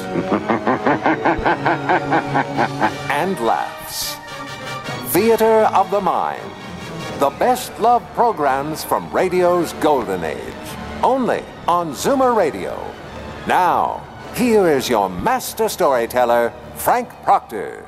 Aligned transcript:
and 3.10 3.40
laughs. 3.40 4.16
Theater 5.12 5.68
of 5.72 5.90
the 5.90 6.00
Mind. 6.00 6.42
The 7.18 7.30
best 7.30 7.78
love 7.80 8.02
programs 8.14 8.84
from 8.84 9.10
radio's 9.10 9.72
golden 9.74 10.24
age. 10.24 10.54
Only 11.02 11.42
on 11.66 11.92
Zoomer 11.92 12.36
Radio. 12.36 12.76
Now, 13.46 14.06
here 14.34 14.68
is 14.68 14.88
your 14.88 15.08
master 15.08 15.70
storyteller, 15.70 16.52
Frank 16.74 17.08
Proctor. 17.22 17.85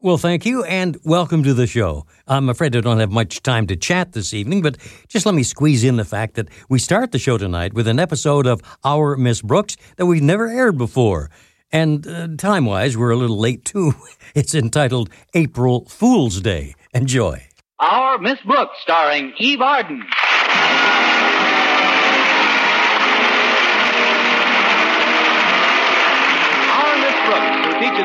Well, 0.00 0.16
thank 0.16 0.46
you, 0.46 0.62
and 0.62 0.96
welcome 1.02 1.42
to 1.42 1.52
the 1.52 1.66
show. 1.66 2.06
I'm 2.28 2.48
afraid 2.48 2.76
I 2.76 2.80
don't 2.80 3.00
have 3.00 3.10
much 3.10 3.42
time 3.42 3.66
to 3.66 3.74
chat 3.74 4.12
this 4.12 4.32
evening, 4.32 4.62
but 4.62 4.78
just 5.08 5.26
let 5.26 5.34
me 5.34 5.42
squeeze 5.42 5.82
in 5.82 5.96
the 5.96 6.04
fact 6.04 6.34
that 6.34 6.46
we 6.68 6.78
start 6.78 7.10
the 7.10 7.18
show 7.18 7.36
tonight 7.36 7.74
with 7.74 7.88
an 7.88 7.98
episode 7.98 8.46
of 8.46 8.62
Our 8.84 9.16
Miss 9.16 9.42
Brooks 9.42 9.76
that 9.96 10.06
we've 10.06 10.22
never 10.22 10.46
aired 10.46 10.78
before. 10.78 11.30
And 11.72 12.06
uh, 12.06 12.28
time 12.38 12.64
wise, 12.64 12.96
we're 12.96 13.10
a 13.10 13.16
little 13.16 13.40
late 13.40 13.64
too. 13.64 13.92
It's 14.36 14.54
entitled 14.54 15.10
April 15.34 15.86
Fool's 15.86 16.40
Day. 16.40 16.76
Enjoy. 16.94 17.44
Our 17.80 18.18
Miss 18.18 18.38
Brooks, 18.42 18.76
starring 18.82 19.32
Eve 19.38 19.60
Arden. 19.60 20.04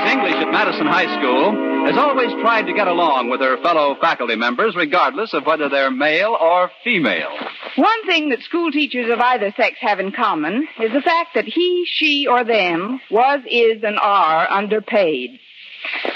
English 0.08 0.36
at 0.36 0.52
Madison 0.52 0.88
High 0.88 1.20
School, 1.20 1.52
has 1.86 1.98
always 1.98 2.32
tried 2.42 2.64
to 2.64 2.74
get 2.74 2.88
along 2.88 3.30
with 3.30 3.42
her 3.42 3.62
fellow 3.62 3.96
faculty 4.00 4.36
members, 4.36 4.76
regardless 4.76 5.34
of 5.34 5.46
whether 5.46 5.70
they're 5.70 5.92
male 5.92 6.38
or 6.40 6.72
female. 6.84 7.32
One 7.76 8.06
thing 8.06 8.30
that 8.30 8.42
school 8.42 8.72
teachers 8.72 9.12
of 9.12 9.20
either 9.20 9.54
sex 9.58 9.78
have 9.82 10.00
in 10.00 10.12
common 10.12 10.68
is 10.80 10.94
the 10.94 11.02
fact 11.02 11.32
that 11.36 11.46
he, 11.46 11.86
she, 11.88 12.28
or 12.30 12.44
them 12.44 13.02
was, 13.10 13.42
is, 13.50 13.84
and 13.84 13.98
are 14.00 14.50
underpaid. 14.50 15.40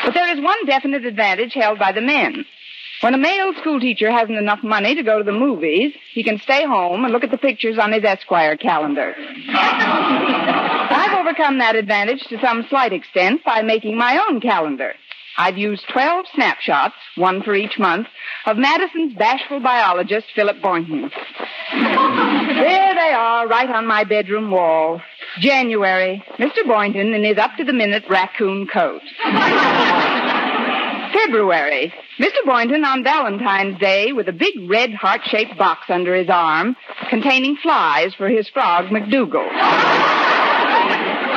But 0.06 0.14
there 0.14 0.32
is 0.38 0.44
one 0.44 0.66
definite 0.66 1.06
advantage 1.06 1.54
held 1.54 1.80
by 1.80 1.92
the 1.92 2.02
men. 2.02 2.46
When 3.02 3.14
a 3.14 3.17
male 3.17 3.53
school 3.59 3.80
teacher 3.80 4.12
hasn't 4.12 4.38
enough 4.38 4.64
money 4.64 4.95
to 4.95 5.03
go 5.03 5.20
to 5.20 5.23
the 5.23 5.31
movies, 5.31 5.94
he 6.14 6.23
can 6.23 6.40
stay 6.40 6.66
home 6.66 7.04
and 7.04 7.14
look 7.14 7.23
at 7.23 7.30
the 7.30 7.38
pictures 7.38 7.78
on 7.78 7.92
his 7.92 8.04
Esquire 8.04 8.58
calendar. 8.58 9.14
I've 9.50 11.20
overcome 11.20 11.59
that 11.59 11.76
advantage 11.76 12.23
to 12.30 12.39
some 12.42 12.66
slight 12.70 12.94
extent 12.94 13.44
by 13.45 13.62
making 13.62 13.98
my 13.98 14.20
own 14.28 14.42
calendar. 14.42 14.94
I've 15.38 15.59
used 15.59 15.86
12 15.94 16.26
snapshots, 16.34 16.95
one 17.16 17.44
for 17.44 17.54
each 17.54 17.78
month, 17.78 18.08
of 18.48 18.58
Madison's 18.58 19.14
bashful 19.14 19.59
biologist, 19.59 20.26
Philip 20.34 20.59
Boynton. 20.64 21.02
there 21.72 22.95
they 22.95 23.14
are, 23.16 23.48
right 23.48 23.70
on 23.70 23.86
my 23.86 24.04
bedroom 24.04 24.50
wall. 24.50 25.00
January, 25.39 26.23
Mr. 26.39 26.66
Boynton 26.66 27.14
in 27.14 27.23
his 27.23 27.38
up-to-the-minute 27.38 28.06
raccoon 28.09 28.66
coat. 28.66 29.02
February, 31.26 31.94
Mr. 32.20 32.46
Boynton 32.46 32.84
on 32.86 33.04
Valentine's 33.04 33.80
Day 33.80 34.12
with 34.14 34.28
a 34.28 34.34
big 34.34 34.70
red 34.70 34.94
heart-shaped 34.94 35.58
box 35.58 35.89
under 35.89 36.16
his 36.16 36.30
arm 36.30 36.76
containing 37.10 37.58
flies 37.58 38.14
for 38.14 38.30
his 38.30 38.48
frog 38.50 38.86
McDougal. 38.86 39.50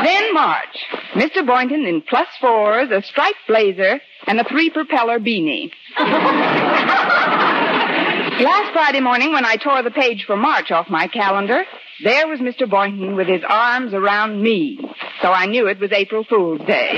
then 0.05 0.35
March, 0.35 0.77
Mr. 1.15 1.47
Boynton 1.47 1.87
in 1.87 2.03
plus 2.03 2.29
fours, 2.41 2.91
a 2.91 3.03
striped 3.03 3.39
blazer, 3.49 4.01
and 4.27 4.39
a 4.39 4.45
three-propeller 4.45 5.19
beanie. 5.19 5.71
Last 8.41 8.73
Friday 8.73 9.01
morning, 9.01 9.33
when 9.33 9.45
I 9.45 9.57
tore 9.57 9.83
the 9.83 9.91
page 9.91 10.25
for 10.27 10.37
March 10.37 10.71
off 10.71 10.89
my 10.89 11.09
calendar, 11.09 11.65
there 12.03 12.27
was 12.27 12.41
Mr. 12.41 12.69
Boynton 12.69 13.17
with 13.17 13.29
his 13.29 13.43
arms 13.47 13.93
around 13.93 14.43
me. 14.43 14.79
So 15.21 15.31
I 15.31 15.47
knew 15.47 15.69
it 15.69 15.79
was 15.79 15.93
April 15.93 16.25
Fool's 16.25 16.61
Day. 16.67 16.93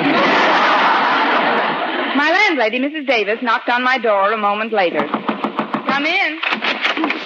My 2.17 2.31
landlady, 2.31 2.79
Mrs. 2.79 3.07
Davis, 3.07 3.39
knocked 3.43 3.69
on 3.69 3.83
my 3.83 3.99
door 3.99 4.33
a 4.33 4.39
moment 4.39 4.73
later. 4.73 5.07
Come 5.87 6.07
in. 6.07 6.41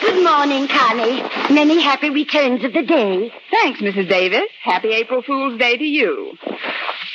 Good 0.00 0.22
morning, 0.22 0.68
Connie. 0.68 1.22
Many 1.52 1.82
happy 1.82 2.10
returns 2.10 2.64
of 2.64 2.72
the 2.72 2.82
day. 2.82 3.32
Thanks, 3.50 3.80
Mrs. 3.80 4.08
Davis. 4.08 4.48
Happy 4.62 4.88
April 4.92 5.22
Fool's 5.22 5.58
Day 5.58 5.76
to 5.76 5.84
you. 5.84 6.36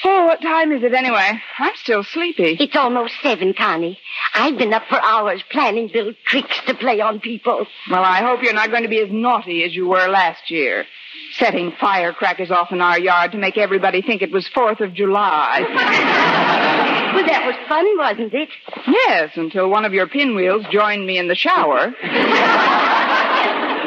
Oh, 0.03 0.25
what 0.25 0.41
time 0.41 0.71
is 0.71 0.83
it 0.83 0.93
anyway? 0.93 1.39
I'm 1.59 1.75
still 1.75 2.03
sleepy. 2.03 2.57
It's 2.59 2.75
almost 2.75 3.13
seven, 3.21 3.53
Connie. 3.53 3.99
I've 4.33 4.57
been 4.57 4.73
up 4.73 4.83
for 4.89 4.99
hours 5.01 5.43
planning 5.51 5.89
little 5.93 6.13
tricks 6.25 6.59
to 6.67 6.73
play 6.73 7.01
on 7.01 7.19
people. 7.19 7.67
Well, 7.89 8.03
I 8.03 8.21
hope 8.23 8.41
you're 8.41 8.53
not 8.53 8.71
going 8.71 8.83
to 8.83 8.89
be 8.89 8.99
as 8.99 9.11
naughty 9.11 9.63
as 9.63 9.75
you 9.75 9.87
were 9.87 10.07
last 10.07 10.49
year. 10.49 10.85
Setting 11.33 11.71
firecrackers 11.79 12.49
off 12.49 12.71
in 12.71 12.81
our 12.81 12.99
yard 12.99 13.33
to 13.33 13.37
make 13.37 13.57
everybody 13.57 14.01
think 14.01 14.21
it 14.21 14.31
was 14.31 14.47
Fourth 14.47 14.79
of 14.81 14.93
July. 14.93 17.07
Well, 17.21 17.29
that 17.29 17.45
was 17.45 17.55
fun, 17.69 17.85
wasn't 17.99 18.33
it? 18.33 18.49
yes, 18.87 19.29
until 19.35 19.69
one 19.69 19.85
of 19.85 19.93
your 19.93 20.07
pinwheels 20.07 20.65
joined 20.71 21.05
me 21.05 21.19
in 21.19 21.27
the 21.27 21.35
shower. 21.35 21.93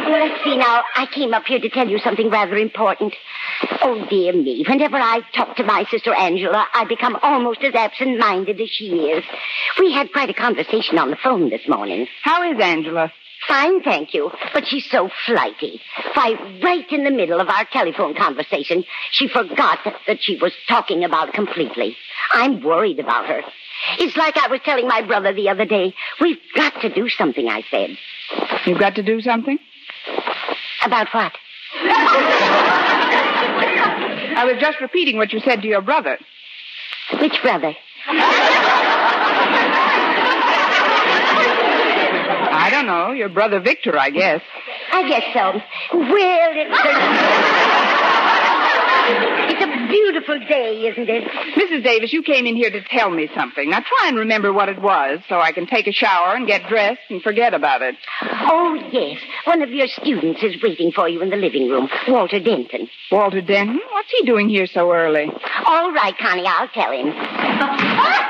Well, 0.05 0.29
let's 0.29 0.45
see 0.45 0.55
now. 0.55 0.83
I 0.95 1.07
came 1.07 1.33
up 1.33 1.47
here 1.47 1.59
to 1.59 1.71
tell 1.71 1.89
you 1.89 1.99
something 1.99 2.29
rather 2.29 2.57
important. 2.57 3.15
Oh, 3.81 4.07
dear 4.11 4.35
me. 4.35 4.63
Whenever 4.69 4.99
I 4.99 5.23
talk 5.35 5.57
to 5.57 5.65
my 5.65 5.87
sister 5.91 6.13
Angela, 6.15 6.67
I 6.75 6.85
become 6.85 7.19
almost 7.23 7.65
as 7.65 7.75
absent-minded 7.75 8.61
as 8.61 8.69
she 8.69 8.91
is. 8.91 9.25
We 9.79 9.93
had 9.93 10.13
quite 10.13 10.29
a 10.29 10.35
conversation 10.35 10.99
on 10.99 11.09
the 11.09 11.17
phone 11.17 11.49
this 11.49 11.67
morning. 11.67 12.07
How 12.23 12.43
is 12.53 12.61
Angela? 12.61 13.11
Fine, 13.49 13.83
thank 13.83 14.15
you. 14.15 14.31
But 14.53 14.67
she's 14.67 14.89
so 14.91 15.11
flighty. 15.27 15.81
Why, 16.15 16.35
right 16.63 16.91
in 16.93 17.05
the 17.05 17.11
middle 17.11 17.41
of 17.41 17.49
our 17.49 17.65
telephone 17.65 18.15
conversation, 18.15 18.85
she 19.11 19.29
forgot 19.29 19.79
that 20.07 20.23
she 20.23 20.37
was 20.37 20.53
talking 20.69 21.05
about 21.05 21.33
completely. 21.33 21.97
I'm 22.33 22.63
worried 22.63 22.99
about 22.99 23.27
her. 23.27 23.43
It's 23.99 24.17
like 24.17 24.37
I 24.37 24.49
was 24.49 24.61
telling 24.65 24.89
my 24.89 25.03
brother 25.03 25.33
the 25.33 25.49
other 25.49 25.65
day. 25.65 25.95
We've 26.21 26.41
got 26.55 26.81
to 26.83 26.89
do 26.93 27.09
something, 27.09 27.49
I 27.49 27.63
said. 27.71 27.97
You've 28.67 28.79
got 28.79 28.95
to 28.97 29.03
do 29.03 29.21
something? 29.21 29.59
About 30.85 31.09
what? 31.13 31.33
I 34.37 34.45
was 34.45 34.57
just 34.61 34.81
repeating 34.81 35.17
what 35.17 35.33
you 35.33 35.41
said 35.41 35.63
to 35.63 35.69
your 35.69 35.83
brother. 35.83 36.19
Which 37.21 37.41
brother? 37.43 37.75
I 42.57 42.69
don't 42.71 42.87
know. 42.87 43.13
Your 43.13 43.29
brother 43.29 43.61
Victor, 43.61 43.99
I 43.99 44.11
guess. 44.11 44.41
I 44.93 45.09
guess 45.09 45.25
so. 45.33 45.61
Well, 45.99 46.53
it's 46.55 46.71
a... 46.71 46.91
it's 49.35 49.41
a 49.41 49.44
beautiful 49.89 50.39
day, 50.41 50.87
isn't 50.93 51.09
it? 51.09 51.25
Mrs. 51.57 51.85
Davis, 51.85 52.13
you 52.13 52.23
came 52.23 52.47
in 52.47 52.57
here 52.57 52.71
to 52.71 52.83
tell 52.83 53.11
me 53.11 53.29
something. 53.35 53.71
Now 53.71 53.81
try 53.81 54.09
and 54.09 54.19
remember 54.19 54.53
what 54.53 54.69
it 54.69 54.81
was 54.81 55.21
so 55.29 55.41
I 55.41 55.53
can 55.53 55.67
take 55.67 55.87
a 55.87 55.93
shower 55.93 56.35
and 56.35 56.47
get 56.47 56.69
dressed 56.69 57.01
and 57.11 57.23
forget 57.23 57.55
about 57.55 57.83
it. 57.83 57.97
Oh, 58.23 58.75
yes. 58.93 59.21
One 59.45 59.63
of 59.63 59.71
your 59.71 59.87
students 59.89 60.43
is 60.43 60.63
waiting 60.63 60.93
for 60.93 61.09
you 61.09 61.23
in 61.23 61.31
the 61.31 61.37
living 61.37 61.69
room, 61.69 61.89
Walter 62.09 62.41
Denton. 62.41 62.89
Walter 63.11 63.41
Denton? 63.41 63.81
What's 63.91 64.11
he 64.17 64.25
doing 64.27 64.49
here 64.49 64.67
so 64.67 64.93
early? 64.93 65.27
All 65.67 65.93
right, 65.93 66.15
Connie, 66.19 66.47
I'll 66.47 66.69
tell 66.69 66.91
him. 66.91 68.21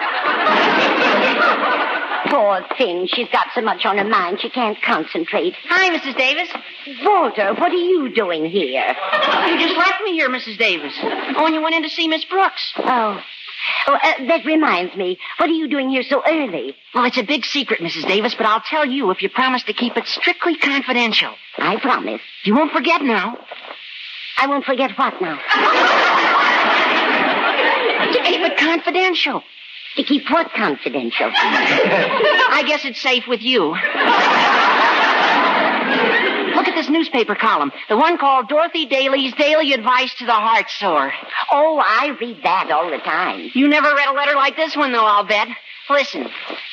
Poor 2.26 2.62
thing. 2.78 3.06
She's 3.06 3.28
got 3.30 3.48
so 3.54 3.60
much 3.60 3.84
on 3.84 3.98
her 3.98 4.04
mind 4.04 4.40
she 4.40 4.48
can't 4.50 4.80
concentrate. 4.82 5.54
Hi, 5.68 5.96
Mrs. 5.96 6.16
Davis. 6.16 6.48
Walter, 7.04 7.54
what 7.54 7.70
are 7.70 7.74
you 7.74 8.12
doing 8.14 8.44
here? 8.46 8.96
You 9.46 9.58
just 9.58 9.76
left 9.76 10.02
me 10.04 10.12
here, 10.12 10.28
Mrs. 10.30 10.58
Davis. 10.58 10.94
Oh, 11.02 11.44
and 11.46 11.54
you 11.54 11.62
went 11.62 11.74
in 11.74 11.82
to 11.82 11.90
see 11.90 12.08
Miss 12.08 12.24
Brooks. 12.24 12.72
Oh. 12.78 13.20
Oh, 13.86 13.94
uh, 13.94 14.26
that 14.28 14.44
reminds 14.44 14.94
me. 14.96 15.18
What 15.38 15.48
are 15.48 15.54
you 15.54 15.68
doing 15.68 15.90
here 15.90 16.02
so 16.02 16.22
early? 16.26 16.74
Well, 16.94 17.04
it's 17.04 17.18
a 17.18 17.22
big 17.22 17.44
secret, 17.44 17.80
Mrs. 17.80 18.06
Davis, 18.06 18.34
but 18.34 18.46
I'll 18.46 18.60
tell 18.60 18.86
you 18.86 19.10
if 19.10 19.22
you 19.22 19.28
promise 19.28 19.62
to 19.64 19.72
keep 19.72 19.96
it 19.96 20.06
strictly 20.06 20.56
confidential. 20.56 21.34
I 21.58 21.78
promise. 21.80 22.20
You 22.44 22.54
won't 22.54 22.72
forget 22.72 23.02
now. 23.02 23.38
I 24.38 24.46
won't 24.46 24.64
forget 24.64 24.92
what 24.98 25.20
now. 25.20 25.38
To 28.04 28.22
keep 28.22 28.40
it 28.42 28.58
confidential. 28.58 29.42
To 29.96 30.02
keep 30.02 30.28
what 30.30 30.50
confidential? 30.52 31.30
I 31.34 32.64
guess 32.66 32.84
it's 32.84 33.00
safe 33.00 33.24
with 33.28 33.42
you. 33.42 33.76
Look 36.54 36.64
Look 36.64 36.68
at 36.68 36.76
this 36.76 36.88
newspaper 36.88 37.34
column. 37.34 37.72
The 37.90 37.96
one 37.96 38.16
called 38.16 38.48
Dorothy 38.48 38.86
Daly's 38.86 39.34
Daily 39.34 39.74
Advice 39.74 40.14
to 40.14 40.24
the 40.24 40.32
Heart 40.32 40.70
Sore. 40.70 41.12
Oh, 41.52 41.76
I 41.78 42.16
read 42.18 42.42
that 42.42 42.70
all 42.70 42.90
the 42.90 42.96
time. 42.96 43.50
You 43.52 43.68
never 43.68 43.94
read 43.94 44.08
a 44.08 44.14
letter 44.14 44.34
like 44.34 44.56
this 44.56 44.74
one, 44.74 44.90
though, 44.90 45.04
I'll 45.04 45.24
bet. 45.24 45.48
Listen, 45.90 46.26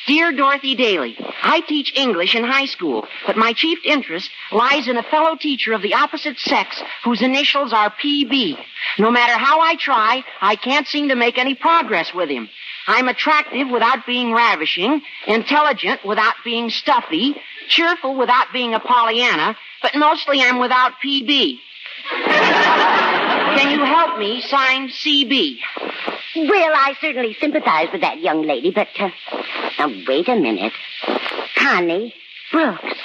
dear 0.06 0.32
Dorothy 0.32 0.74
Daly, 0.74 1.14
I 1.42 1.60
teach 1.60 1.92
English 1.94 2.34
in 2.34 2.42
high 2.42 2.64
school, 2.64 3.06
but 3.26 3.36
my 3.36 3.52
chief 3.52 3.80
interest 3.84 4.30
lies 4.50 4.88
in 4.88 4.96
a 4.96 5.02
fellow 5.02 5.36
teacher 5.36 5.74
of 5.74 5.82
the 5.82 5.92
opposite 5.92 6.38
sex 6.38 6.82
whose 7.04 7.20
initials 7.20 7.74
are 7.74 7.90
PB. 7.90 8.56
No 8.98 9.10
matter 9.10 9.36
how 9.36 9.60
I 9.60 9.76
try, 9.76 10.24
I 10.40 10.56
can't 10.56 10.86
seem 10.86 11.08
to 11.08 11.16
make 11.16 11.36
any 11.36 11.54
progress 11.54 12.14
with 12.14 12.30
him. 12.30 12.48
I'm 12.86 13.08
attractive 13.08 13.68
without 13.68 14.06
being 14.06 14.32
ravishing, 14.32 15.02
intelligent 15.26 16.04
without 16.04 16.34
being 16.44 16.70
stuffy, 16.70 17.36
cheerful 17.68 18.16
without 18.16 18.52
being 18.52 18.74
a 18.74 18.80
Pollyanna, 18.80 19.56
but 19.82 19.94
mostly 19.94 20.40
I'm 20.40 20.58
without 20.58 20.92
PB. 21.04 21.58
Can 22.10 23.70
you 23.70 23.84
help 23.84 24.18
me? 24.18 24.40
Signed 24.42 24.90
CB. 24.90 25.58
Well, 26.36 26.72
I 26.74 26.94
certainly 27.00 27.36
sympathize 27.40 27.88
with 27.92 28.00
that 28.00 28.20
young 28.20 28.42
lady, 28.46 28.70
but 28.70 28.88
uh, 28.98 29.10
now 29.78 29.88
wait 30.06 30.28
a 30.28 30.36
minute. 30.36 30.72
Connie 31.56 32.14
Brooks. 32.50 32.98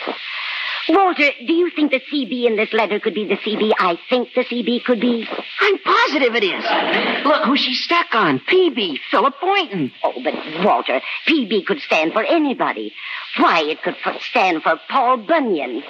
Walter, 0.90 1.30
do 1.46 1.54
you 1.54 1.70
think 1.70 1.92
the 1.92 2.00
CB 2.00 2.46
in 2.46 2.56
this 2.56 2.72
letter 2.74 3.00
could 3.00 3.14
be 3.14 3.26
the 3.26 3.36
CB 3.36 3.74
I 3.78 3.98
think 4.10 4.30
the 4.34 4.44
CB 4.46 4.84
could 4.86 5.02
be? 5.02 5.28
I'm 5.60 5.78
positive 5.80 6.36
it 6.36 6.44
is. 6.44 7.26
Look 7.26 7.44
who 7.46 7.58
she's 7.58 7.84
stuck 7.84 8.14
on. 8.14 8.40
PB, 8.40 9.00
Philip 9.12 9.36
Boynton. 9.42 9.92
Oh, 10.04 10.14
but 10.24 10.34
Walter, 10.64 11.02
PB 11.28 11.66
could 11.66 11.80
stand 11.82 12.14
for 12.14 12.24
anybody. 12.24 12.94
Why, 13.38 13.64
it 13.64 13.84
could 13.84 13.96
stand 14.22 14.64
for 14.64 14.80
Paul 14.90 15.18
Bunyan. 15.18 15.84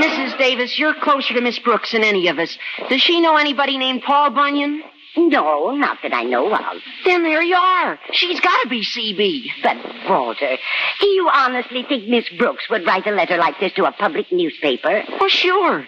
Mrs. 0.00 0.38
Davis, 0.38 0.78
you're 0.78 0.94
closer 0.94 1.34
to 1.34 1.40
Miss 1.40 1.58
Brooks 1.58 1.92
than 1.92 2.02
any 2.02 2.28
of 2.28 2.38
us. 2.38 2.56
Does 2.88 3.02
she 3.02 3.20
know 3.20 3.36
anybody 3.36 3.76
named 3.76 4.02
Paul 4.02 4.30
Bunyan? 4.30 4.82
No, 5.16 5.72
not 5.72 5.98
that 6.02 6.14
I 6.14 6.22
know 6.22 6.52
of. 6.54 6.76
Then 7.04 7.22
there 7.22 7.42
you 7.42 7.56
are. 7.56 7.98
She's 8.12 8.40
got 8.40 8.62
to 8.62 8.68
be 8.68 8.82
CB. 8.84 9.62
But, 9.62 9.76
Walter, 10.08 10.56
do 11.00 11.06
you 11.08 11.28
honestly 11.32 11.84
think 11.88 12.08
Miss 12.08 12.28
Brooks 12.38 12.68
would 12.70 12.86
write 12.86 13.06
a 13.06 13.10
letter 13.10 13.36
like 13.36 13.58
this 13.60 13.72
to 13.74 13.84
a 13.84 13.92
public 13.92 14.30
newspaper? 14.30 15.02
Well, 15.18 15.28
sure. 15.28 15.86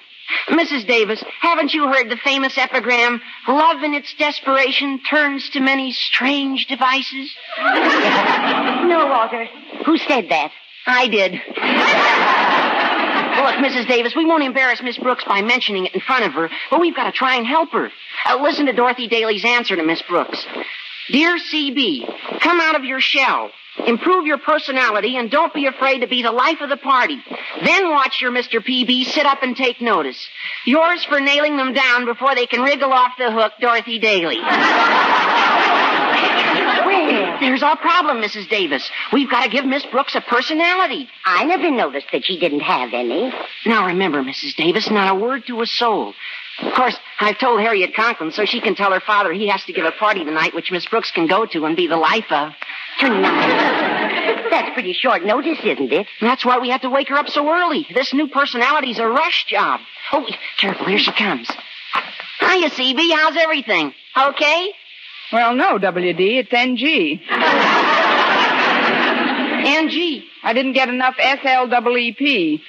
Mrs. 0.48 0.86
Davis, 0.86 1.22
haven't 1.40 1.74
you 1.74 1.86
heard 1.88 2.08
the 2.08 2.16
famous 2.16 2.56
epigram, 2.56 3.20
Love 3.48 3.82
in 3.82 3.92
its 3.94 4.14
desperation 4.14 5.00
turns 5.08 5.50
to 5.50 5.60
many 5.60 5.92
strange 5.92 6.66
devices? 6.66 7.30
No, 8.82 9.06
Walter. 9.06 9.46
Who 9.86 9.96
said 9.96 10.28
that? 10.30 10.50
I 10.86 11.08
did. 11.08 11.40
Look, 13.42 13.56
Mrs. 13.56 13.88
Davis, 13.88 14.14
we 14.14 14.24
won't 14.24 14.44
embarrass 14.44 14.80
Miss 14.82 14.96
Brooks 14.96 15.24
by 15.24 15.42
mentioning 15.42 15.86
it 15.86 15.94
in 15.94 16.00
front 16.00 16.24
of 16.24 16.32
her, 16.32 16.48
but 16.70 16.80
we've 16.80 16.94
got 16.94 17.06
to 17.06 17.12
try 17.12 17.34
and 17.34 17.44
help 17.44 17.72
her. 17.72 17.90
Uh, 18.24 18.40
listen 18.40 18.66
to 18.66 18.72
Dorothy 18.72 19.08
Daly's 19.08 19.44
answer 19.44 19.74
to 19.74 19.82
Miss 19.82 20.00
Brooks. 20.02 20.46
Dear 21.10 21.38
CB, 21.38 22.40
come 22.40 22.60
out 22.60 22.76
of 22.76 22.84
your 22.84 23.00
shell. 23.00 23.50
Improve 23.84 24.26
your 24.26 24.38
personality 24.38 25.16
and 25.16 25.28
don't 25.28 25.52
be 25.52 25.66
afraid 25.66 26.00
to 26.00 26.06
be 26.06 26.22
the 26.22 26.30
life 26.30 26.60
of 26.60 26.68
the 26.68 26.76
party. 26.76 27.18
Then 27.64 27.90
watch 27.90 28.20
your 28.20 28.30
Mr. 28.30 28.60
PB 28.60 29.06
sit 29.06 29.26
up 29.26 29.42
and 29.42 29.56
take 29.56 29.80
notice. 29.80 30.28
Yours 30.64 31.04
for 31.04 31.18
nailing 31.20 31.56
them 31.56 31.72
down 31.72 32.04
before 32.04 32.36
they 32.36 32.46
can 32.46 32.60
wriggle 32.60 32.92
off 32.92 33.12
the 33.18 33.32
hook, 33.32 33.54
Dorothy 33.60 33.98
Daly. 33.98 34.38
there's 37.42 37.62
our 37.62 37.76
problem, 37.76 38.22
Mrs. 38.22 38.48
Davis. 38.48 38.88
We've 39.12 39.30
got 39.30 39.44
to 39.44 39.50
give 39.50 39.64
Miss 39.64 39.84
Brooks 39.86 40.14
a 40.14 40.20
personality. 40.20 41.08
I 41.24 41.44
never 41.44 41.70
noticed 41.70 42.06
that 42.12 42.24
she 42.24 42.38
didn't 42.38 42.60
have 42.60 42.94
any. 42.94 43.32
Now 43.66 43.86
remember, 43.86 44.22
Mrs. 44.22 44.54
Davis, 44.56 44.90
not 44.90 45.10
a 45.10 45.14
word 45.14 45.46
to 45.46 45.60
a 45.60 45.66
soul. 45.66 46.14
Of 46.60 46.74
course, 46.74 46.96
I've 47.18 47.38
told 47.38 47.60
Harriet 47.60 47.94
Conklin 47.94 48.30
so 48.30 48.44
she 48.44 48.60
can 48.60 48.74
tell 48.74 48.92
her 48.92 49.00
father 49.00 49.32
he 49.32 49.48
has 49.48 49.64
to 49.64 49.72
give 49.72 49.84
a 49.84 49.90
party 49.90 50.24
tonight 50.24 50.54
which 50.54 50.70
Miss 50.70 50.86
Brooks 50.86 51.10
can 51.10 51.26
go 51.26 51.46
to 51.46 51.64
and 51.64 51.76
be 51.76 51.86
the 51.86 51.96
life 51.96 52.30
of. 52.30 52.52
Tonight. 53.00 54.48
That's 54.50 54.74
pretty 54.74 54.92
short 54.92 55.24
notice, 55.24 55.58
isn't 55.64 55.92
it? 55.92 56.06
That's 56.20 56.44
why 56.44 56.58
we 56.58 56.68
had 56.68 56.82
to 56.82 56.90
wake 56.90 57.08
her 57.08 57.16
up 57.16 57.28
so 57.28 57.48
early. 57.48 57.86
This 57.94 58.12
new 58.12 58.28
personality's 58.28 58.98
a 58.98 59.06
rush 59.06 59.46
job. 59.48 59.80
Oh, 60.12 60.28
careful, 60.58 60.86
here 60.86 60.98
she 60.98 61.12
comes. 61.12 61.50
Hiya, 62.40 62.70
CB. 62.70 63.12
How's 63.14 63.36
everything? 63.36 63.94
Okay? 64.16 64.72
Well, 65.32 65.54
no, 65.54 65.78
WD. 65.78 66.40
It's 66.40 66.52
NG. 66.52 67.20
NG. 69.64 70.24
I 70.42 70.52
didn't 70.52 70.74
get 70.74 70.88
enough 70.90 71.14
SLEEP. 71.16 72.60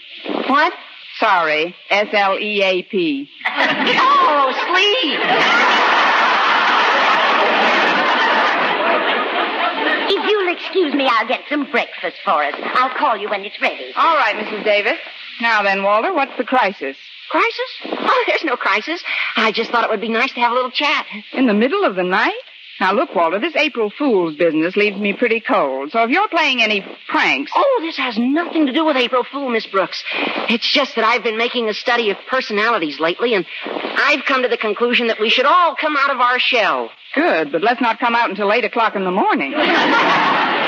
What? 0.47 0.73
Sorry, 1.19 1.67
E 1.67 1.73
S-L-E-A-P. 1.89 3.29
Oh, 3.45 4.53
sleep. 4.67 5.19
If 10.09 10.29
you'll 10.29 10.53
excuse 10.53 10.93
me, 10.93 11.07
I'll 11.07 11.27
get 11.27 11.41
some 11.49 11.69
breakfast 11.69 12.17
for 12.23 12.43
us. 12.43 12.55
I'll 12.57 12.95
call 12.97 13.17
you 13.17 13.29
when 13.29 13.43
it's 13.43 13.59
ready. 13.61 13.93
All 13.95 14.15
right, 14.15 14.35
Mrs. 14.35 14.63
Davis. 14.63 14.97
Now 15.41 15.63
then, 15.63 15.83
Walter, 15.83 16.13
what's 16.13 16.35
the 16.37 16.43
crisis? 16.43 16.95
Crisis? 17.29 17.71
Oh, 17.85 18.23
there's 18.27 18.43
no 18.43 18.55
crisis. 18.55 19.03
I 19.35 19.51
just 19.51 19.71
thought 19.71 19.83
it 19.83 19.89
would 19.89 20.01
be 20.01 20.09
nice 20.09 20.31
to 20.33 20.39
have 20.39 20.51
a 20.51 20.55
little 20.55 20.71
chat. 20.71 21.05
In 21.33 21.45
the 21.47 21.53
middle 21.53 21.83
of 21.83 21.95
the 21.95 22.03
night? 22.03 22.33
Now, 22.83 22.91
look, 22.91 23.15
Walter, 23.15 23.39
this 23.39 23.55
April 23.55 23.89
Fool's 23.97 24.35
business 24.35 24.75
leaves 24.75 24.97
me 24.97 25.13
pretty 25.13 25.39
cold. 25.39 25.91
So 25.91 26.03
if 26.03 26.09
you're 26.09 26.27
playing 26.27 26.61
any 26.61 26.85
pranks... 27.07 27.49
Oh, 27.55 27.79
this 27.81 27.95
has 27.95 28.17
nothing 28.17 28.65
to 28.65 28.73
do 28.73 28.83
with 28.83 28.97
April 28.97 29.23
Fool, 29.23 29.47
Miss 29.47 29.65
Brooks. 29.65 30.03
It's 30.49 30.69
just 30.69 30.97
that 30.97 31.05
I've 31.05 31.23
been 31.23 31.37
making 31.37 31.69
a 31.69 31.73
study 31.73 32.09
of 32.09 32.17
personalities 32.29 32.99
lately, 32.99 33.35
and 33.35 33.45
I've 33.63 34.25
come 34.25 34.41
to 34.41 34.49
the 34.49 34.57
conclusion 34.57 35.07
that 35.07 35.21
we 35.21 35.29
should 35.29 35.45
all 35.45 35.77
come 35.79 35.95
out 35.95 36.09
of 36.09 36.19
our 36.19 36.39
shell. 36.39 36.89
Good, 37.15 37.53
but 37.53 37.63
let's 37.63 37.79
not 37.79 38.01
come 38.01 38.15
out 38.15 38.29
until 38.29 38.51
8 38.51 38.65
o'clock 38.65 38.97
in 38.97 39.05
the 39.05 39.11
morning. 39.11 39.53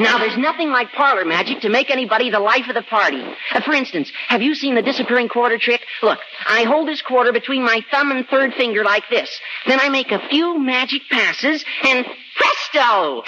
Now, 0.00 0.18
there's 0.18 0.36
nothing 0.36 0.70
like 0.70 0.92
parlor 0.92 1.24
magic 1.24 1.60
to 1.60 1.68
make 1.68 1.90
anybody 1.90 2.30
the 2.30 2.40
life 2.40 2.68
of 2.68 2.74
the 2.74 2.82
party. 2.82 3.22
Uh, 3.52 3.60
for 3.62 3.72
instance, 3.72 4.12
have 4.28 4.42
you 4.42 4.54
seen 4.54 4.74
the 4.74 4.82
disappearing 4.82 5.28
quarter 5.28 5.58
trick? 5.58 5.80
Look, 6.02 6.18
I 6.46 6.64
hold 6.64 6.86
this 6.88 7.02
quarter 7.02 7.32
between 7.32 7.64
my 7.64 7.80
thumb 7.90 8.10
and 8.10 8.26
third 8.28 8.54
finger 8.54 8.84
like 8.84 9.04
this. 9.10 9.40
Then 9.66 9.80
I 9.80 9.88
make 9.88 10.12
a 10.12 10.20
few 10.28 10.58
magic 10.58 11.02
passes, 11.10 11.64
and 11.84 12.06
presto! 12.36 13.22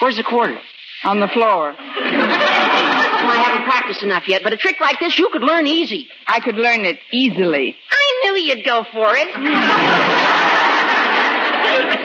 Where's 0.00 0.16
the 0.16 0.22
quarter? 0.24 0.58
On 1.04 1.20
the 1.20 1.28
floor. 1.28 1.74
I 1.78 3.42
haven't 3.46 3.64
practiced 3.64 4.02
enough 4.02 4.28
yet, 4.28 4.42
but 4.42 4.52
a 4.52 4.56
trick 4.56 4.80
like 4.80 5.00
this 5.00 5.18
you 5.18 5.28
could 5.30 5.42
learn 5.42 5.66
easy. 5.66 6.08
I 6.26 6.40
could 6.40 6.56
learn 6.56 6.84
it 6.84 6.98
easily. 7.10 7.76
I 7.90 8.20
knew 8.24 8.36
you'd 8.36 8.64
go 8.64 8.84
for 8.92 9.14
it. 9.16 10.43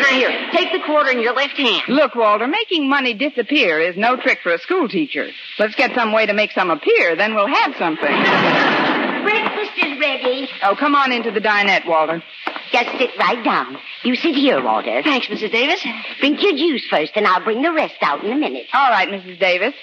Now 0.10 0.18
here, 0.18 0.50
take 0.52 0.72
the 0.72 0.86
quarter 0.86 1.12
in 1.12 1.22
your 1.22 1.34
left 1.34 1.58
hand. 1.58 1.84
Look, 1.88 2.16
Walter, 2.16 2.48
making 2.48 2.90
money 2.90 3.14
disappear 3.14 3.80
is 3.80 3.96
no 3.98 4.16
trick 4.16 4.40
for 4.44 4.54
a 4.54 4.60
school 4.60 4.88
teacher. 4.88 5.28
Let's 5.58 5.76
get 5.76 5.94
some 5.96 6.12
way 6.12 6.26
to 6.26 6.34
make 6.34 6.52
some 6.52 6.70
appear, 6.70 7.16
then 7.16 7.36
we'll 7.36 7.48
have 7.48 7.76
something. 7.78 8.06
Breakfast 9.24 9.72
is 9.78 10.00
ready. 10.00 10.50
Oh, 10.64 10.76
come 10.78 10.96
on 10.96 11.12
into 11.12 11.32
the 11.32 11.42
dinette, 11.42 11.86
Walter. 11.86 12.24
Just 12.72 12.98
sit 12.98 13.12
right 13.18 13.44
down. 13.44 13.78
You 14.04 14.16
sit 14.16 14.36
here, 14.36 14.64
Walter. 14.64 15.02
Thanks, 15.04 15.28
Mrs. 15.28 15.52
Davis. 15.52 15.86
Drink 16.20 16.42
your 16.42 16.56
juice 16.56 16.86
first, 16.90 17.14
and 17.16 17.26
I'll 17.26 17.44
bring 17.44 17.62
the 17.62 17.74
rest 17.74 17.96
out 18.02 18.24
in 18.24 18.32
a 18.32 18.36
minute. 18.36 18.68
All 18.74 18.90
right, 18.90 19.10
Mrs. 19.10 19.40
Davis. 19.40 19.74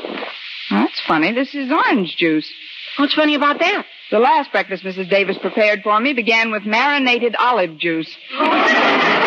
That's 0.71 1.00
funny. 1.06 1.33
This 1.33 1.54
is 1.54 1.71
orange 1.71 2.16
juice. 2.16 2.50
What's 2.97 3.14
funny 3.14 3.35
about 3.35 3.59
that? 3.59 3.85
The 4.11 4.18
last 4.21 4.52
breakfast 4.52 4.85
Mrs. 4.85 5.11
Davis 5.11 5.37
prepared 5.38 5.83
for 5.83 5.99
me 6.00 6.12
began 6.12 6.52
with 6.52 6.64
marinated 6.64 7.35
olive 7.38 7.76
juice. 7.76 8.16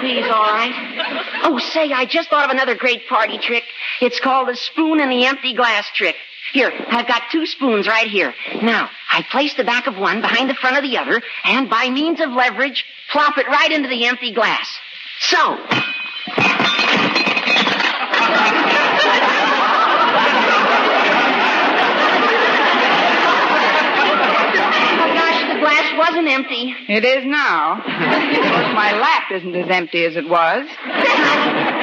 Recipes, 0.00 0.24
all 0.26 0.52
right. 0.52 1.40
Oh, 1.44 1.58
say, 1.58 1.92
I 1.92 2.04
just 2.04 2.30
thought 2.30 2.44
of 2.44 2.50
another 2.50 2.74
great 2.76 3.08
party 3.08 3.38
trick. 3.38 3.64
It's 4.00 4.20
called 4.20 4.48
the 4.48 4.56
spoon 4.56 5.00
in 5.00 5.08
the 5.08 5.26
empty 5.26 5.54
glass 5.54 5.88
trick. 5.94 6.14
Here, 6.52 6.72
I've 6.88 7.08
got 7.08 7.22
two 7.32 7.46
spoons 7.46 7.88
right 7.88 8.06
here. 8.06 8.32
Now, 8.62 8.90
I 9.10 9.22
place 9.30 9.54
the 9.54 9.64
back 9.64 9.86
of 9.86 9.96
one 9.98 10.20
behind 10.20 10.48
the 10.48 10.54
front 10.54 10.76
of 10.76 10.84
the 10.88 10.98
other, 10.98 11.20
and 11.44 11.68
by 11.68 11.90
means 11.90 12.20
of 12.20 12.30
leverage, 12.30 12.84
plop 13.10 13.38
it 13.38 13.48
right 13.48 13.72
into 13.72 13.88
the 13.88 14.06
empty 14.06 14.32
glass. 14.32 14.68
So. 15.20 15.36
Oh, 15.36 15.56
gosh, 25.14 25.52
the 25.52 25.60
glass 25.60 25.97
wasn't 26.08 26.28
empty. 26.28 26.74
It 26.88 27.04
is 27.04 27.24
now. 27.26 27.78
Of 27.78 27.84
course, 27.84 28.74
my 28.74 28.92
lap 28.98 29.24
isn't 29.32 29.54
as 29.54 29.68
empty 29.70 30.04
as 30.04 30.16
it 30.16 30.28
was. 30.28 30.66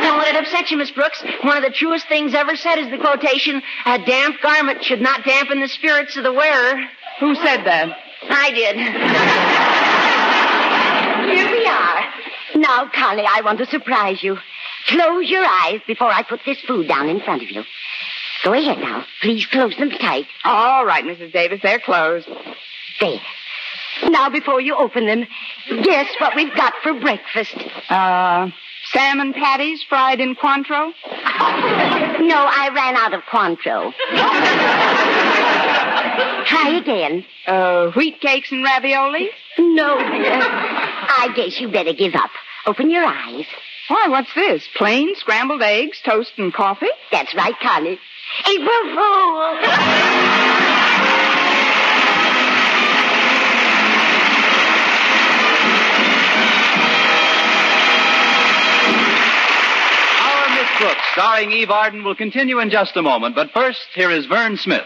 Don't 0.02 0.18
let 0.18 0.36
it 0.36 0.42
upset 0.42 0.72
you, 0.72 0.78
Miss 0.78 0.92
Brooks. 0.92 1.24
One 1.44 1.58
of 1.58 1.64
the 1.64 1.70
truest 1.70 2.08
things 2.08 2.34
ever 2.34 2.56
said 2.56 2.80
is 2.80 2.90
the 2.90 2.98
quotation, 2.98 3.62
a 3.86 4.00
damp 4.00 4.42
garment 4.42 4.84
should 4.84 5.02
not 5.02 5.24
dampen 5.24 5.60
the 5.62 5.68
spirits 5.68 6.18
of 6.18 6.24
the 6.24 6.34
wearer. 6.34 6.82
Who 7.20 7.36
said 7.36 7.64
that? 7.66 7.96
I 8.30 8.52
did. 8.52 8.76
Here 11.38 11.52
we 11.52 11.66
are. 11.66 12.62
Now, 12.62 12.90
Connie, 12.94 13.28
I 13.28 13.42
want 13.42 13.60
to 13.60 13.66
surprise 13.68 14.24
you. 14.24 14.38
Close 14.88 15.30
your 15.30 15.46
eyes 15.46 15.82
before 15.88 16.10
I 16.10 16.24
put 16.24 16.42
this 16.46 16.60
food 16.62 16.88
down 16.88 17.10
in 17.10 17.20
front 17.20 17.44
of 17.44 17.52
you. 17.52 17.64
Go 18.44 18.54
ahead 18.54 18.80
now. 18.80 19.06
Please 19.22 19.46
close 19.48 19.76
them 19.78 19.90
tight. 19.90 20.26
All 20.44 20.86
right, 20.86 21.04
Mrs. 21.04 21.32
Davis, 21.34 21.60
they're 21.64 21.80
closed. 21.80 22.28
There. 23.00 23.20
Now, 24.04 24.30
before 24.30 24.60
you 24.62 24.76
open 24.76 25.06
them, 25.06 25.26
guess 25.84 26.08
what 26.20 26.36
we've 26.36 26.54
got 26.56 26.74
for 26.84 26.94
breakfast. 27.00 27.56
Uh, 27.90 28.50
salmon 28.92 29.34
patties 29.34 29.84
fried 29.88 30.20
in 30.20 30.36
Cointreau? 30.36 30.92
No, 32.18 32.38
I 32.38 32.70
ran 32.74 32.96
out 32.96 33.14
of 33.14 33.22
Cointreau. 33.24 33.92
Try 36.48 36.70
again. 36.82 37.26
Uh, 37.46 37.92
wheat 37.92 38.20
cakes 38.22 38.52
and 38.52 38.64
ravioli? 38.64 39.30
No, 39.60 39.98
dear. 39.98 40.40
I 40.42 41.28
guess 41.36 41.60
you 41.60 41.68
better 41.70 41.94
give 41.94 42.16
up. 42.16 42.32
Open 42.66 42.90
your 42.90 43.04
eyes. 43.06 43.46
Why, 43.90 44.08
what's 44.08 44.34
this? 44.34 44.66
Plain 44.76 45.14
scrambled 45.18 45.62
eggs, 45.62 46.00
toast, 46.04 46.32
and 46.38 46.54
coffee? 46.54 46.90
That's 47.12 47.36
right, 47.36 47.54
Connie. 47.62 48.00
April 48.48 48.96
Fool! 48.96 50.72
Brooks, 60.86 61.02
starring 61.14 61.52
Eve 61.52 61.72
Arden, 61.72 62.04
will 62.04 62.14
continue 62.14 62.60
in 62.60 62.70
just 62.70 62.96
a 62.96 63.02
moment. 63.02 63.34
But 63.34 63.50
first, 63.56 63.80
here 63.96 64.12
is 64.12 64.28
Vern 64.28 64.56
Smith. 64.56 64.86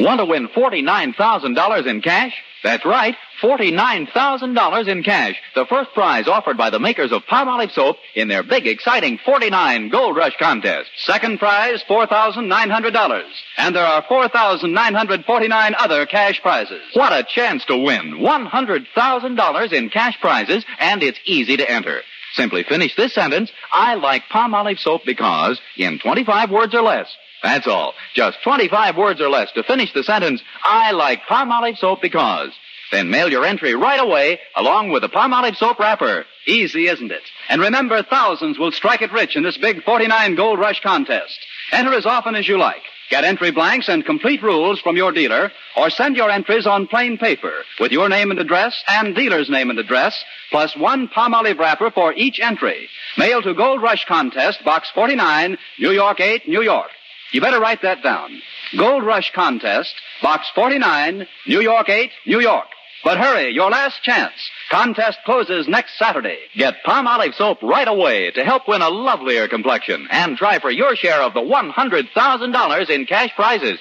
Want 0.00 0.18
to 0.18 0.24
win 0.24 0.48
$49,000 0.48 1.86
in 1.86 2.02
cash? 2.02 2.34
That's 2.64 2.84
right, 2.84 3.14
$49,000 3.40 4.88
in 4.88 5.02
cash. 5.04 5.36
The 5.54 5.66
first 5.66 5.92
prize 5.94 6.26
offered 6.26 6.56
by 6.56 6.70
the 6.70 6.80
makers 6.80 7.12
of 7.12 7.22
Palmolive 7.26 7.70
soap 7.70 7.98
in 8.16 8.26
their 8.26 8.42
big, 8.42 8.66
exciting 8.66 9.18
49 9.24 9.90
Gold 9.90 10.16
Rush 10.16 10.36
contest. 10.38 10.90
Second 10.96 11.38
prize, 11.38 11.84
$4,900. 11.88 13.22
And 13.58 13.76
there 13.76 13.86
are 13.86 14.04
4,949 14.08 15.74
other 15.78 16.04
cash 16.06 16.42
prizes. 16.42 16.82
What 16.94 17.12
a 17.12 17.22
chance 17.22 17.64
to 17.66 17.76
win 17.76 18.14
$100,000 18.14 19.72
in 19.72 19.90
cash 19.90 20.20
prizes, 20.20 20.64
and 20.80 21.00
it's 21.04 21.20
easy 21.26 21.56
to 21.58 21.70
enter. 21.70 22.02
Simply 22.34 22.62
finish 22.62 22.94
this 22.96 23.14
sentence, 23.14 23.50
I 23.70 23.94
like 23.94 24.24
Palmolive 24.32 24.78
soap 24.78 25.02
because, 25.04 25.60
in 25.76 25.98
25 25.98 26.50
words 26.50 26.74
or 26.74 26.82
less. 26.82 27.14
That's 27.42 27.66
all. 27.66 27.94
Just 28.14 28.38
25 28.44 28.96
words 28.96 29.20
or 29.20 29.28
less 29.28 29.50
to 29.52 29.62
finish 29.62 29.92
the 29.92 30.02
sentence, 30.02 30.42
I 30.62 30.92
like 30.92 31.22
Palmolive 31.28 31.76
soap 31.76 32.00
because. 32.00 32.50
Then 32.92 33.10
mail 33.10 33.30
your 33.30 33.44
entry 33.44 33.74
right 33.74 34.00
away 34.00 34.38
along 34.54 34.90
with 34.90 35.02
the 35.02 35.08
Palmolive 35.08 35.56
soap 35.56 35.78
wrapper. 35.78 36.26
Easy, 36.46 36.88
isn't 36.88 37.10
it? 37.10 37.22
And 37.48 37.60
remember, 37.60 38.02
thousands 38.02 38.58
will 38.58 38.72
strike 38.72 39.02
it 39.02 39.12
rich 39.12 39.34
in 39.34 39.42
this 39.42 39.56
big 39.56 39.82
49 39.82 40.34
Gold 40.34 40.58
Rush 40.58 40.80
contest. 40.80 41.38
Enter 41.72 41.94
as 41.94 42.06
often 42.06 42.34
as 42.34 42.46
you 42.46 42.58
like. 42.58 42.82
Get 43.12 43.24
entry 43.24 43.50
blanks 43.50 43.90
and 43.90 44.06
complete 44.06 44.42
rules 44.42 44.80
from 44.80 44.96
your 44.96 45.12
dealer, 45.12 45.52
or 45.76 45.90
send 45.90 46.16
your 46.16 46.30
entries 46.30 46.66
on 46.66 46.86
plain 46.86 47.18
paper 47.18 47.52
with 47.78 47.92
your 47.92 48.08
name 48.08 48.30
and 48.30 48.40
address 48.40 48.82
and 48.88 49.14
dealer's 49.14 49.50
name 49.50 49.68
and 49.68 49.78
address, 49.78 50.24
plus 50.50 50.74
one 50.78 51.08
Palmolive 51.08 51.58
wrapper 51.58 51.90
for 51.90 52.14
each 52.14 52.40
entry. 52.40 52.88
Mail 53.18 53.42
to 53.42 53.52
Gold 53.52 53.82
Rush 53.82 54.06
Contest, 54.06 54.64
Box 54.64 54.90
49, 54.94 55.58
New 55.78 55.90
York 55.90 56.20
8, 56.20 56.48
New 56.48 56.62
York. 56.62 56.88
You 57.32 57.42
better 57.42 57.60
write 57.60 57.82
that 57.82 58.02
down. 58.02 58.40
Gold 58.78 59.04
Rush 59.04 59.30
Contest, 59.34 59.94
Box 60.22 60.50
49, 60.54 61.26
New 61.46 61.60
York 61.60 61.90
8, 61.90 62.10
New 62.24 62.40
York. 62.40 62.68
But 63.04 63.18
hurry, 63.18 63.50
your 63.52 63.70
last 63.70 64.02
chance. 64.02 64.32
Contest 64.70 65.18
closes 65.24 65.66
next 65.66 65.98
Saturday. 65.98 66.38
Get 66.54 66.84
Palmolive 66.86 67.34
soap 67.34 67.62
right 67.62 67.88
away 67.88 68.30
to 68.30 68.44
help 68.44 68.68
win 68.68 68.80
a 68.80 68.88
lovelier 68.88 69.48
complexion 69.48 70.06
and 70.10 70.36
try 70.36 70.60
for 70.60 70.70
your 70.70 70.94
share 70.94 71.20
of 71.22 71.34
the 71.34 71.40
$100,000 71.40 72.90
in 72.90 73.06
cash 73.06 73.30
prizes. 73.34 73.80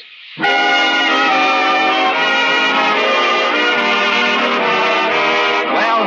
Well, 5.74 6.04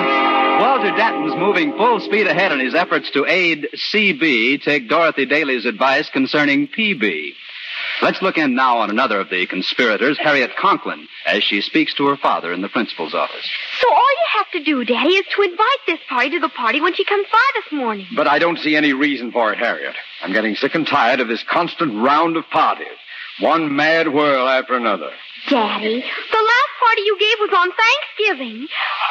Walter 0.61 0.97
Denton's 0.97 1.37
moving 1.37 1.73
full 1.77 2.01
speed 2.01 2.27
ahead 2.27 2.51
in 2.53 2.59
his 2.59 2.75
efforts 2.75 3.11
to 3.13 3.27
aid 3.27 3.69
CB 3.93 4.63
take 4.63 4.89
Dorothy 4.89 5.27
Daly's 5.27 5.67
advice 5.67 6.11
concerning 6.11 6.67
PB. 6.69 7.33
Let's 8.05 8.21
look 8.21 8.37
in 8.37 8.55
now 8.55 8.81
on 8.81 8.91
another 8.91 9.19
of 9.19 9.31
the 9.31 9.47
conspirators, 9.47 10.19
Harriet 10.19 10.55
Conklin, 10.57 11.09
as 11.25 11.43
she 11.43 11.63
speaks 11.63 11.95
to 11.95 12.07
her 12.09 12.19
father 12.19 12.53
in 12.53 12.61
the 12.61 12.69
principal's 12.69 13.15
office. 13.15 13.51
So 13.81 13.89
all 13.89 13.97
you 13.97 14.27
have 14.37 14.51
to 14.51 14.63
do, 14.63 14.85
Daddy, 14.85 15.15
is 15.15 15.25
to 15.35 15.41
invite 15.41 15.81
this 15.87 16.01
party 16.07 16.29
to 16.33 16.39
the 16.39 16.51
party 16.51 16.83
when 16.83 16.93
she 16.95 17.07
comes 17.07 17.27
by 17.33 17.41
this 17.55 17.73
morning. 17.73 18.07
But 18.15 18.29
I 18.29 18.39
don't 18.39 18.59
see 18.59 18.77
any 18.77 18.93
reason 18.93 19.33
for 19.33 19.55
it, 19.55 19.59
Harriet. 19.59 19.95
I'm 20.23 20.35
getting 20.35 20.55
sick 20.55 20.75
and 20.75 20.87
tired 20.87 21.21
of 21.21 21.29
this 21.29 21.43
constant 21.51 21.95
round 21.95 22.37
of 22.37 22.45
parties. 22.51 22.89
One 23.41 23.75
mad 23.75 24.13
whirl 24.13 24.51
after 24.51 24.75
another. 24.75 25.11
Daddy, 25.49 26.01
the 26.01 26.43
last 26.51 26.73
party 26.81 27.03
you 27.05 27.17
gave 27.21 27.37
was 27.41 27.51
on 27.55 27.69
Thanksgiving. 27.77 28.67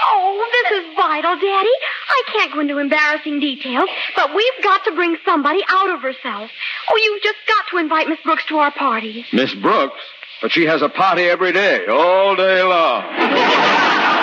Oh, 0.09 0.49
this 0.51 0.79
is 0.79 0.95
vital, 0.95 1.35
Daddy. 1.35 1.75
I 2.09 2.23
can't 2.33 2.53
go 2.53 2.59
into 2.59 2.77
embarrassing 2.79 3.39
details, 3.39 3.87
but 4.15 4.33
we've 4.35 4.63
got 4.63 4.83
to 4.85 4.91
bring 4.95 5.15
somebody 5.25 5.59
out 5.69 5.91
of 5.93 6.01
herself. 6.01 6.49
Oh, 6.91 6.97
you've 6.97 7.21
just 7.21 7.37
got 7.47 7.65
to 7.71 7.77
invite 7.77 8.07
Miss 8.07 8.19
Brooks 8.23 8.45
to 8.49 8.57
our 8.57 8.71
party. 8.71 9.25
Miss 9.31 9.53
Brooks? 9.53 9.99
But 10.41 10.51
she 10.51 10.65
has 10.65 10.81
a 10.81 10.89
party 10.89 11.23
every 11.23 11.51
day, 11.53 11.85
all 11.87 12.35
day 12.35 12.63
long. 12.63 13.03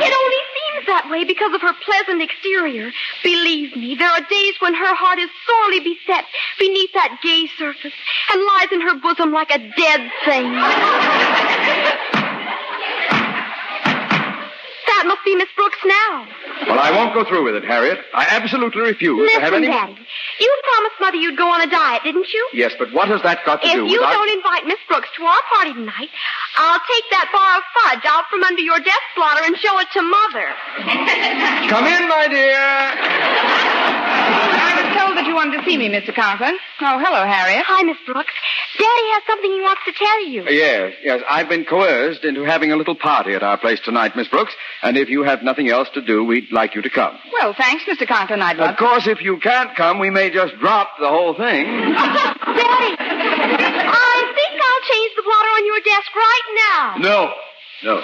It 0.00 0.12
only 0.16 0.39
that 1.00 1.10
way 1.10 1.24
because 1.24 1.54
of 1.54 1.60
her 1.60 1.72
pleasant 1.84 2.22
exterior. 2.22 2.90
Believe 3.22 3.76
me, 3.76 3.94
there 3.96 4.08
are 4.08 4.20
days 4.20 4.54
when 4.60 4.74
her 4.74 4.94
heart 4.94 5.18
is 5.18 5.30
sorely 5.46 5.80
beset 5.80 6.24
beneath 6.58 6.92
that 6.94 7.20
gay 7.22 7.46
surface 7.58 7.94
and 8.32 8.42
lies 8.42 8.72
in 8.72 8.80
her 8.80 9.00
bosom 9.00 9.32
like 9.32 9.50
a 9.50 9.58
dead 9.58 10.10
thing. 10.24 11.56
must 15.20 15.24
be 15.24 15.36
Miss 15.36 15.48
Brooks 15.56 15.78
now. 15.84 16.26
Well, 16.66 16.78
I 16.78 16.90
won't 16.96 17.12
go 17.14 17.24
through 17.28 17.44
with 17.44 17.54
it, 17.56 17.64
Harriet. 17.64 17.98
I 18.14 18.26
absolutely 18.30 18.82
refuse 18.82 19.30
to 19.32 19.40
have 19.40 19.52
Listen, 19.52 19.64
any. 19.64 19.72
Daddy. 19.72 19.96
You 20.40 20.60
promised 20.64 20.96
Mother 21.00 21.16
you'd 21.16 21.36
go 21.36 21.48
on 21.48 21.60
a 21.60 21.70
diet, 21.70 22.02
didn't 22.04 22.28
you? 22.32 22.48
Yes, 22.54 22.72
but 22.78 22.92
what 22.92 23.08
has 23.08 23.22
that 23.22 23.44
got 23.44 23.60
to 23.60 23.68
If 23.68 23.74
do 23.74 23.82
with 23.84 23.92
If 23.92 23.92
you 23.92 24.00
with 24.00 24.10
don't 24.10 24.30
invite 24.32 24.64
Miss 24.66 24.80
Brooks 24.88 25.08
to 25.16 25.22
our 25.24 25.42
party 25.52 25.74
tonight, 25.74 26.08
I'll 26.56 26.80
take 26.80 27.06
that 27.12 27.28
bar 27.32 27.60
of 27.60 27.64
fudge 27.76 28.04
out 28.08 28.24
from 28.30 28.42
under 28.44 28.62
your 28.62 28.80
desk 28.80 29.08
blotter 29.16 29.44
and 29.44 29.56
show 29.56 29.76
it 29.80 29.88
to 29.92 30.02
Mother. 30.02 30.48
Come 31.68 31.84
in, 31.84 32.08
my 32.08 32.26
dear. 32.28 32.64
I 34.56 34.72
was 34.80 34.88
told 34.96 35.16
that 35.18 35.26
you 35.26 35.34
wanted 35.34 35.58
to 35.60 35.64
see 35.68 35.76
me, 35.76 35.88
Mr. 35.88 36.14
Conklin. 36.14 36.56
Oh, 36.80 36.96
hello, 36.96 37.24
Harriet. 37.28 37.64
Hi, 37.66 37.82
Miss 37.82 37.98
Brooks. 38.06 38.32
Daddy 38.78 39.08
has 39.12 39.22
something 39.26 39.50
he 39.52 39.60
wants 39.60 39.82
to 39.84 39.92
tell 39.92 40.26
you. 40.26 40.44
Yes, 40.48 40.94
yes. 41.02 41.20
I've 41.28 41.48
been 41.48 41.64
coerced 41.64 42.24
into 42.24 42.44
having 42.44 42.72
a 42.72 42.76
little 42.76 42.94
party 42.94 43.34
at 43.34 43.42
our 43.42 43.58
place 43.58 43.80
tonight, 43.84 44.16
Miss 44.16 44.28
Brooks. 44.28 44.54
And 44.82 44.96
if 44.96 45.09
you 45.10 45.22
have 45.24 45.42
nothing 45.42 45.68
else 45.68 45.88
to 45.94 46.00
do, 46.02 46.24
we'd 46.24 46.50
like 46.52 46.74
you 46.74 46.82
to 46.82 46.90
come. 46.90 47.18
Well, 47.32 47.54
thanks, 47.56 47.84
Mr. 47.84 48.06
Conklin. 48.06 48.40
I'd 48.42 48.56
love 48.56 48.70
Of 48.70 48.76
course, 48.76 49.06
if 49.06 49.20
you 49.20 49.38
can't 49.38 49.74
come, 49.76 49.98
we 49.98 50.10
may 50.10 50.30
just 50.30 50.56
drop 50.58 50.90
the 50.98 51.08
whole 51.08 51.34
thing. 51.34 51.66
Daddy, 51.90 52.96
I 52.98 54.32
think 54.34 54.62
I'll 54.62 54.84
change 54.94 55.12
the 55.16 55.22
blotter 55.22 55.50
on 55.58 55.66
your 55.66 55.80
desk 55.80 56.14
right 56.14 56.46
now. 56.70 56.96
No, 56.98 57.32
no. 57.84 58.02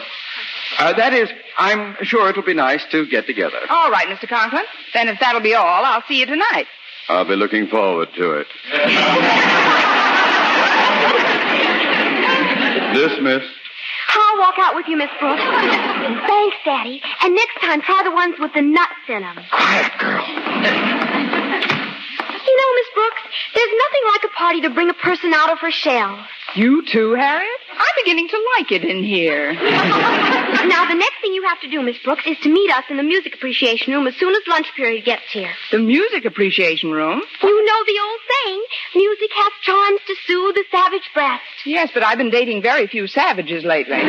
Uh, 0.79 0.93
that 0.95 1.15
is, 1.15 1.31
I'm 1.57 1.97
sure 2.03 2.29
it'll 2.29 2.43
be 2.43 2.55
nice 2.55 2.85
to 2.91 3.07
get 3.07 3.27
together. 3.27 3.59
All 3.71 3.91
right, 3.91 4.07
Mr. 4.09 4.29
Conklin. 4.29 4.65
Then 4.93 5.09
if 5.09 5.19
that'll 5.21 5.41
be 5.41 5.55
all, 5.55 5.85
I'll 5.85 6.03
see 6.09 6.19
you 6.21 6.27
tonight. 6.27 6.67
I'll 7.09 7.25
be 7.27 7.37
looking 7.37 7.69
forward 7.69 8.09
to 8.17 8.33
it. 8.41 8.47
Dismissed. 12.95 13.51
I'll 14.09 14.39
walk 14.39 14.55
out 14.59 14.75
with 14.75 14.87
you, 14.89 14.97
Miss 14.97 15.11
Brooks. 15.21 15.43
Thanks, 15.43 16.57
Daddy. 16.65 17.03
And 17.23 17.35
next 17.35 17.61
time, 17.61 17.81
try 17.83 18.03
the 18.05 18.13
ones 18.13 18.37
with 18.39 18.53
the 18.55 18.63
nuts 18.63 18.93
in 19.09 19.21
them. 19.21 19.37
Quiet, 19.51 19.93
girl. 19.99 20.25
You 22.47 22.55
know, 22.57 22.69
Miss 22.75 22.91
Brooks, 22.95 23.23
there's 23.55 23.75
nothing 23.85 24.05
like 24.13 24.25
a 24.25 24.33
party 24.37 24.61
to 24.63 24.71
bring 24.71 24.91
a 24.91 24.95
person 24.95 25.33
out 25.35 25.51
of 25.51 25.59
her 25.61 25.71
shell. 25.71 26.25
You 26.55 26.85
too, 26.87 27.15
Harriet? 27.15 27.61
I'm 27.73 28.05
beginning 28.05 28.29
to 28.29 28.39
like 28.59 28.73
it 28.73 28.85
in 28.85 29.03
here. 29.03 29.53
now, 29.53 30.89
the 30.89 30.95
next 30.95 31.21
thing 31.21 31.35
you 31.35 31.43
have 31.43 31.61
to 31.61 31.69
do, 31.69 31.83
Miss 31.83 31.99
Brooks, 32.05 32.23
is 32.27 32.39
to 32.43 32.49
meet 32.49 32.71
us 32.71 32.85
in 32.89 32.97
the 32.97 33.03
music 33.03 33.35
appreciation 33.35 33.93
room 33.93 34.07
as 34.07 34.15
soon 34.17 34.35
as 34.35 34.41
lunch 34.47 34.69
period 34.77 35.05
gets 35.05 35.25
here. 35.33 35.51
The 35.71 35.79
music 35.79 36.25
appreciation 36.25 36.93
room? 36.93 37.21
You 37.43 37.65
know 37.65 37.85
the 37.85 38.01
old 38.01 38.21
saying, 38.45 38.65
music 38.95 39.31
has 39.35 39.53
charms 39.63 40.01
to 40.07 40.15
soothe 40.27 40.55
the 40.55 40.65
savage 40.71 41.11
breast. 41.13 41.43
Yes, 41.67 41.91
but 41.93 42.03
I've 42.03 42.19
been 42.19 42.31
dating 42.31 42.63
very 42.63 42.87
few 42.87 43.07
savages 43.07 43.65
lately. 43.65 43.97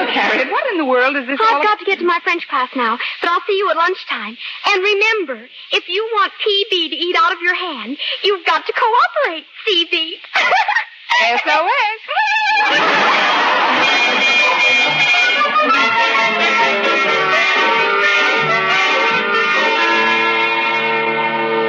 Look, 0.00 0.08
Harriet, 0.08 0.50
what 0.50 0.66
in 0.72 0.78
the 0.78 0.84
world 0.84 1.16
is 1.16 1.26
this 1.26 1.38
I've 1.40 1.62
got 1.62 1.78
to 1.78 1.84
get 1.84 1.98
to 1.98 2.06
my 2.06 2.18
French 2.24 2.48
class 2.48 2.70
now, 2.74 2.98
but 3.20 3.30
I'll 3.30 3.42
see 3.46 3.58
you 3.58 3.70
at 3.70 3.76
lunchtime. 3.76 4.36
And 4.66 4.82
remember, 4.82 5.48
if 5.72 5.88
you 5.88 6.08
want 6.12 6.32
PB 6.40 6.90
to 6.90 6.96
eat 6.96 7.16
out 7.18 7.32
of 7.32 7.42
your 7.42 7.54
hand, 7.54 7.98
you've 8.24 8.46
got 8.46 8.64
to 8.66 8.72
cooperate, 8.72 9.44
CB. 9.68 10.12
SOS. 11.20 12.00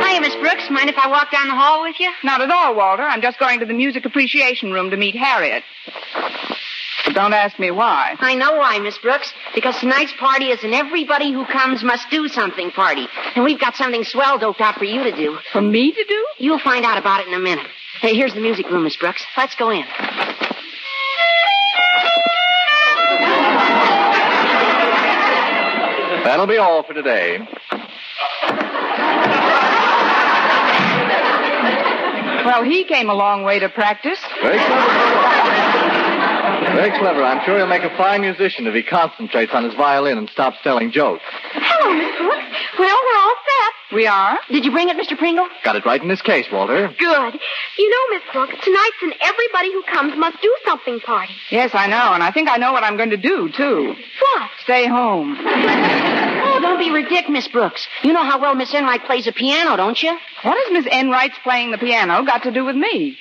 Hiya, 0.04 0.22
Miss 0.22 0.36
Brooks. 0.36 0.70
Mind 0.70 0.90
if 0.90 0.98
I 0.98 1.08
walk 1.10 1.32
down 1.32 1.48
the 1.48 1.56
hall 1.56 1.84
with 1.84 2.00
you? 2.00 2.12
Not 2.24 2.42
at 2.42 2.50
all, 2.50 2.76
Walter. 2.76 3.04
I'm 3.04 3.22
just 3.22 3.40
going 3.40 3.60
to 3.60 3.66
the 3.66 3.74
music 3.74 4.06
appreciation 4.06 4.72
room 4.72 4.90
to 4.92 4.98
meet 4.98 5.16
Harriet. 5.16 5.64
But 7.06 7.16
don't 7.16 7.34
ask 7.34 7.60
me 7.60 7.72
why. 7.72 8.16
I 8.20 8.36
know 8.36 8.54
why, 8.56 8.80
Miss 8.80 8.98
Brooks. 9.00 9.34
Because 9.54 9.78
tonight's 9.80 10.14
party 10.14 10.46
is 10.46 10.64
an 10.64 10.74
everybody 10.74 11.34
who 11.34 11.46
comes 11.46 11.84
must 11.84 12.10
do 12.10 12.30
something 12.30 12.72
party. 12.72 13.06
And 13.36 13.44
we've 13.44 13.60
got 13.60 13.76
something 13.76 14.06
swell 14.06 14.40
doped 14.40 14.62
out 14.62 14.76
for 14.76 14.86
you 14.86 15.04
to 15.04 15.12
do. 15.16 15.38
For 15.52 15.62
me 15.62 15.92
to 15.92 16.04
do? 16.06 16.26
You'll 16.38 16.60
find 16.60 16.86
out 16.86 16.98
about 16.98 17.20
it 17.22 17.28
in 17.28 17.34
a 17.34 17.40
minute. 17.40 17.68
Hey, 18.02 18.16
here's 18.16 18.34
the 18.34 18.42
music 18.42 18.68
room, 18.68 18.84
Miss 18.84 18.98
Brooks. 18.98 19.24
Let's 19.38 19.54
go 19.54 19.70
in. 19.70 19.86
That'll 26.24 26.48
be 26.48 26.58
all 26.58 26.82
for 26.82 26.96
today. 26.96 27.38
Well, 32.44 32.64
he 32.64 32.86
came 32.86 33.12
a 33.12 33.14
long 33.14 33.44
way 33.44 33.60
to 33.60 33.70
practice. 33.70 34.18
Very 34.42 34.58
clever. 34.58 34.90
Very 36.74 36.98
clever. 36.98 37.24
I'm 37.24 37.46
sure 37.46 37.58
he'll 37.58 37.68
make 37.68 37.84
a 37.84 37.96
fine 37.98 38.22
musician 38.22 38.66
if 38.66 38.74
he 38.74 38.82
concentrates 38.82 39.54
on 39.54 39.64
his 39.64 39.76
violin 39.76 40.18
and 40.18 40.28
stops 40.30 40.58
telling 40.64 40.92
jokes. 40.92 41.22
Hello, 41.54 41.94
Miss 41.94 42.18
Brooks. 42.18 42.80
Well, 42.80 42.98
we're 43.06 43.20
all 43.20 43.36
set. 43.36 43.41
We 43.94 44.08
are? 44.08 44.40
Did 44.50 44.64
you 44.66 44.72
bring 44.72 44.90
it, 44.90 44.98
Mr. 44.98 45.18
Pringle? 45.18 45.48
Got 45.64 45.76
it 45.76 45.86
right 45.86 46.02
in 46.02 46.10
his 46.10 46.22
case, 46.22 46.46
Walter. 46.52 46.88
Good. 46.88 47.40
You 47.78 47.90
know, 47.90 48.16
Miss 48.18 48.24
Brooks, 48.32 48.56
tonight's 48.64 49.02
an 49.02 49.14
everybody 49.22 49.72
who 49.74 49.84
comes 49.84 50.18
must 50.18 50.42
do 50.42 50.56
something 50.66 51.00
party. 51.02 51.34
Yes, 51.50 51.72
I 51.74 51.88
know, 51.88 52.14
and 52.14 52.24
I 52.24 52.32
think 52.32 52.50
I 52.50 52.58
know 52.58 52.72
what 52.72 52.84
I'm 52.84 52.98
going 52.98 53.10
to 53.10 53.18
do, 53.18 53.50
too. 53.50 53.94
What? 54.20 54.50
Stay 54.64 54.88
home. 54.88 55.38
Oh, 55.40 56.60
don't 56.62 56.80
be 56.80 56.92
ridiculous, 56.92 57.30
Miss 57.30 57.48
Brooks. 57.48 57.88
You 58.04 58.14
know 58.14 58.24
how 58.24 58.40
well 58.40 58.56
Miss 58.56 58.74
Enright 58.74 59.04
plays 59.06 59.26
the 59.26 59.32
piano, 59.32 59.76
don't 59.78 60.02
you? 60.02 60.18
What 60.44 60.58
has 60.58 60.74
Miss 60.74 60.92
Enright's 60.92 61.38
playing 61.44 61.72
the 61.72 61.78
piano 61.78 62.24
got 62.26 62.44
to 62.44 62.52
do 62.52 62.66
with 62.66 62.76
me? 62.76 63.18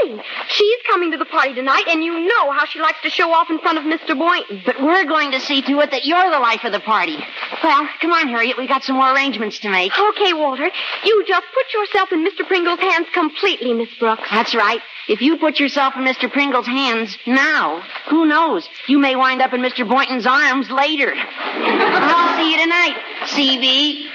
Plenty. 0.00 0.22
She's 0.48 0.78
coming 0.90 1.10
to 1.12 1.18
the 1.18 1.24
party 1.24 1.54
tonight, 1.54 1.84
and 1.88 2.02
you 2.02 2.20
know 2.26 2.50
how 2.52 2.64
she 2.66 2.80
likes 2.80 3.00
to 3.02 3.10
show 3.10 3.32
off 3.32 3.50
in 3.50 3.58
front 3.58 3.78
of 3.78 3.84
Mr. 3.84 4.18
Boynton. 4.18 4.62
But 4.64 4.80
we're 4.82 5.04
going 5.04 5.32
to 5.32 5.40
see 5.40 5.62
to 5.62 5.80
it 5.80 5.90
that 5.90 6.04
you're 6.04 6.30
the 6.30 6.38
life 6.38 6.64
of 6.64 6.72
the 6.72 6.80
party. 6.80 7.16
Well, 7.62 7.88
come 8.00 8.12
on, 8.12 8.28
Harriet. 8.28 8.56
We've 8.56 8.68
got 8.68 8.82
some 8.84 8.96
more 8.96 9.12
arrangements 9.14 9.58
to 9.60 9.70
make. 9.70 9.92
Okay, 10.10 10.32
Walter. 10.32 10.70
You 11.04 11.24
just 11.26 11.46
put 11.54 11.72
yourself 11.80 12.12
in 12.12 12.24
Mr. 12.24 12.46
Pringle's 12.46 12.80
hands 12.80 13.06
completely, 13.12 13.72
Miss 13.72 13.88
Brooks. 13.98 14.28
That's 14.30 14.54
right. 14.54 14.80
If 15.08 15.20
you 15.20 15.36
put 15.36 15.60
yourself 15.60 15.94
in 15.96 16.02
Mr. 16.04 16.30
Pringle's 16.30 16.66
hands 16.66 17.16
now, 17.26 17.82
who 18.08 18.26
knows? 18.26 18.68
You 18.88 18.98
may 18.98 19.16
wind 19.16 19.42
up 19.42 19.52
in 19.52 19.60
Mr. 19.60 19.88
Boynton's 19.88 20.26
arms 20.26 20.70
later. 20.70 21.12
I'll 21.14 22.36
see 22.38 22.50
you 22.52 22.58
tonight, 22.58 22.96
CB. 23.26 24.10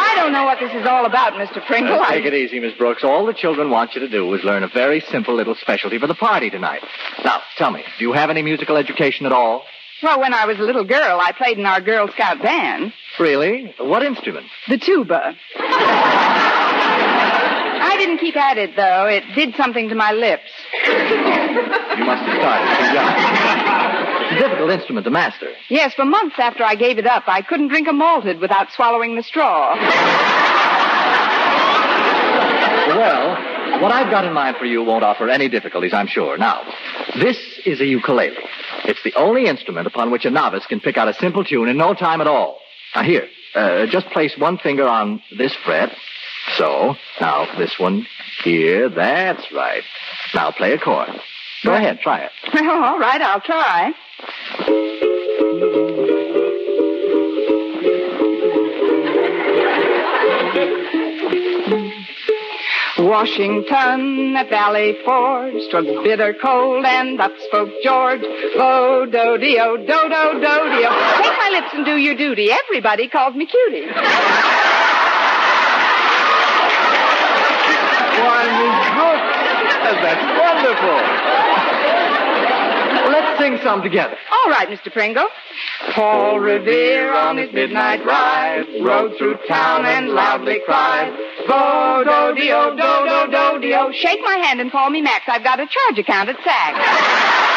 I 0.00 0.14
don't 0.16 0.32
know 0.32 0.44
what 0.44 0.58
this 0.58 0.72
is 0.74 0.86
all 0.86 1.06
about, 1.06 1.34
Mr. 1.34 1.64
Pringle. 1.66 1.94
Uh, 2.00 2.08
take 2.10 2.24
it 2.24 2.34
easy, 2.34 2.60
Miss 2.60 2.74
Brooks. 2.74 3.04
All 3.04 3.24
the 3.24 3.34
children 3.34 3.70
want 3.70 3.94
you 3.94 4.00
to 4.00 4.08
do 4.08 4.32
is 4.34 4.42
learn 4.44 4.62
a 4.64 4.68
very 4.68 5.00
simple 5.00 5.34
little 5.34 5.54
specialty 5.54 5.98
for 5.98 6.06
the 6.06 6.14
party 6.14 6.50
tonight. 6.50 6.82
Now, 7.24 7.40
tell 7.56 7.70
me, 7.70 7.84
do 7.98 8.04
you 8.04 8.12
have 8.12 8.30
any 8.30 8.42
musical 8.42 8.76
education 8.76 9.26
at 9.26 9.32
all? 9.32 9.64
Well, 10.02 10.20
when 10.20 10.32
I 10.32 10.46
was 10.46 10.58
a 10.58 10.62
little 10.62 10.84
girl, 10.84 11.20
I 11.20 11.32
played 11.32 11.58
in 11.58 11.66
our 11.66 11.80
Girl 11.80 12.06
Scout 12.08 12.40
band. 12.40 12.92
Really? 13.18 13.74
What 13.78 14.04
instrument? 14.04 14.46
The 14.68 14.78
tuba. 14.78 15.34
I 17.80 17.96
didn't 17.98 18.18
keep 18.18 18.36
at 18.36 18.58
it, 18.58 18.76
though. 18.76 19.06
It 19.06 19.24
did 19.34 19.56
something 19.56 19.88
to 19.88 19.96
my 19.96 20.12
lips. 20.12 20.50
You 20.86 22.04
must 22.04 22.22
have 22.22 22.38
started 22.38 22.76
too 22.78 22.94
young. 22.94 23.14
It's 24.30 24.36
a 24.36 24.38
difficult 24.44 24.70
instrument 24.70 25.04
to 25.04 25.10
master. 25.10 25.48
Yes, 25.68 25.94
for 25.94 26.04
months 26.04 26.36
after 26.38 26.62
I 26.62 26.76
gave 26.76 26.98
it 26.98 27.06
up, 27.06 27.24
I 27.26 27.42
couldn't 27.42 27.68
drink 27.68 27.88
a 27.88 27.92
malted 27.92 28.38
without 28.40 28.70
swallowing 28.72 29.16
the 29.16 29.22
straw. 29.24 29.74
Well, 32.94 33.36
what 33.80 33.92
I've 33.92 34.10
got 34.10 34.24
in 34.24 34.32
mind 34.32 34.56
for 34.56 34.64
you 34.64 34.82
won't 34.82 35.04
offer 35.04 35.28
any 35.28 35.48
difficulties, 35.48 35.92
I'm 35.94 36.06
sure. 36.06 36.36
Now, 36.36 36.62
this 37.16 37.38
is 37.64 37.80
a 37.80 37.86
ukulele. 37.86 38.36
It's 38.84 39.02
the 39.02 39.14
only 39.14 39.46
instrument 39.46 39.86
upon 39.86 40.10
which 40.10 40.24
a 40.24 40.30
novice 40.30 40.66
can 40.66 40.80
pick 40.80 40.96
out 40.96 41.08
a 41.08 41.14
simple 41.14 41.44
tune 41.44 41.68
in 41.68 41.76
no 41.76 41.94
time 41.94 42.20
at 42.20 42.26
all. 42.26 42.58
Now, 42.94 43.02
here, 43.02 43.28
uh, 43.54 43.86
just 43.86 44.06
place 44.08 44.36
one 44.38 44.58
finger 44.58 44.86
on 44.86 45.22
this 45.36 45.54
fret. 45.64 45.90
So. 46.56 46.94
Now, 47.20 47.46
this 47.58 47.78
one 47.78 48.06
here. 48.42 48.88
That's 48.88 49.52
right. 49.52 49.82
Now, 50.34 50.50
play 50.50 50.72
a 50.72 50.78
chord. 50.78 51.10
Go 51.64 51.74
ahead, 51.74 52.00
try 52.00 52.20
it. 52.20 52.30
Well, 52.54 52.84
all 52.84 52.98
right, 52.98 53.20
I'll 53.20 53.40
try. 53.40 53.92
Washington 62.98 64.34
at 64.36 64.50
Valley 64.50 64.96
Forge, 65.04 65.68
'twas 65.70 65.86
bitter 66.02 66.34
cold, 66.34 66.84
and 66.84 67.20
up 67.20 67.32
spoke 67.46 67.70
George. 67.82 68.22
Oh, 68.24 69.06
do 69.06 69.38
de 69.38 69.58
oh, 69.60 69.76
do 69.76 69.84
do 69.84 69.86
do 69.86 70.48
oh. 70.48 71.22
Take 71.22 71.38
my 71.38 71.50
lips 71.52 71.74
and 71.74 71.84
do 71.84 71.96
your 71.96 72.14
duty. 72.16 72.50
Everybody 72.50 73.08
calls 73.08 73.34
me 73.34 73.46
cutie. 73.46 73.86
Why, 78.18 78.42
Miss 78.58 78.78
Brooks, 78.98 80.02
that's 80.02 80.24
wonderful. 80.38 81.57
Sing 83.38 83.58
some 83.62 83.82
together. 83.82 84.16
All 84.30 84.50
right, 84.50 84.68
Mr. 84.68 84.92
Pringle. 84.92 85.28
Paul 85.92 86.40
Revere 86.40 87.12
on 87.12 87.36
his 87.36 87.52
midnight 87.52 88.04
ride 88.04 88.64
rode 88.82 89.16
through 89.16 89.36
town 89.46 89.86
and 89.86 90.08
loudly 90.08 90.60
cried, 90.64 91.12
Go, 91.46 92.02
do, 92.04 92.40
do, 92.40 92.46
do, 92.76 93.30
do, 93.30 93.60
de, 93.60 93.74
oh. 93.74 93.92
Shake 93.92 94.20
my 94.22 94.36
hand 94.36 94.60
and 94.60 94.70
call 94.72 94.90
me 94.90 95.00
Max. 95.02 95.24
I've 95.28 95.44
got 95.44 95.60
a 95.60 95.66
charge 95.66 95.98
account 95.98 96.28
at 96.28 96.36
Saks. 96.38 97.48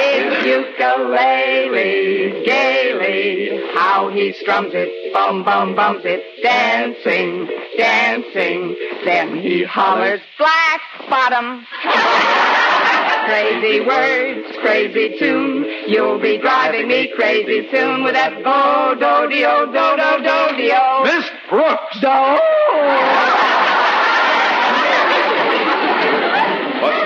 His 0.00 0.29
ukulele, 0.46 2.42
gaily, 2.44 3.72
how 3.74 4.10
he 4.12 4.32
strums 4.40 4.72
it, 4.72 5.12
bum, 5.12 5.44
bum, 5.44 5.74
bums 5.74 6.02
it, 6.04 6.22
dancing, 6.42 7.48
dancing. 7.76 8.76
Then 9.04 9.36
he 9.40 9.64
hollers, 9.64 10.20
black 10.38 10.80
bottom. 11.08 11.66
Crazy 13.26 13.80
words, 13.80 14.56
crazy 14.62 15.18
tune. 15.18 15.64
You'll 15.86 16.20
be 16.20 16.38
driving 16.38 16.88
me 16.88 17.12
crazy 17.14 17.68
soon 17.70 18.02
with 18.02 18.14
that 18.14 18.42
go 18.42 18.94
do 18.94 19.28
do 19.28 19.66
do 19.72 19.96
do 19.96 20.10
do 20.24 20.56
do. 20.56 21.04
Miss 21.04 21.30
Brooks! 21.48 21.80
What's 22.02 23.39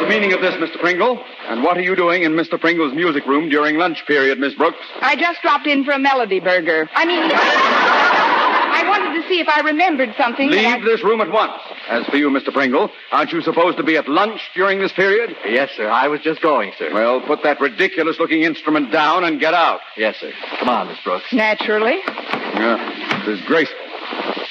the 0.05 0.11
meaning 0.11 0.33
of 0.33 0.41
this, 0.41 0.55
Mr. 0.55 0.79
Pringle? 0.81 1.23
And 1.49 1.63
what 1.63 1.77
are 1.77 1.83
you 1.83 1.97
doing 1.97 2.23
in 2.25 2.33
Mr. 2.33 2.61
Pringle's 2.61 2.95
music 2.95 3.27
room 3.27 3.49
during 3.49 3.77
lunch 3.77 4.05
period, 4.07 4.39
Miss 4.39 4.55
Brooks? 4.55 4.79
I 5.01 5.17
just 5.17 5.41
dropped 5.43 5.67
in 5.67 5.85
for 5.85 5.93
a 5.93 5.99
melody 5.99 6.41
burger. 6.41 6.89
I 6.95 7.05
mean, 7.05 7.23
I 7.33 8.85
wanted 8.89 9.21
to 9.23 9.29
see 9.29 9.41
if 9.41 9.49
I 9.49 9.61
remembered 9.61 10.15
something. 10.19 10.51
that 10.51 10.59
I- 10.59 10.77
Leave 10.77 10.85
this 10.85 11.03
room 11.03 11.21
at 11.21 11.31
once. 11.31 11.53
As 11.89 12.05
for 12.07 12.17
you, 12.17 12.29
Mr. 12.31 12.53
Pringle, 12.53 12.91
aren't 13.13 13.33
you 13.33 13.41
supposed 13.43 13.77
to 13.79 13.83
be 13.83 13.97
at 13.97 14.09
lunch 14.09 14.41
during 14.55 14.79
this 14.81 14.93
period? 14.93 15.35
Yes, 15.47 15.71
sir. 15.77 15.89
I 15.89 16.09
was 16.09 16.21
just 16.21 16.43
going, 16.43 16.73
sir. 16.79 16.91
Well, 16.93 17.21
put 17.21 17.43
that 17.45 17.61
ridiculous 17.61 18.19
looking 18.19 18.43
instrument 18.43 18.91
down 18.93 19.25
and 19.25 19.41
get 19.41 19.55
out. 19.55 19.81
Yes, 19.97 20.17
sir. 20.21 20.33
Come 20.59 20.69
on, 20.69 20.89
Miss 20.89 20.99
Brooks. 21.05 21.33
Naturally. 21.33 21.99
Yeah, 22.07 23.23
disgraceful. 23.25 23.79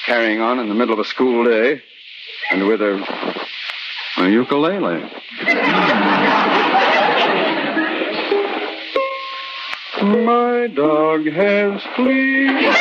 Carrying 0.05 0.41
on 0.41 0.59
in 0.59 0.67
the 0.67 0.75
middle 0.75 0.93
of 0.93 0.99
a 0.99 1.05
school 1.05 1.45
day 1.45 1.81
and 2.51 2.67
with 2.67 2.81
a, 2.81 3.42
a 4.17 4.27
ukulele. 4.27 5.09
My 10.03 10.67
dog 10.67 11.25
has 11.27 11.81
fleas. 11.95 12.75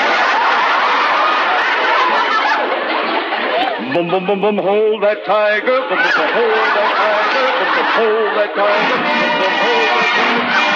Bum, 3.94 4.08
bum, 4.08 4.26
bum, 4.26 4.40
bum, 4.40 4.56
hold 4.58 5.02
that 5.02 5.24
tiger. 5.24 5.66
Bum, 5.66 5.88
bum, 5.88 6.12
bum, 6.16 6.28
hold 6.32 6.52
that 6.76 6.90
tiger. 6.98 7.52
Bum, 7.60 7.74
bum, 7.76 7.86
hold 7.96 8.32
that 8.36 8.52
tiger. 8.56 8.96
Bum, 8.96 9.38
bum, 9.38 9.54
hold 9.62 10.62
that 10.62 10.71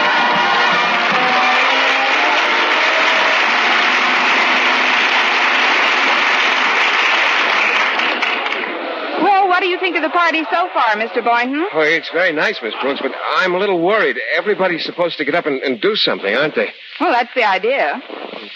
think 9.87 9.97
of 9.97 10.03
the 10.03 10.11
party 10.11 10.43
so 10.51 10.69
far, 10.75 10.97
Mr. 10.97 11.23
Boynton? 11.23 11.65
Oh, 11.73 11.81
it's 11.81 12.11
very 12.11 12.33
nice, 12.33 12.61
Miss 12.61 12.75
Brooks, 12.83 13.01
but 13.01 13.13
I'm 13.37 13.55
a 13.55 13.59
little 13.59 13.81
worried. 13.81 14.19
Everybody's 14.35 14.85
supposed 14.85 15.17
to 15.19 15.25
get 15.25 15.37
up 15.37 15.47
and, 15.47 15.63
and 15.63 15.81
do 15.81 15.95
something, 15.95 16.35
aren't 16.35 16.57
they? 16.57 16.73
Well, 16.99 17.13
that's 17.13 17.33
the 17.37 17.45
idea. 17.45 18.03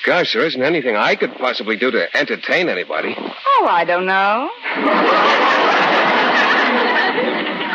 Gosh, 0.05 0.33
there 0.33 0.45
isn't 0.45 0.61
anything 0.61 0.97
I 0.97 1.15
could 1.15 1.33
possibly 1.37 1.77
do 1.77 1.93
to 1.93 2.17
entertain 2.17 2.69
anybody. 2.69 3.15
Oh, 3.17 3.67
I 3.71 3.85
don't 3.85 4.07
know. 4.07 4.51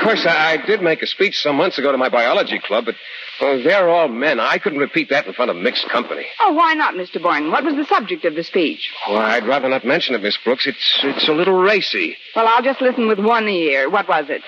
course, 0.05 0.25
I, 0.25 0.53
I 0.53 0.57
did 0.65 0.81
make 0.81 1.01
a 1.01 1.07
speech 1.07 1.41
some 1.41 1.55
months 1.55 1.77
ago 1.77 1.91
to 1.91 1.97
my 1.97 2.09
biology 2.09 2.59
club, 2.59 2.85
but 2.85 2.95
well, 3.41 3.61
they're 3.63 3.89
all 3.89 4.07
men. 4.07 4.39
I 4.39 4.59
couldn't 4.59 4.79
repeat 4.79 5.09
that 5.09 5.25
in 5.27 5.33
front 5.33 5.51
of 5.51 5.57
mixed 5.57 5.89
company. 5.89 6.25
Oh, 6.39 6.53
why 6.53 6.73
not, 6.73 6.93
Mr. 6.93 7.21
Boynton? 7.21 7.51
What 7.51 7.63
was 7.65 7.75
the 7.75 7.85
subject 7.85 8.23
of 8.23 8.35
the 8.35 8.43
speech? 8.43 8.91
Well, 9.07 9.17
I'd 9.17 9.45
rather 9.47 9.67
not 9.67 9.83
mention 9.83 10.15
it, 10.15 10.21
Miss 10.21 10.37
Brooks. 10.37 10.67
It's 10.67 10.99
it's 11.03 11.27
a 11.27 11.33
little 11.33 11.55
racy. 11.55 12.15
Well, 12.35 12.47
I'll 12.47 12.61
just 12.61 12.81
listen 12.81 13.07
with 13.07 13.19
one 13.19 13.49
ear. 13.49 13.89
What 13.89 14.07
was 14.07 14.25
it? 14.29 14.41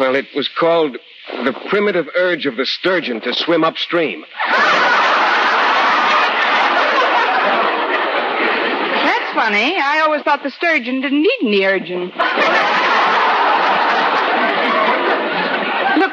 Well, 0.00 0.14
it 0.16 0.26
was 0.34 0.48
called 0.48 0.96
The 1.44 1.52
Primitive 1.68 2.08
Urge 2.16 2.46
of 2.46 2.56
the 2.56 2.66
Sturgeon 2.66 3.20
to 3.20 3.34
Swim 3.34 3.64
Upstream. 3.64 4.24
That's 9.04 9.34
funny. 9.34 9.76
I 9.78 10.00
always 10.04 10.22
thought 10.22 10.42
the 10.42 10.50
sturgeon 10.50 11.00
didn't 11.00 11.22
need 11.22 11.38
any 11.42 11.64
urging. 11.64 12.10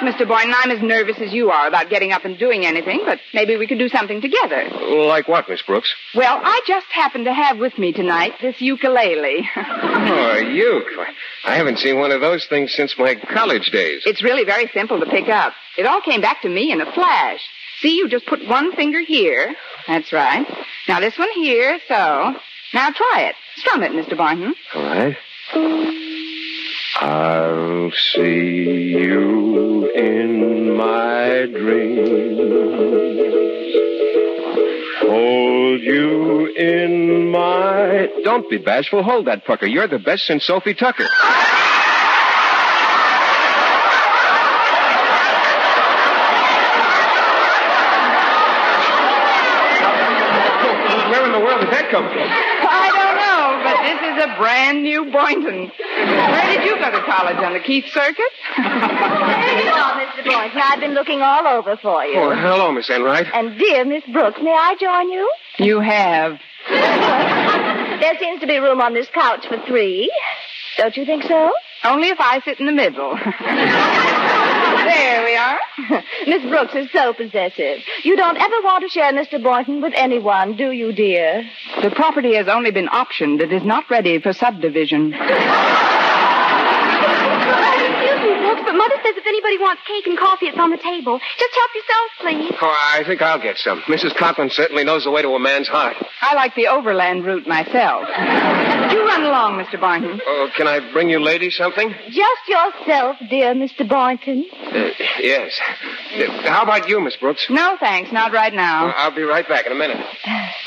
Look, 0.02 0.16
Mr. 0.16 0.28
Boynton, 0.28 0.54
I'm 0.56 0.72
as 0.72 0.82
nervous 0.82 1.18
as 1.20 1.34
you 1.34 1.52
are 1.52 1.68
about 1.68 1.90
getting 1.90 2.12
up 2.12 2.26
and 2.26 2.38
doing 2.38 2.66
anything, 2.66 3.02
but 3.06 3.20
maybe 3.34 3.58
we 3.58 3.68
could 3.68 3.80
do 3.80 3.90
something 3.90 4.22
together. 4.22 4.70
Like 4.70 5.28
what, 5.28 5.50
Miss 5.50 5.62
Brooks? 5.62 5.94
Well, 6.16 6.40
I 6.42 6.62
just 6.68 6.88
happened 6.92 7.26
to 7.26 7.34
have 7.34 7.58
with 7.60 7.78
me 7.78 7.92
tonight 7.92 8.34
this 8.42 8.60
ukulele. 8.62 9.50
Oh, 10.12 10.38
a 10.38 10.44
uke. 10.44 11.08
I 11.46 11.56
haven't 11.56 11.78
seen 11.78 12.00
one 12.00 12.12
of 12.12 12.20
those 12.22 12.48
things 12.48 12.74
since 12.74 12.96
my 12.98 13.14
college 13.16 13.70
days. 13.72 14.02
it's 14.06 14.24
really 14.24 14.44
very 14.44 14.68
simple 14.74 15.00
to 15.00 15.06
pick 15.06 15.30
up. 15.30 15.54
It 15.78 15.86
all 15.86 16.02
came 16.02 16.20
back 16.22 16.42
to 16.42 16.50
me 16.50 16.72
in 16.72 16.82
a 16.82 16.92
flash. 16.92 17.42
See, 17.82 17.96
you 17.96 18.10
just 18.10 18.26
put 18.26 18.48
one 18.48 18.76
finger 18.76 19.02
here. 19.02 19.56
That's 19.88 20.12
right. 20.12 20.48
Now 20.88 21.00
this 21.00 21.18
one 21.18 21.30
here, 21.36 21.80
so. 21.88 22.34
Now 22.74 22.92
try 22.92 23.30
it. 23.30 23.36
Strum 23.58 23.84
it, 23.84 23.92
Mr. 23.92 24.18
Boynton. 24.18 24.56
Hmm? 24.72 24.78
All 24.80 24.86
right. 24.86 25.18
I'll 27.02 27.92
see 27.92 28.96
you 28.98 29.69
my 30.80 31.46
dreams. 31.52 32.40
Hold 35.02 35.82
you 35.82 36.48
in 36.56 37.30
my. 37.32 38.08
Don't 38.24 38.50
be 38.50 38.60
bashful. 38.60 39.04
Hold 39.04 39.28
that 39.28 39.44
pucker. 39.44 39.66
You're 39.66 39.90
the 39.90 40.00
best 40.00 40.26
since 40.26 40.46
Sophie 40.46 40.74
Tucker. 40.74 41.04
Where 51.12 51.26
in 51.26 51.34
the 51.34 51.40
world 51.44 51.60
did 51.60 51.72
that 51.76 51.90
come 51.92 52.08
from? 52.08 52.24
I 52.24 52.88
don't 52.96 53.18
know, 53.20 53.46
but 53.68 53.76
this 53.84 54.00
is 54.00 54.16
a 54.24 54.29
brand 54.40 54.82
new 54.84 55.12
Boynton. 55.12 55.70
Where 55.70 56.48
did 56.48 56.64
you 56.66 56.76
go 56.78 56.90
to 56.92 57.02
college? 57.06 57.38
On 57.38 57.54
the 57.54 57.60
Keith 57.60 57.86
Circuit? 57.92 58.32
Hello, 58.56 60.06
Mr. 60.06 60.24
Boynton. 60.26 60.62
I've 60.64 60.80
been 60.80 60.94
looking 60.94 61.22
all 61.22 61.46
over 61.46 61.78
for 61.78 62.04
you. 62.06 62.18
Oh, 62.18 62.32
hello, 62.34 62.72
Miss 62.72 62.90
Enright. 62.90 63.28
And 63.34 63.60
dear 63.60 63.86
Miss 63.86 64.04
Brooks, 64.12 64.40
may 64.42 64.54
I 64.54 64.76
join 64.80 65.10
you? 65.10 65.32
You 65.60 65.80
have. 65.82 66.40
There 68.00 68.18
seems 68.20 68.40
to 68.42 68.48
be 68.48 68.58
room 68.58 68.82
on 68.82 68.94
this 68.94 69.08
couch 69.14 69.46
for 69.48 69.58
three. 69.68 70.12
Don't 70.78 70.96
you 70.96 71.06
think 71.06 71.24
so? 71.24 71.52
Only 71.84 72.08
if 72.10 72.20
I 72.20 72.42
sit 72.42 72.60
in 72.60 72.66
the 72.66 72.72
middle. 72.72 73.12
Miss 76.28 76.44
Brooks 76.44 76.76
is 76.76 76.92
so 76.92 77.14
possessive. 77.14 77.80
You 78.04 78.16
don't 78.16 78.38
ever 78.38 78.56
want 78.64 78.84
to 78.84 78.90
share 78.90 79.12
Mr. 79.14 79.42
Boynton 79.42 79.82
with 79.82 79.94
anyone, 79.96 80.56
do 80.56 80.72
you, 80.72 80.92
dear? 80.92 81.44
The 81.82 81.92
property 81.92 82.36
has 82.36 82.48
only 82.48 82.72
been 82.72 82.88
optioned. 82.88 83.42
It 83.42 83.52
is 83.52 83.64
not 83.64 83.90
ready 83.90 84.20
for 84.20 84.34
subdivision. 84.34 85.14
Excuse 88.50 88.66
Brooks, 88.66 88.72
but 88.72 88.78
Mother 88.78 88.96
says 89.04 89.18
if 89.18 89.26
anybody 89.28 89.58
wants 89.58 89.82
cake 89.86 90.08
and 90.08 90.18
coffee, 90.18 90.48
it's 90.48 90.58
on 90.58 90.72
the 90.72 90.78
table. 90.78 91.20
Just 91.38 91.54
help 91.56 91.72
yourself, 91.76 92.08
please. 92.20 92.58
Oh, 92.62 92.94
I 92.94 93.04
think 93.06 93.22
I'll 93.22 93.42
get 93.42 93.58
some. 93.58 93.82
Mrs. 93.82 94.16
Conklin 94.16 94.50
certainly 94.50 94.84
knows 94.84 95.04
the 95.04 95.12
way 95.12 95.22
to 95.22 95.30
a 95.30 95.40
man's 95.40 95.68
heart. 95.68 95.96
I 96.22 96.34
like 96.36 96.56
the 96.56 96.68
overland 96.68 97.26
route 97.26 97.48
myself. 97.48 98.08
you 98.92 99.06
run 99.06 99.24
along, 99.24 99.64
Mr. 99.64 99.80
Boynton. 99.80 100.22
Oh, 100.26 100.50
can 100.58 100.68
I 100.68 100.80
bring 100.92 101.10
you 101.10 101.20
ladies 101.20 101.56
something? 101.56 101.94
Just 102.10 102.44
yourself, 102.48 103.18
dear 103.30 103.54
Mr. 103.54 103.88
Boynton. 103.88 104.46
Uh, 104.52 104.90
yes. 105.20 105.60
Uh, 106.16 106.50
how 106.50 106.64
about 106.64 106.90
you, 106.90 107.00
Miss 107.00 107.16
Brooks? 107.18 107.46
No, 107.50 107.78
thanks. 107.80 108.12
Not 108.12 108.32
right 108.32 108.54
now. 108.54 108.88
Uh, 108.88 108.94
I'll 108.98 109.16
be 109.16 109.24
right 109.24 109.48
back 109.48 109.66
in 109.66 109.72
a 109.72 109.76
minute. 109.76 109.98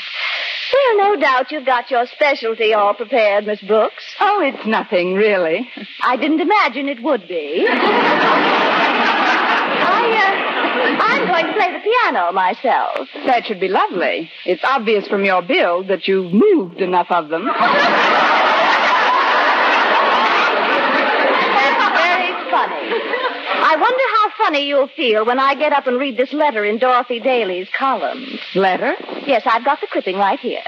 Well, 0.95 1.15
no 1.15 1.19
doubt 1.19 1.51
you've 1.51 1.65
got 1.65 1.89
your 1.89 2.05
specialty 2.07 2.73
all 2.73 2.93
prepared, 2.93 3.47
Miss 3.47 3.61
Brooks. 3.61 4.03
Oh, 4.19 4.41
it's 4.43 4.65
nothing, 4.67 5.15
really. 5.15 5.67
I 6.03 6.17
didn't 6.17 6.39
imagine 6.41 6.87
it 6.89 7.01
would 7.01 7.27
be. 7.27 7.65
I, 7.69 7.79
uh, 10.21 11.03
I'm 11.03 11.27
going 11.27 11.47
to 11.47 11.53
play 11.53 11.71
the 11.73 11.79
piano 11.79 12.31
myself. 12.31 13.07
That 13.25 13.45
should 13.45 13.59
be 13.59 13.69
lovely. 13.69 14.29
It's 14.45 14.63
obvious 14.63 15.07
from 15.07 15.25
your 15.25 15.41
build 15.41 15.87
that 15.87 16.07
you've 16.07 16.31
moved 16.31 16.79
enough 16.81 17.07
of 17.09 17.29
them. 17.29 17.45
That's 17.45 17.57
very 21.97 22.33
funny. 22.51 22.93
I 23.65 23.75
wonder 23.79 24.03
how 24.13 24.29
funny 24.43 24.67
you'll 24.67 24.89
feel 24.89 25.25
when 25.25 25.39
I 25.39 25.55
get 25.55 25.71
up 25.71 25.87
and 25.87 25.97
read 25.97 26.17
this 26.17 26.33
letter 26.33 26.65
in 26.65 26.77
Dorothy 26.77 27.21
Daly's 27.21 27.69
column. 27.77 28.25
Letter? 28.55 28.93
Yes, 29.25 29.43
I've 29.45 29.63
got 29.63 29.79
the 29.79 29.87
clipping 29.87 30.17
right 30.17 30.39
here. 30.39 30.63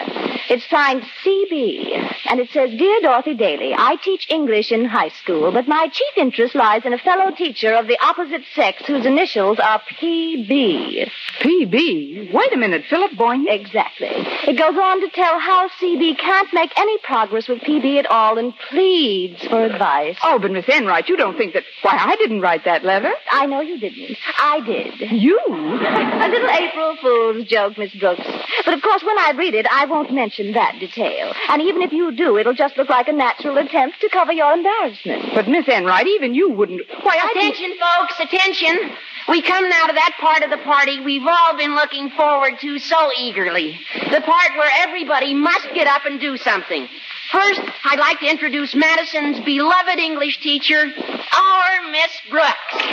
It's 0.48 0.70
signed 0.70 1.04
CB, 1.26 2.16
and 2.30 2.40
it 2.40 2.50
says, 2.52 2.70
Dear 2.70 3.02
Dorothy 3.02 3.34
Daly, 3.34 3.74
I 3.78 3.98
teach 4.02 4.28
English 4.30 4.72
in 4.72 4.86
high 4.86 5.10
school, 5.10 5.52
but 5.52 5.68
my 5.68 5.90
chief 5.92 6.18
interest 6.18 6.56
lies 6.56 6.86
in 6.86 6.94
a 6.94 6.98
fellow 6.98 7.32
teacher 7.32 7.74
of 7.74 7.88
the 7.88 7.98
opposite 8.02 8.44
sex 8.54 8.86
whose 8.86 9.06
initials 9.06 9.60
are 9.60 9.82
PB. 10.00 11.12
PB? 11.42 12.34
Wait 12.34 12.54
a 12.54 12.58
minute, 12.58 12.84
Philip 12.90 13.12
Boynton. 13.18 13.48
Exactly. 13.50 14.08
It 14.10 14.58
goes 14.58 14.76
on 14.76 15.02
to 15.02 15.10
tell 15.10 15.40
how 15.40 15.70
CB 15.80 16.18
can't 16.18 16.54
make 16.54 16.72
any 16.78 16.98
progress 17.00 17.48
with 17.48 17.60
PB 17.60 18.00
at 18.00 18.06
all 18.08 18.38
and 18.38 18.54
pleads 18.70 19.46
for 19.48 19.64
advice. 19.64 20.18
Oh, 20.24 20.40
but 20.40 20.52
Miss 20.52 20.66
Enright, 20.68 21.10
you 21.10 21.18
don't 21.18 21.38
think 21.38 21.54
that. 21.54 21.64
Why, 21.82 21.96
I 21.98 22.16
didn't 22.16 22.42
write 22.42 22.66
that 22.66 22.84
letter. 22.84 23.12
I 23.32 23.46
know 23.46 23.62
you 23.62 23.80
didn't. 23.80 24.18
I 24.40 24.60
did. 24.62 25.12
You? 25.12 25.40
A 25.48 26.28
little 26.30 26.50
April 26.50 26.98
Fool's 27.02 27.48
joke, 27.48 27.78
Miss 27.78 27.94
Brooks. 27.96 28.22
But 28.64 28.74
of 28.74 28.82
course, 28.82 29.04
when 29.04 29.18
I 29.18 29.34
read 29.38 29.54
it, 29.54 29.68
I 29.72 29.86
won't 29.86 30.14
mention 30.14 30.54
that 30.54 30.80
detail. 30.80 31.34
And 31.50 31.62
even 31.62 31.82
if 31.82 31.92
you 31.92 32.16
do, 32.16 32.38
it'll 32.38 32.54
just 32.54 32.78
look 32.78 32.90
like 32.90 33.08
a 33.08 33.14
natural 33.14 33.58
attempt 33.58 34.02
to 34.02 34.10
cover 34.10 34.32
your 34.34 34.54
embarrassment. 34.54 35.34
But 35.34 35.48
Miss 35.48 35.68
Enright, 35.68 36.08
even 36.08 36.34
you 36.34 36.52
wouldn't. 36.52 36.82
Why, 37.02 37.20
I 37.22 37.34
Attention, 37.36 37.74
folks, 37.80 38.20
attention. 38.20 38.96
We 39.28 39.42
come 39.42 39.68
now 39.70 39.88
to 39.88 39.94
that 39.94 40.18
part 40.22 40.44
of 40.44 40.52
the 40.52 40.64
party 40.64 41.00
we've 41.00 41.26
all 41.26 41.58
been 41.58 41.74
looking 41.74 42.12
forward 42.12 42.60
to 42.62 42.78
so 42.78 43.10
eagerly. 43.18 43.80
The 44.12 44.22
part 44.22 44.52
where 44.56 44.72
everybody 44.88 45.34
must 45.34 45.68
get 45.74 45.88
up 45.88 46.06
and 46.06 46.20
do 46.20 46.38
something. 46.38 46.88
First, 47.32 47.62
I'd 47.86 48.00
like 48.00 48.20
to 48.20 48.30
introduce 48.30 48.76
Madison's 48.76 49.40
beloved 49.44 49.98
English 49.98 50.42
teacher, 50.42 50.78
our 50.78 51.90
Miss 51.90 52.12
Brooks. 52.30 52.86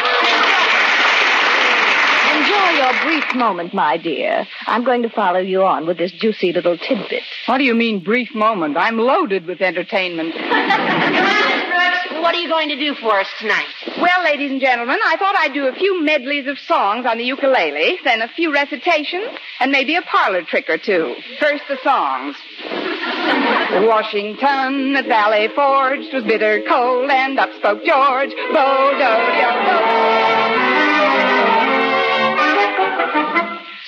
Enjoy 2.33 2.71
your 2.71 2.92
brief 3.05 3.35
moment, 3.35 3.75
my 3.75 3.97
dear. 3.99 4.47
I'm 4.66 4.85
going 4.85 5.03
to 5.03 5.11
follow 5.11 5.40
you 5.40 5.62
on 5.64 5.87
with 5.87 5.99
this 5.99 6.12
juicy 6.12 6.53
little 6.53 6.79
tidbit. 6.79 7.23
What 7.47 7.59
do 7.59 7.64
you 7.64 7.75
mean, 7.75 8.03
brief 8.03 8.35
moment? 8.35 8.77
I'm 8.77 8.99
loaded 8.99 9.47
with 9.47 9.61
entertainment. 9.61 10.35
Come 10.35 10.68
Brooks. 10.68 11.99
What 12.23 12.37
are 12.37 12.40
you 12.40 12.49
going 12.49 12.68
to 12.68 12.77
do 12.77 12.95
for 12.95 13.18
us 13.18 13.27
tonight? 13.40 13.66
Well, 14.01 14.23
ladies 14.23 14.53
and 14.53 14.61
gentlemen, 14.61 14.97
I 15.05 15.16
thought 15.16 15.35
I'd 15.37 15.53
do 15.53 15.66
a 15.66 15.75
few 15.75 16.05
medleys 16.05 16.47
of 16.47 16.57
songs 16.57 17.05
on 17.05 17.18
the 17.18 17.25
ukulele, 17.25 17.99
then 18.05 18.23
a 18.23 18.29
few 18.29 18.55
recitations, 18.55 19.27
and 19.59 19.73
maybe 19.73 19.97
a 19.97 20.03
parlor 20.03 20.42
trick 20.42 20.71
or 20.71 20.79
two. 20.79 21.16
First, 21.40 21.64
the 21.68 21.79
songs. 21.83 22.37
Washington 23.88 24.95
at 24.95 25.07
Valley 25.07 25.49
Forge 25.49 26.12
was 26.12 26.23
bitter 26.23 26.62
cold, 26.68 27.11
and 27.11 27.40
up 27.40 27.51
spoke 27.59 27.85
George. 27.85 28.31
Bo 28.53 28.92
do 28.92 29.12
do 29.37 30.37
do. 30.37 30.41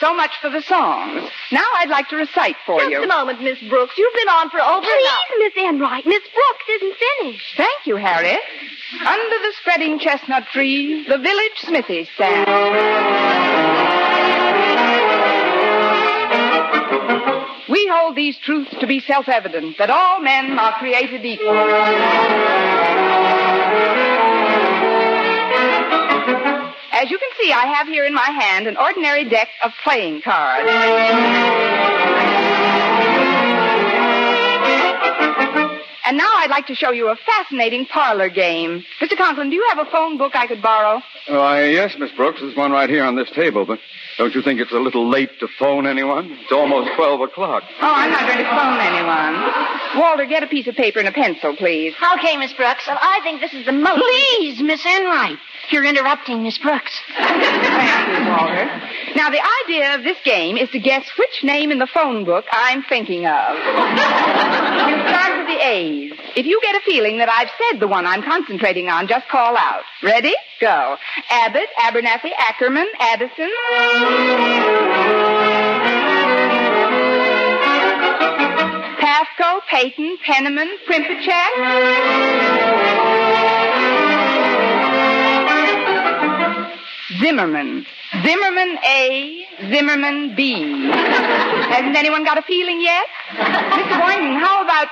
So 0.05 0.12
much 0.12 0.33
for 0.43 0.51
the 0.51 0.61
songs. 0.61 1.31
Now 1.51 1.64
I'd 1.79 1.88
like 1.88 2.11
to 2.11 2.17
recite 2.17 2.57
for 2.67 2.79
Just 2.79 2.90
you. 2.90 2.99
Just 2.99 3.07
a 3.07 3.09
moment, 3.09 3.40
Miss 3.40 3.59
Brooks. 3.71 3.95
You've 3.97 4.12
been 4.12 4.29
on 4.29 4.51
for 4.51 4.61
over 4.61 4.85
an 4.85 4.93
hour. 4.93 5.19
Please, 5.31 5.53
Miss 5.57 5.64
Enright. 5.64 6.05
Miss 6.05 6.21
Brooks 6.21 6.64
isn't 6.77 6.95
finished. 7.21 7.57
Thank 7.57 7.87
you, 7.87 7.97
Harriet. 7.97 8.40
Under 9.01 9.38
the 9.38 9.53
spreading 9.61 9.99
chestnut 9.99 10.45
tree, 10.53 11.07
the 11.09 11.17
village 11.17 11.57
smithy 11.57 12.07
stands. 12.17 12.51
We 17.71 17.88
hold 17.90 18.14
these 18.14 18.37
truths 18.37 18.75
to 18.81 18.87
be 18.87 19.01
self-evident, 19.01 19.79
that 19.79 19.88
all 19.88 20.21
men 20.21 20.59
are 20.59 20.73
created 20.73 21.25
equal. 21.25 21.49
As 27.05 27.11
you 27.11 27.19
can 27.19 27.29
see, 27.38 27.53
I 27.53 27.67
have 27.77 27.87
here 27.87 28.07
in 28.07 28.14
my 28.14 28.31
hand 28.31 28.67
an 28.67 28.79
ordinary 28.79 29.29
deck 29.29 29.49
of 29.62 29.73
playing 29.85 30.23
cards. 30.23 30.71
And 36.07 36.19
now 36.19 36.31
I'd 36.37 36.51
like 36.51 36.67
to 36.69 36.75
show 36.75 36.93
you 36.93 37.09
a 37.11 37.17
fascinating 37.17 37.85
parlor 37.87 38.29
game. 38.31 38.85
Mr. 39.03 39.17
Conklin, 39.19 39.51
do 39.51 39.57
you 39.57 39.67
have 39.75 39.87
a 39.87 39.90
phone 39.90 40.17
book 40.19 40.33
I 40.35 40.47
could 40.47 40.61
borrow? 40.62 41.03
Oh, 41.29 41.38
Why, 41.38 41.64
yes, 41.64 41.95
Miss 41.99 42.11
Brooks. 42.12 42.40
There's 42.40 42.57
one 42.57 42.73
right 42.73 42.88
here 42.88 43.05
on 43.05 43.17
this 43.17 43.31
table, 43.31 43.64
but 43.67 43.79
don't 44.19 44.35
you 44.35 44.40
think 44.43 44.61
it's 44.61 44.73
a 44.73 44.79
little 44.79 45.09
late 45.09 45.31
to 45.40 45.49
phone 45.59 45.87
anyone? 45.87 46.31
It's 46.43 46.53
almost 46.53 46.90
12 46.97 47.21
o'clock. 47.23 47.62
Oh, 47.81 47.93
I'm 47.93 48.11
not 48.11 48.21
going 48.29 48.38
to 48.38 48.51
phone 48.51 48.81
anyone. 48.81 50.01
Walter, 50.03 50.27
get 50.27 50.43
a 50.43 50.47
piece 50.47 50.67
of 50.67 50.75
paper 50.75 50.99
and 51.01 51.09
a 51.09 51.12
pencil, 51.12 51.57
please. 51.57 51.95
Okay, 52.19 52.37
Miss 52.37 52.53
Brooks. 52.53 52.85
Well, 52.87 52.99
I 53.01 53.21
think 53.23 53.40
this 53.40 53.53
is 53.55 53.64
the 53.64 53.73
most. 53.73 53.99
Please, 53.99 54.61
Miss 54.62 54.85
Enright. 54.85 55.38
You're 55.70 55.85
interrupting 55.85 56.42
Miss 56.42 56.59
Brooks. 56.59 56.92
Thank 57.16 57.42
you, 57.42 58.31
Walter. 58.31 58.64
Now, 59.16 59.31
the 59.31 59.40
idea 59.64 59.94
of 59.96 60.05
this 60.05 60.18
game 60.24 60.57
is 60.57 60.70
to 60.70 60.79
guess 60.79 61.07
which 61.18 61.42
name 61.42 61.70
in 61.70 61.79
the 61.79 61.87
phone 61.87 62.24
book 62.24 62.44
I'm 62.53 62.83
thinking 62.83 63.27
of. 63.27 63.57
you 63.57 65.09
start 65.09 65.38
with 65.38 65.46
the 65.48 65.61
A's. 65.66 66.12
If 66.37 66.46
you 66.46 66.61
get 66.62 66.74
a 66.77 66.81
feeling 66.85 67.18
that 67.18 67.29
I've 67.29 67.50
said 67.70 67.81
the 67.81 67.88
one 67.88 68.07
I'm 68.07 68.22
concentrating 68.22 68.88
on, 68.88 69.07
just 69.09 69.29
call 69.29 69.57
out. 69.57 69.83
Ready? 70.03 70.35
Go. 70.61 70.96
Abbott, 71.31 71.68
Abernathy, 71.79 72.31
Ackerman, 72.38 72.88
Addison. 72.98 73.50
Pasco, 79.00 79.61
Peyton, 79.70 80.18
Penniman, 80.24 80.77
Primpachek. 80.88 81.55
Zimmerman. 87.20 87.87
Zimmerman 88.22 88.79
A, 88.85 89.46
Zimmerman 89.70 90.35
B. 90.37 90.88
Hasn't 90.90 91.96
anyone 91.96 92.24
got 92.24 92.38
a 92.38 92.42
feeling 92.42 92.81
yet? 92.81 93.05
Mr. 93.33 94.00
Boynton, 94.00 94.38
how 94.38 94.64
about. 94.64 94.88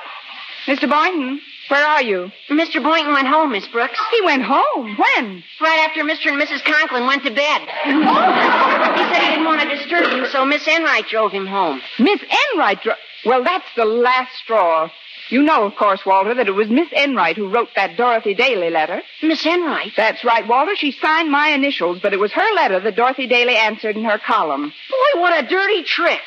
Mr. 0.66 0.88
Boynton, 0.88 1.40
where 1.68 1.84
are 1.86 2.02
you? 2.02 2.30
Mr. 2.50 2.82
Boynton 2.82 3.12
went 3.12 3.26
home, 3.26 3.52
Miss 3.52 3.66
Brooks. 3.68 3.98
He 4.12 4.20
went 4.24 4.42
home? 4.44 4.96
When? 4.96 5.42
Right 5.60 5.88
after 5.88 6.04
Mr. 6.04 6.30
and 6.30 6.40
Mrs. 6.40 6.62
Conklin 6.64 7.06
went 7.06 7.24
to 7.24 7.30
bed. 7.30 7.62
he 7.62 7.90
said 7.90 9.22
he 9.22 9.28
didn't 9.30 9.44
want 9.44 9.62
to 9.62 9.68
disturb 9.68 10.12
you, 10.12 10.26
so 10.26 10.44
Miss 10.44 10.66
Enright 10.68 11.08
drove 11.08 11.32
him 11.32 11.46
home. 11.46 11.80
Miss 11.98 12.20
Enright 12.52 12.82
drove. 12.82 12.98
Well, 13.24 13.42
that's 13.44 13.66
the 13.76 13.84
last 13.84 14.32
straw. 14.36 14.90
You 15.32 15.42
know, 15.42 15.64
of 15.64 15.76
course, 15.76 16.04
Walter, 16.04 16.34
that 16.34 16.46
it 16.46 16.54
was 16.54 16.68
Miss 16.68 16.92
Enright 16.92 17.38
who 17.38 17.48
wrote 17.48 17.70
that 17.74 17.96
Dorothy 17.96 18.34
Daly 18.34 18.68
letter. 18.68 19.00
Miss 19.22 19.46
Enright? 19.46 19.92
That's 19.96 20.22
right, 20.24 20.46
Walter. 20.46 20.76
She 20.76 20.92
signed 20.92 21.30
my 21.30 21.48
initials, 21.48 22.00
but 22.02 22.12
it 22.12 22.20
was 22.20 22.32
her 22.32 22.54
letter 22.54 22.80
that 22.80 22.96
Dorothy 22.96 23.26
Daly 23.26 23.56
answered 23.56 23.96
in 23.96 24.04
her 24.04 24.18
column. 24.18 24.64
Boy, 24.64 25.20
what 25.22 25.42
a 25.42 25.48
dirty 25.48 25.84
trick. 25.84 26.20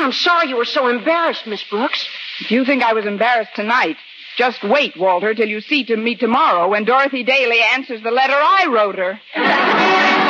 I'm 0.00 0.10
sorry 0.10 0.48
you 0.48 0.56
were 0.56 0.64
so 0.64 0.88
embarrassed, 0.88 1.46
Miss 1.46 1.62
Brooks. 1.62 2.08
If 2.40 2.50
you 2.50 2.64
think 2.64 2.82
I 2.82 2.92
was 2.92 3.06
embarrassed 3.06 3.54
tonight, 3.54 3.98
just 4.36 4.64
wait, 4.64 4.96
Walter, 4.96 5.32
till 5.32 5.48
you 5.48 5.60
see 5.60 5.84
to 5.84 5.96
me 5.96 6.16
tomorrow 6.16 6.68
when 6.70 6.84
Dorothy 6.84 7.22
Daly 7.22 7.60
answers 7.72 8.02
the 8.02 8.10
letter 8.10 8.34
I 8.34 8.66
wrote 8.68 8.98
her. 8.98 10.26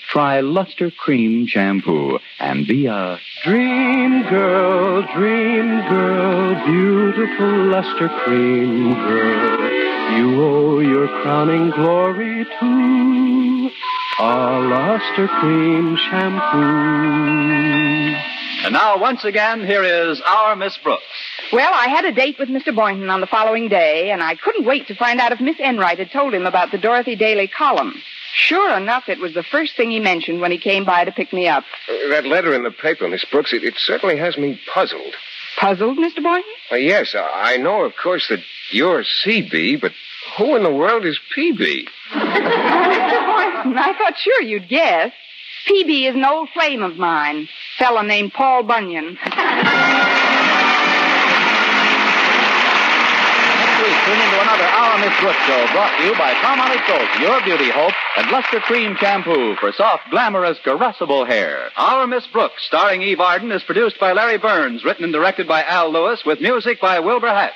try 0.11 0.41
Lustre-Creme 0.41 1.47
Shampoo 1.47 2.19
and 2.39 2.67
be 2.67 2.87
a 2.87 3.17
Dream 3.45 4.23
girl, 4.29 5.01
dream 5.15 5.81
girl, 5.89 6.65
beautiful 6.65 7.65
luster 7.67 8.09
cream 8.23 8.93
girl. 8.93 9.71
You 10.17 10.43
owe 10.43 10.79
your 10.79 11.07
crowning 11.07 11.71
glory 11.71 12.43
to 12.43 13.69
a 14.19 14.59
luster 14.59 15.27
cream 15.39 15.95
shampoo. 15.95 16.57
And 18.63 18.73
now, 18.73 18.99
once 18.99 19.23
again, 19.23 19.65
here 19.65 19.83
is 19.83 20.21
our 20.27 20.55
Miss 20.55 20.77
Brooks. 20.83 21.03
Well, 21.53 21.71
I 21.73 21.87
had 21.87 22.05
a 22.05 22.11
date 22.11 22.37
with 22.37 22.49
Mr. 22.49 22.75
Boynton 22.75 23.09
on 23.09 23.21
the 23.21 23.27
following 23.27 23.69
day, 23.69 24.11
and 24.11 24.21
I 24.21 24.35
couldn't 24.35 24.65
wait 24.65 24.87
to 24.87 24.95
find 24.95 25.19
out 25.19 25.31
if 25.31 25.39
Miss 25.39 25.59
Enright 25.59 25.97
had 25.99 26.11
told 26.11 26.33
him 26.33 26.45
about 26.45 26.71
the 26.71 26.77
Dorothy 26.77 27.15
Daly 27.15 27.47
column. 27.47 27.95
Sure 28.33 28.75
enough, 28.77 29.09
it 29.09 29.19
was 29.19 29.33
the 29.33 29.43
first 29.43 29.75
thing 29.75 29.91
he 29.91 29.99
mentioned 29.99 30.39
when 30.41 30.51
he 30.51 30.57
came 30.57 30.85
by 30.85 31.03
to 31.03 31.11
pick 31.11 31.33
me 31.33 31.47
up. 31.47 31.63
Uh, 31.89 32.09
that 32.09 32.25
letter 32.25 32.53
in 32.53 32.63
the 32.63 32.71
paper, 32.71 33.07
Miss 33.07 33.25
Brooks, 33.25 33.53
it, 33.53 33.63
it 33.63 33.75
certainly 33.77 34.17
has 34.17 34.37
me 34.37 34.59
puzzled. 34.73 35.13
Puzzled, 35.59 35.97
Mr. 35.97 36.23
Boynton? 36.23 36.51
Uh, 36.71 36.75
yes, 36.75 37.13
I 37.13 37.53
I 37.53 37.57
know, 37.57 37.83
of 37.83 37.93
course, 38.01 38.27
that 38.29 38.39
you're 38.71 39.03
CB, 39.03 39.81
but 39.81 39.91
who 40.37 40.55
in 40.55 40.63
the 40.63 40.73
world 40.73 41.05
is 41.05 41.19
PB? 41.35 41.57
Mr. 42.13 42.13
Boynton, 42.13 43.77
I 43.77 43.93
thought 43.97 44.17
sure 44.17 44.41
you'd 44.41 44.69
guess. 44.69 45.11
PB 45.67 46.09
is 46.09 46.15
an 46.15 46.25
old 46.25 46.49
flame 46.49 46.81
of 46.81 46.97
mine, 46.97 47.47
fellow 47.77 48.01
named 48.01 48.33
Paul 48.33 48.63
Bunyan. 48.63 49.17
week, 53.81 53.97
tune 54.05 54.21
into 54.21 54.39
another 54.41 54.63
Our 54.63 54.99
Miss 54.99 55.19
Brooks 55.19 55.43
show 55.47 55.67
brought 55.73 55.97
to 55.97 56.03
you 56.05 56.13
by 56.13 56.33
Palmolive 56.35 56.85
Soap, 56.87 57.21
Your 57.21 57.41
Beauty 57.43 57.71
Hope, 57.71 57.93
and 58.17 58.29
Lustre-Creme 58.29 58.95
Shampoo 58.99 59.55
for 59.55 59.71
soft, 59.71 60.03
glamorous, 60.11 60.57
caressable 60.63 61.25
hair. 61.25 61.69
Our 61.77 62.05
Miss 62.05 62.25
Brooks, 62.27 62.61
starring 62.67 63.01
Eve 63.01 63.19
Arden, 63.19 63.51
is 63.51 63.63
produced 63.63 63.99
by 63.99 64.13
Larry 64.13 64.37
Berns, 64.37 64.85
written 64.85 65.05
and 65.05 65.13
directed 65.13 65.47
by 65.47 65.63
Al 65.63 65.91
Lewis, 65.91 66.21
with 66.25 66.41
music 66.41 66.79
by 66.79 66.99
Wilbur 66.99 67.27
Hatch. 67.27 67.53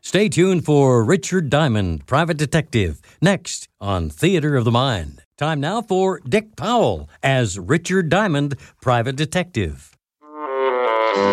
Stay 0.00 0.28
tuned 0.28 0.64
for 0.64 1.04
Richard 1.04 1.50
Diamond, 1.50 2.06
Private 2.06 2.36
Detective, 2.36 3.00
next 3.20 3.68
on 3.80 4.10
Theater 4.10 4.56
of 4.56 4.64
the 4.64 4.70
Mind. 4.70 5.22
Time 5.36 5.60
now 5.60 5.82
for 5.82 6.20
Dick 6.20 6.56
Powell 6.56 7.08
as 7.22 7.58
Richard 7.58 8.08
Diamond, 8.08 8.56
Private 8.80 9.16
Detective. 9.16 9.95
Here's 11.16 11.24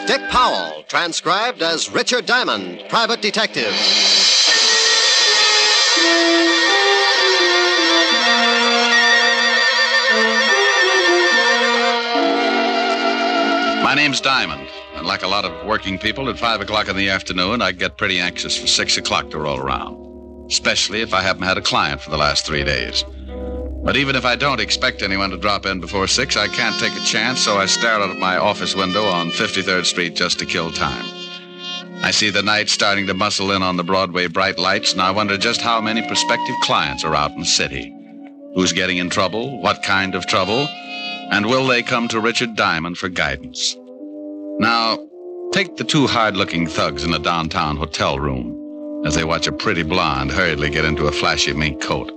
Dick 0.00 0.20
Powell, 0.28 0.82
transcribed 0.88 1.62
as 1.62 1.88
Richard 1.88 2.26
Diamond, 2.26 2.82
private 2.88 3.22
detective. 3.22 3.72
My 13.88 13.94
name's 13.94 14.20
Diamond, 14.20 14.68
and 14.96 15.06
like 15.06 15.22
a 15.22 15.26
lot 15.26 15.46
of 15.46 15.66
working 15.66 15.98
people, 15.98 16.28
at 16.28 16.38
5 16.38 16.60
o'clock 16.60 16.90
in 16.90 16.96
the 16.96 17.08
afternoon, 17.08 17.62
I 17.62 17.72
get 17.72 17.96
pretty 17.96 18.20
anxious 18.20 18.54
for 18.54 18.66
6 18.66 18.98
o'clock 18.98 19.30
to 19.30 19.38
roll 19.38 19.58
around, 19.58 20.50
especially 20.50 21.00
if 21.00 21.14
I 21.14 21.22
haven't 21.22 21.44
had 21.44 21.56
a 21.56 21.62
client 21.62 22.02
for 22.02 22.10
the 22.10 22.18
last 22.18 22.44
three 22.44 22.64
days. 22.64 23.02
But 23.82 23.96
even 23.96 24.14
if 24.14 24.26
I 24.26 24.36
don't 24.36 24.60
expect 24.60 25.00
anyone 25.00 25.30
to 25.30 25.38
drop 25.38 25.64
in 25.64 25.80
before 25.80 26.06
6, 26.06 26.36
I 26.36 26.48
can't 26.48 26.78
take 26.78 26.92
a 27.00 27.06
chance, 27.06 27.40
so 27.40 27.56
I 27.56 27.64
stare 27.64 27.94
out 27.94 28.10
of 28.10 28.18
my 28.18 28.36
office 28.36 28.74
window 28.74 29.06
on 29.06 29.30
53rd 29.30 29.86
Street 29.86 30.14
just 30.14 30.38
to 30.40 30.44
kill 30.44 30.70
time. 30.70 31.06
I 32.02 32.10
see 32.10 32.28
the 32.28 32.42
night 32.42 32.68
starting 32.68 33.06
to 33.06 33.14
muscle 33.14 33.52
in 33.52 33.62
on 33.62 33.78
the 33.78 33.84
Broadway 33.84 34.26
bright 34.26 34.58
lights, 34.58 34.92
and 34.92 35.00
I 35.00 35.12
wonder 35.12 35.38
just 35.38 35.62
how 35.62 35.80
many 35.80 36.06
prospective 36.06 36.56
clients 36.60 37.04
are 37.04 37.14
out 37.14 37.30
in 37.30 37.40
the 37.40 37.46
city. 37.46 37.90
Who's 38.54 38.74
getting 38.74 38.98
in 38.98 39.08
trouble? 39.08 39.62
What 39.62 39.82
kind 39.82 40.14
of 40.14 40.26
trouble? 40.26 40.68
And 41.30 41.46
will 41.46 41.66
they 41.66 41.82
come 41.82 42.08
to 42.08 42.20
Richard 42.20 42.56
Diamond 42.56 42.98
for 42.98 43.08
guidance? 43.08 43.76
Now, 44.58 44.98
take 45.52 45.76
the 45.76 45.84
two 45.84 46.06
hard 46.06 46.36
looking 46.36 46.66
thugs 46.66 47.04
in 47.04 47.12
a 47.14 47.18
downtown 47.18 47.76
hotel 47.76 48.18
room 48.18 49.04
as 49.06 49.14
they 49.14 49.24
watch 49.24 49.46
a 49.46 49.52
pretty 49.52 49.82
blonde 49.82 50.32
hurriedly 50.32 50.70
get 50.70 50.84
into 50.84 51.06
a 51.06 51.12
flashy 51.12 51.52
mink 51.52 51.80
coat. 51.80 52.10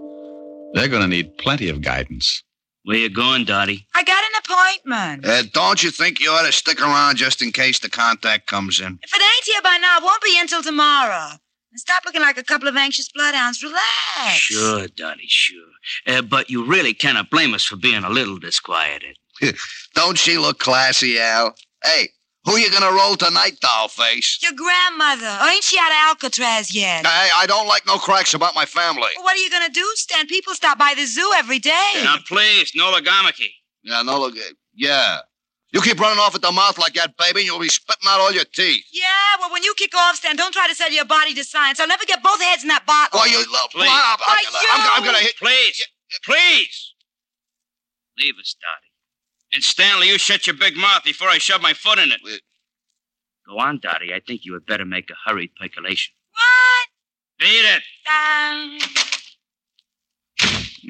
They're 0.73 0.87
going 0.87 1.03
to 1.03 1.07
need 1.07 1.37
plenty 1.37 1.69
of 1.69 1.81
guidance. 1.81 2.43
Where 2.83 2.97
you 2.97 3.09
going, 3.09 3.45
Dottie? 3.45 3.85
I 3.93 4.03
got 4.03 4.23
an 4.23 4.41
appointment. 4.43 5.25
Uh, 5.25 5.43
don't 5.53 5.83
you 5.83 5.91
think 5.91 6.19
you 6.19 6.31
ought 6.31 6.45
to 6.47 6.51
stick 6.51 6.81
around 6.81 7.17
just 7.17 7.43
in 7.43 7.51
case 7.51 7.77
the 7.77 7.89
contact 7.89 8.47
comes 8.47 8.79
in? 8.79 8.97
If 9.03 9.13
it 9.13 9.21
ain't 9.21 9.45
here 9.45 9.61
by 9.61 9.77
now, 9.79 9.97
it 9.97 10.03
won't 10.03 10.23
be 10.23 10.39
until 10.39 10.63
tomorrow. 10.63 11.33
And 11.71 11.79
stop 11.79 12.03
looking 12.05 12.21
like 12.21 12.37
a 12.37 12.43
couple 12.43 12.67
of 12.67 12.75
anxious 12.75 13.09
bloodhounds. 13.09 13.63
Relax. 13.63 14.35
Sure, 14.35 14.87
Dottie, 14.89 15.27
sure. 15.27 15.57
Uh, 16.05 16.21
but 16.21 16.49
you 16.49 16.65
really 16.65 16.93
cannot 16.93 17.29
blame 17.29 17.53
us 17.53 17.63
for 17.63 17.77
being 17.77 18.03
a 18.03 18.09
little 18.09 18.37
disquieted. 18.37 19.17
Don't 19.95 20.17
she 20.17 20.37
look 20.37 20.59
classy, 20.59 21.17
Al? 21.19 21.55
Hey, 21.83 22.09
who 22.43 22.57
you 22.57 22.69
gonna 22.71 22.91
roll 22.91 23.15
tonight, 23.15 23.57
dollface? 23.63 24.41
Your 24.41 24.53
grandmother. 24.53 25.37
Or 25.43 25.47
ain't 25.49 25.63
she 25.63 25.77
out 25.79 25.91
of 25.91 26.09
Alcatraz 26.09 26.73
yet? 26.73 27.05
Hey, 27.05 27.29
I 27.35 27.45
don't 27.47 27.67
like 27.67 27.85
no 27.85 27.97
cracks 27.97 28.33
about 28.33 28.55
my 28.55 28.65
family. 28.65 29.09
Well, 29.15 29.23
what 29.25 29.35
are 29.37 29.41
you 29.41 29.49
gonna 29.49 29.69
do, 29.69 29.87
Stan? 29.95 30.27
People 30.27 30.53
stop 30.55 30.77
by 30.77 30.93
the 30.95 31.05
zoo 31.05 31.31
every 31.37 31.59
day. 31.59 31.91
Now, 32.03 32.15
please, 32.27 32.71
no 32.75 32.91
logomachy. 32.91 33.49
Yeah, 33.83 34.01
no, 34.01 34.19
look, 34.19 34.35
yeah. 34.75 35.19
You 35.71 35.81
keep 35.81 35.99
running 35.99 36.19
off 36.19 36.35
at 36.35 36.41
the 36.41 36.51
mouth 36.51 36.77
like 36.77 36.93
that, 36.95 37.15
baby, 37.17 37.39
and 37.41 37.47
you'll 37.47 37.59
be 37.59 37.69
spitting 37.69 38.07
out 38.07 38.19
all 38.19 38.33
your 38.33 38.43
teeth. 38.43 38.83
Yeah, 38.91 39.05
well, 39.39 39.51
when 39.51 39.63
you 39.63 39.73
kick 39.77 39.95
off, 39.95 40.17
Stan, 40.17 40.35
don't 40.35 40.51
try 40.51 40.67
to 40.67 40.75
sell 40.75 40.91
your 40.91 41.05
body 41.05 41.33
to 41.33 41.43
science. 41.45 41.79
I'll 41.79 41.87
never 41.87 42.05
get 42.05 42.21
both 42.21 42.41
heads 42.41 42.63
in 42.63 42.67
that 42.67 42.85
bottle. 42.85 43.19
Why, 43.19 43.27
you 43.27 43.37
love... 43.37 43.69
Please. 43.71 43.87
I'm, 43.89 44.17
Why, 44.19 44.43
I'm, 44.49 44.81
I'm, 44.81 44.91
I'm 44.97 45.05
gonna 45.05 45.19
hit... 45.19 45.37
Please, 45.37 45.81
please. 46.25 46.93
Leave 48.19 48.35
us, 48.39 48.55
Dottie. 48.59 48.91
And 49.53 49.63
Stanley, 49.63 50.09
you 50.09 50.17
shut 50.17 50.45
your 50.45 50.57
big 50.57 50.75
mouth 50.75 51.03
before 51.05 51.29
I 51.29 51.37
shove 51.37 51.61
my 51.61 51.73
foot 51.73 51.99
in 51.99 52.11
it. 52.11 52.19
Go 53.47 53.57
on, 53.57 53.79
Dottie. 53.81 54.13
I 54.13 54.19
think 54.19 54.41
you 54.43 54.53
had 54.53 54.65
better 54.65 54.85
make 54.85 55.09
a 55.09 55.15
hurried 55.29 55.51
percolation. 55.59 56.13
What? 56.33 56.87
Beat 57.39 57.65
it. 57.65 57.83
Um, 58.07 58.77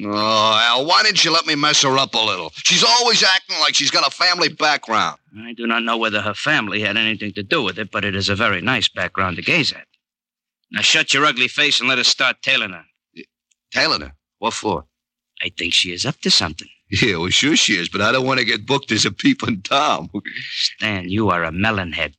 Oh, 0.03 0.59
Al, 0.61 0.85
why 0.85 1.03
didn't 1.03 1.25
you 1.25 1.31
let 1.31 1.45
me 1.45 1.55
mess 1.55 1.81
her 1.83 1.97
up 1.97 2.13
a 2.13 2.17
little? 2.17 2.51
She's 2.55 2.83
always 2.83 3.23
acting 3.23 3.59
like 3.59 3.75
she's 3.75 3.91
got 3.91 4.07
a 4.07 4.11
family 4.11 4.49
background. 4.49 5.17
I 5.43 5.53
do 5.53 5.67
not 5.67 5.83
know 5.83 5.97
whether 5.97 6.21
her 6.21 6.33
family 6.33 6.81
had 6.81 6.97
anything 6.97 7.33
to 7.33 7.43
do 7.43 7.61
with 7.61 7.77
it, 7.77 7.91
but 7.91 8.05
it 8.05 8.15
is 8.15 8.29
a 8.29 8.35
very 8.35 8.61
nice 8.61 8.87
background 8.87 9.35
to 9.37 9.41
gaze 9.41 9.73
at. 9.73 9.87
Now 10.71 10.81
shut 10.81 11.13
your 11.13 11.25
ugly 11.25 11.49
face 11.49 11.79
and 11.79 11.89
let 11.89 11.99
us 11.99 12.07
start 12.07 12.41
tailing 12.41 12.71
her. 12.71 12.85
Tailing 13.73 14.01
her? 14.01 14.13
What 14.39 14.53
for? 14.53 14.85
I 15.41 15.49
think 15.49 15.73
she 15.73 15.91
is 15.91 16.05
up 16.05 16.19
to 16.21 16.31
something. 16.31 16.69
Yeah, 16.89 17.17
well, 17.17 17.29
sure 17.29 17.55
she 17.55 17.77
is, 17.77 17.87
but 17.89 18.01
I 18.01 18.11
don't 18.11 18.25
want 18.25 18.39
to 18.39 18.45
get 18.45 18.65
booked 18.65 18.91
as 18.91 19.05
a 19.05 19.11
peeping 19.11 19.61
Tom. 19.61 20.09
Stan, 20.51 21.09
you 21.09 21.29
are 21.29 21.43
a 21.43 21.51
melonhead. 21.51 22.13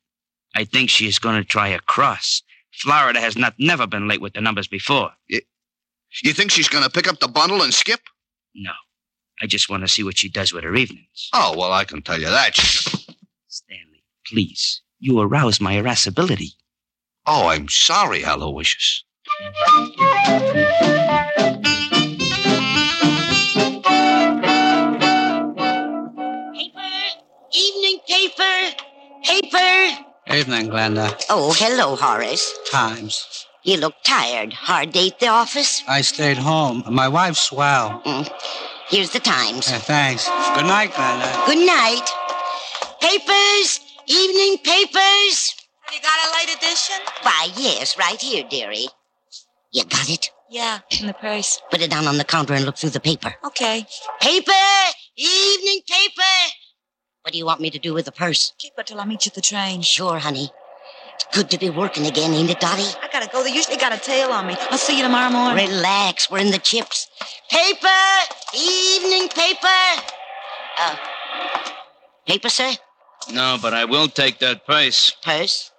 I 0.54 0.64
think 0.64 0.90
she 0.90 1.06
is 1.06 1.18
going 1.18 1.36
to 1.36 1.44
try 1.44 1.68
a 1.68 1.78
cross. 1.78 2.42
Florida 2.72 3.20
has 3.20 3.36
not 3.36 3.54
never 3.58 3.86
been 3.86 4.08
late 4.08 4.20
with 4.20 4.32
the 4.32 4.40
numbers 4.40 4.68
before. 4.68 5.12
You 6.22 6.32
think 6.32 6.50
she's 6.50 6.68
gonna 6.68 6.90
pick 6.90 7.08
up 7.08 7.20
the 7.20 7.28
bundle 7.28 7.62
and 7.62 7.72
skip? 7.72 8.00
No. 8.54 8.72
I 9.40 9.46
just 9.46 9.70
want 9.70 9.82
to 9.82 9.88
see 9.88 10.04
what 10.04 10.18
she 10.18 10.28
does 10.28 10.52
with 10.52 10.62
her 10.64 10.74
evenings. 10.74 11.30
Oh, 11.32 11.54
well, 11.56 11.72
I 11.72 11.84
can 11.84 12.02
tell 12.02 12.20
you 12.20 12.26
that. 12.26 12.54
Stanley, 13.48 14.04
please. 14.26 14.82
You 15.00 15.20
arouse 15.20 15.60
my 15.60 15.72
irascibility. 15.72 16.50
Oh, 17.26 17.48
I'm 17.48 17.68
sorry, 17.68 18.22
Aloysius. 18.22 19.04
Paper! 26.52 26.92
Evening 27.52 27.98
paper. 28.06 28.76
Paper. 29.24 30.04
Evening, 30.32 30.68
Glenda. 30.68 31.20
Oh, 31.30 31.52
hello, 31.56 31.96
Horace. 31.96 32.52
Times. 32.70 33.46
You 33.64 33.76
look 33.76 33.94
tired. 34.02 34.52
Hard 34.52 34.92
day 34.92 35.08
at 35.08 35.20
the 35.20 35.28
office? 35.28 35.82
I 35.86 36.00
stayed 36.00 36.36
home. 36.36 36.82
My 36.90 37.06
wife's 37.06 37.40
swell. 37.40 38.02
Mm. 38.04 38.28
Here's 38.88 39.10
the 39.10 39.20
Times. 39.20 39.68
Uh, 39.68 39.78
thanks. 39.78 40.26
Good 40.54 40.66
night, 40.66 40.90
Glenda. 40.90 41.46
Good 41.46 41.64
night. 41.64 42.08
Papers. 43.00 43.80
Evening 44.08 44.58
papers. 44.64 45.54
Have 45.82 45.94
you 45.94 46.00
got 46.02 46.18
a 46.26 46.32
late 46.36 46.56
edition? 46.56 46.96
Why, 47.22 47.50
yes, 47.56 47.96
right 47.96 48.20
here, 48.20 48.44
dearie. 48.50 48.88
You 49.70 49.84
got 49.84 50.10
it? 50.10 50.30
Yeah, 50.50 50.80
in 51.00 51.06
the 51.06 51.14
purse. 51.14 51.60
Put 51.70 51.80
it 51.80 51.90
down 51.90 52.06
on 52.08 52.18
the 52.18 52.24
counter 52.24 52.54
and 52.54 52.64
look 52.64 52.76
through 52.76 52.90
the 52.90 53.00
paper. 53.00 53.34
Okay. 53.44 53.86
Paper! 54.20 54.52
Evening 55.16 55.80
paper! 55.88 56.52
What 57.22 57.32
do 57.32 57.38
you 57.38 57.46
want 57.46 57.60
me 57.60 57.70
to 57.70 57.78
do 57.78 57.94
with 57.94 58.06
the 58.06 58.12
purse? 58.12 58.52
Keep 58.58 58.72
it 58.76 58.86
till 58.88 59.00
I 59.00 59.04
meet 59.04 59.24
you 59.24 59.30
at 59.30 59.34
the 59.34 59.40
train. 59.40 59.82
Sure, 59.82 60.18
honey. 60.18 60.50
It's 61.14 61.26
good 61.32 61.50
to 61.50 61.58
be 61.58 61.70
working 61.70 62.06
again, 62.06 62.32
ain't 62.32 62.50
it, 62.50 62.60
Dottie? 62.60 62.82
I 63.02 63.08
gotta 63.12 63.28
go. 63.28 63.42
They 63.42 63.52
usually 63.52 63.76
got 63.76 63.92
a 63.92 63.98
tail 63.98 64.30
on 64.30 64.46
me. 64.46 64.56
I'll 64.70 64.78
see 64.78 64.96
you 64.96 65.02
tomorrow 65.02 65.30
morning. 65.32 65.66
Relax, 65.68 66.30
we're 66.30 66.38
in 66.38 66.50
the 66.50 66.58
chips. 66.58 67.08
Paper! 67.50 67.88
Evening 68.56 69.28
paper! 69.28 70.02
Uh, 70.78 70.96
paper, 72.26 72.48
sir? 72.48 72.72
No, 73.32 73.58
but 73.60 73.74
I 73.74 73.84
will 73.84 74.08
take 74.08 74.38
that 74.38 74.66
purse. 74.66 75.12
Purse? 75.22 75.71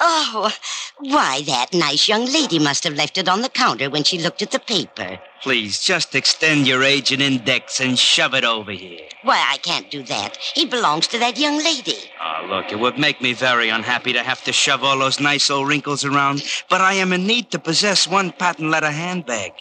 Oh, 0.00 0.52
why, 0.98 1.42
that 1.42 1.72
nice 1.72 2.08
young 2.08 2.26
lady 2.26 2.58
must 2.58 2.84
have 2.84 2.94
left 2.94 3.18
it 3.18 3.28
on 3.28 3.42
the 3.42 3.48
counter 3.48 3.88
when 3.90 4.04
she 4.04 4.18
looked 4.18 4.42
at 4.42 4.50
the 4.50 4.58
paper. 4.58 5.18
Please, 5.42 5.80
just 5.80 6.14
extend 6.14 6.66
your 6.66 6.82
age 6.82 7.12
and 7.12 7.22
index 7.22 7.80
and 7.80 7.98
shove 7.98 8.34
it 8.34 8.44
over 8.44 8.72
here. 8.72 9.06
Why, 9.22 9.44
I 9.48 9.58
can't 9.58 9.90
do 9.90 10.02
that. 10.04 10.38
It 10.56 10.70
belongs 10.70 11.06
to 11.08 11.18
that 11.18 11.38
young 11.38 11.58
lady. 11.58 12.10
Oh, 12.20 12.46
look, 12.48 12.72
it 12.72 12.78
would 12.78 12.98
make 12.98 13.20
me 13.20 13.32
very 13.34 13.68
unhappy 13.68 14.12
to 14.12 14.22
have 14.22 14.42
to 14.44 14.52
shove 14.52 14.82
all 14.82 14.98
those 14.98 15.20
nice 15.20 15.50
old 15.50 15.68
wrinkles 15.68 16.04
around, 16.04 16.42
but 16.68 16.80
I 16.80 16.94
am 16.94 17.12
in 17.12 17.26
need 17.26 17.50
to 17.50 17.58
possess 17.58 18.08
one 18.08 18.32
patent 18.32 18.70
leather 18.70 18.90
handbag. 18.90 19.52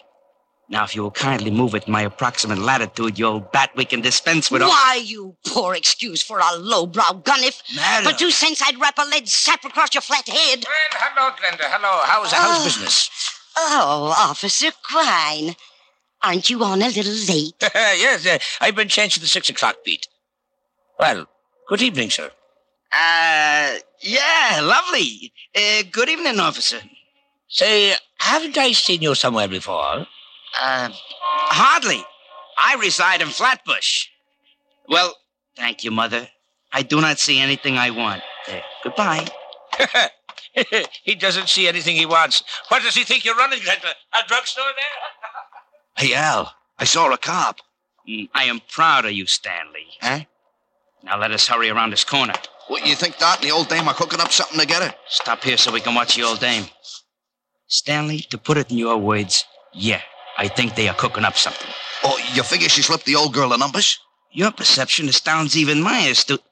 Now, 0.73 0.85
if 0.85 0.95
you 0.95 1.03
will 1.03 1.11
kindly 1.11 1.51
move 1.51 1.75
it 1.75 1.87
my 1.87 2.01
approximate 2.01 2.57
latitude, 2.57 3.19
you 3.19 3.27
old 3.27 3.51
bat, 3.51 3.69
we 3.75 3.85
can 3.85 4.01
dispense 4.01 4.49
with 4.49 4.63
all. 4.63 4.69
Why, 4.69 4.99
you 5.05 5.35
poor 5.45 5.75
excuse 5.75 6.23
for 6.23 6.39
a 6.39 6.55
lowbrow 6.57 7.21
gunniff. 7.21 7.61
Madam. 7.75 8.11
For 8.11 8.17
two 8.17 8.31
cents, 8.31 8.59
I'd 8.65 8.81
wrap 8.81 8.97
a 8.97 9.03
lead 9.05 9.29
sap 9.29 9.63
across 9.65 9.93
your 9.93 10.01
flat 10.01 10.27
head. 10.27 10.65
Well, 10.65 10.73
hello, 10.93 11.29
Glenda. 11.35 11.65
Hello. 11.69 12.01
How's 12.05 12.31
the 12.31 12.37
house 12.37 12.61
Oh. 12.61 12.63
business? 12.65 13.09
Oh, 13.55 14.15
Officer 14.17 14.71
Quine. 14.89 15.55
Aren't 16.23 16.49
you 16.49 16.63
on 16.63 16.81
a 16.81 16.87
little 16.87 17.13
late? 17.31 17.53
yes, 17.75 18.25
uh, 18.25 18.39
I've 18.59 18.75
been 18.75 18.87
changed 18.87 19.13
to 19.17 19.21
the 19.21 19.27
six 19.27 19.49
o'clock 19.49 19.75
beat. 19.85 20.07
Well, 20.97 21.27
good 21.69 21.83
evening, 21.83 22.09
sir. 22.09 22.31
Uh, 22.91 23.75
yeah, 24.01 24.59
lovely. 24.63 25.33
Uh, 25.55 25.83
good 25.91 26.09
evening, 26.09 26.39
officer. 26.39 26.79
Say, 27.47 27.93
haven't 28.17 28.57
I 28.57 28.71
seen 28.71 29.03
you 29.03 29.13
somewhere 29.13 29.47
before? 29.47 30.07
Uh, 30.59 30.89
hardly. 30.91 32.03
I 32.57 32.75
reside 32.75 33.21
in 33.21 33.29
Flatbush. 33.29 34.07
Well, 34.87 35.15
thank 35.55 35.83
you, 35.83 35.91
Mother. 35.91 36.27
I 36.71 36.83
do 36.83 37.01
not 37.01 37.19
see 37.19 37.39
anything 37.39 37.77
I 37.77 37.89
want. 37.91 38.21
Uh, 38.47 38.59
goodbye. 38.83 39.27
he 41.03 41.15
doesn't 41.15 41.49
see 41.49 41.67
anything 41.67 41.95
he 41.95 42.05
wants. 42.05 42.43
What 42.69 42.83
does 42.83 42.95
he 42.95 43.03
think 43.03 43.25
you're 43.25 43.35
running? 43.35 43.59
Glenda? 43.59 43.91
A 44.13 44.27
drugstore 44.27 44.65
there? 44.65 44.73
Hey, 45.95 46.15
Al, 46.15 46.51
I 46.79 46.85
saw 46.85 47.13
a 47.13 47.17
cop. 47.19 47.59
Mm, 48.09 48.27
I 48.33 48.45
am 48.45 48.61
proud 48.67 49.05
of 49.05 49.11
you, 49.11 49.27
Stanley. 49.27 49.85
Huh? 50.01 50.21
Now 51.03 51.19
let 51.19 51.29
us 51.29 51.47
hurry 51.47 51.69
around 51.69 51.91
this 51.91 52.03
corner. 52.03 52.33
What, 52.67 52.83
you 52.87 52.95
think 52.95 53.19
Dot 53.19 53.41
and 53.41 53.47
the 53.47 53.53
old 53.53 53.69
dame 53.69 53.87
are 53.87 53.93
cooking 53.93 54.19
up 54.19 54.31
something 54.31 54.59
together? 54.59 54.91
Stop 55.07 55.43
here 55.43 55.55
so 55.55 55.71
we 55.71 55.81
can 55.81 55.93
watch 55.93 56.15
the 56.15 56.23
old 56.23 56.39
dame. 56.39 56.65
Stanley, 57.67 58.19
to 58.31 58.39
put 58.39 58.57
it 58.57 58.71
in 58.71 58.77
your 58.79 58.97
words, 58.97 59.45
yeah, 59.73 60.01
I 60.37 60.47
think 60.47 60.75
they 60.75 60.87
are 60.87 60.95
cooking 60.95 61.25
up 61.25 61.37
something. 61.37 61.69
Oh, 62.03 62.17
you 62.33 62.43
figure 62.43 62.69
she 62.69 62.81
slipped 62.81 63.05
the 63.05 63.15
old 63.15 63.33
girl 63.33 63.49
the 63.49 63.57
numbers? 63.57 63.99
Your 64.31 64.51
perception 64.51 65.07
astounds 65.07 65.55
even 65.55 65.81
my 65.81 65.99
astute. 65.99 66.43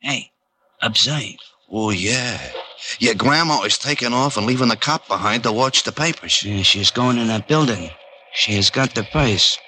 Hey, 0.00 0.30
observe. 0.82 1.36
Oh, 1.70 1.90
yeah. 1.90 2.38
Your 2.98 3.14
grandma 3.14 3.62
is 3.62 3.78
taking 3.78 4.12
off 4.12 4.36
and 4.36 4.46
leaving 4.46 4.68
the 4.68 4.76
cop 4.76 5.08
behind 5.08 5.42
to 5.44 5.52
watch 5.52 5.84
the 5.84 5.92
papers. 5.92 6.42
Yeah, 6.42 6.62
she 6.62 6.80
is 6.80 6.90
going 6.90 7.18
in 7.18 7.28
that 7.28 7.48
building. 7.48 7.90
She 8.32 8.52
has 8.52 8.70
got 8.70 8.94
the 8.94 9.04
purse. 9.04 9.58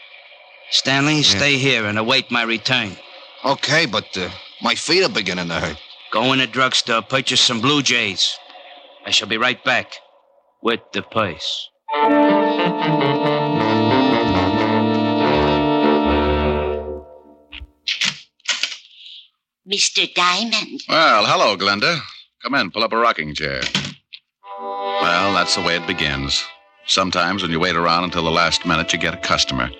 Stanley, 0.70 1.22
stay 1.22 1.58
here 1.58 1.84
and 1.86 1.98
await 1.98 2.30
my 2.30 2.42
return. 2.42 2.96
Okay, 3.44 3.86
but 3.86 4.16
uh, 4.16 4.30
my 4.62 4.74
feet 4.74 5.04
are 5.04 5.08
beginning 5.08 5.48
to 5.48 5.54
hurt. 5.54 5.76
Go 6.12 6.32
in 6.32 6.40
a 6.40 6.46
drugstore, 6.46 7.02
purchase 7.02 7.40
some 7.40 7.60
Blue 7.60 7.82
Jays. 7.82 8.36
I 9.04 9.10
shall 9.10 9.28
be 9.28 9.36
right 9.36 9.62
back 9.64 9.94
with 10.62 10.80
the 10.92 11.02
purse. 11.02 11.68
Mr. 19.70 20.12
Diamond. 20.14 20.82
Well, 20.88 21.24
hello, 21.26 21.56
Glenda. 21.56 22.00
Come 22.42 22.54
in, 22.54 22.70
pull 22.70 22.82
up 22.82 22.92
a 22.92 22.96
rocking 22.96 23.34
chair. 23.34 23.60
Well, 24.60 25.32
that's 25.32 25.54
the 25.54 25.62
way 25.62 25.76
it 25.76 25.86
begins. 25.86 26.44
Sometimes 26.86 27.42
when 27.42 27.52
you 27.52 27.60
wait 27.60 27.76
around 27.76 28.04
until 28.04 28.24
the 28.24 28.30
last 28.30 28.66
minute, 28.66 28.92
you 28.92 28.98
get 28.98 29.14
a 29.14 29.18
customer. 29.18 29.70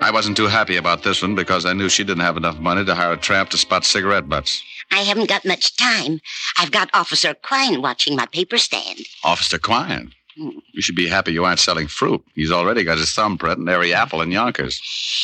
I 0.00 0.10
wasn't 0.10 0.36
too 0.36 0.46
happy 0.46 0.76
about 0.76 1.02
this 1.02 1.22
one 1.22 1.34
because 1.34 1.64
I 1.64 1.72
knew 1.72 1.88
she 1.88 2.04
didn't 2.04 2.22
have 2.22 2.36
enough 2.36 2.58
money 2.58 2.84
to 2.84 2.94
hire 2.94 3.12
a 3.12 3.16
tramp 3.16 3.50
to 3.50 3.58
spot 3.58 3.84
cigarette 3.84 4.28
butts. 4.28 4.62
I 4.90 5.00
haven't 5.00 5.28
got 5.28 5.44
much 5.44 5.76
time. 5.76 6.20
I've 6.56 6.70
got 6.70 6.90
Officer 6.94 7.34
Quine 7.34 7.80
watching 7.80 8.16
my 8.16 8.26
paper 8.26 8.58
stand. 8.58 9.00
Officer 9.22 9.58
Quine. 9.58 10.12
You 10.36 10.82
should 10.82 10.96
be 10.96 11.08
happy 11.08 11.32
you 11.32 11.44
aren't 11.44 11.60
selling 11.60 11.86
fruit. 11.86 12.22
He's 12.34 12.50
already 12.50 12.82
got 12.84 12.98
his 12.98 13.12
thumbprint 13.12 13.58
in 13.58 13.68
every 13.68 13.94
apple 13.94 14.20
in 14.20 14.30
Yonkers. 14.30 14.80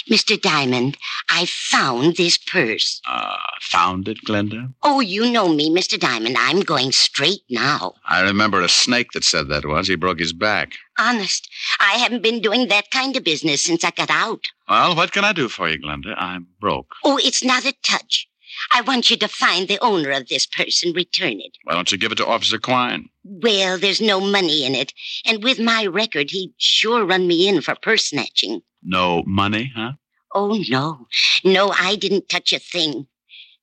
Mr. 0.08 0.40
Diamond, 0.40 0.96
I 1.28 1.46
found 1.46 2.16
this 2.16 2.38
purse. 2.38 3.00
Uh, 3.08 3.36
found 3.60 4.08
it, 4.08 4.24
Glenda? 4.24 4.72
Oh, 4.82 5.00
you 5.00 5.30
know 5.30 5.48
me, 5.48 5.70
Mr. 5.70 5.98
Diamond. 5.98 6.36
I'm 6.38 6.60
going 6.60 6.92
straight 6.92 7.42
now. 7.50 7.94
I 8.08 8.22
remember 8.22 8.60
a 8.60 8.68
snake 8.68 9.12
that 9.12 9.24
said 9.24 9.48
that 9.48 9.66
once. 9.66 9.88
He 9.88 9.96
broke 9.96 10.20
his 10.20 10.32
back. 10.32 10.72
Honest, 10.98 11.48
I 11.80 11.92
haven't 11.94 12.22
been 12.22 12.40
doing 12.40 12.68
that 12.68 12.90
kind 12.90 13.16
of 13.16 13.24
business 13.24 13.62
since 13.62 13.84
I 13.84 13.90
got 13.90 14.10
out. 14.10 14.44
Well, 14.68 14.94
what 14.94 15.12
can 15.12 15.24
I 15.24 15.32
do 15.32 15.48
for 15.48 15.68
you, 15.68 15.78
Glenda? 15.78 16.14
I'm 16.16 16.46
broke. 16.60 16.94
Oh, 17.04 17.18
it's 17.22 17.42
not 17.42 17.64
a 17.64 17.74
touch. 17.82 18.28
I 18.72 18.80
want 18.82 19.10
you 19.10 19.16
to 19.18 19.28
find 19.28 19.68
the 19.68 19.78
owner 19.80 20.10
of 20.10 20.28
this 20.28 20.46
purse 20.46 20.82
and 20.84 20.94
return 20.94 21.40
it. 21.40 21.56
Why 21.64 21.74
don't 21.74 21.90
you 21.90 21.98
give 21.98 22.12
it 22.12 22.16
to 22.16 22.26
Officer 22.26 22.58
Quine? 22.58 23.08
Well, 23.24 23.78
there's 23.78 24.00
no 24.00 24.20
money 24.20 24.64
in 24.64 24.74
it, 24.74 24.92
and 25.24 25.42
with 25.42 25.58
my 25.58 25.86
record, 25.86 26.30
he'd 26.30 26.52
sure 26.58 27.04
run 27.04 27.26
me 27.26 27.48
in 27.48 27.60
for 27.60 27.74
purse 27.74 28.06
snatching. 28.06 28.62
No 28.82 29.22
money, 29.26 29.72
huh? 29.74 29.92
Oh, 30.34 30.62
no. 30.68 31.06
No, 31.44 31.72
I 31.78 31.96
didn't 31.96 32.28
touch 32.28 32.52
a 32.52 32.58
thing. 32.58 33.06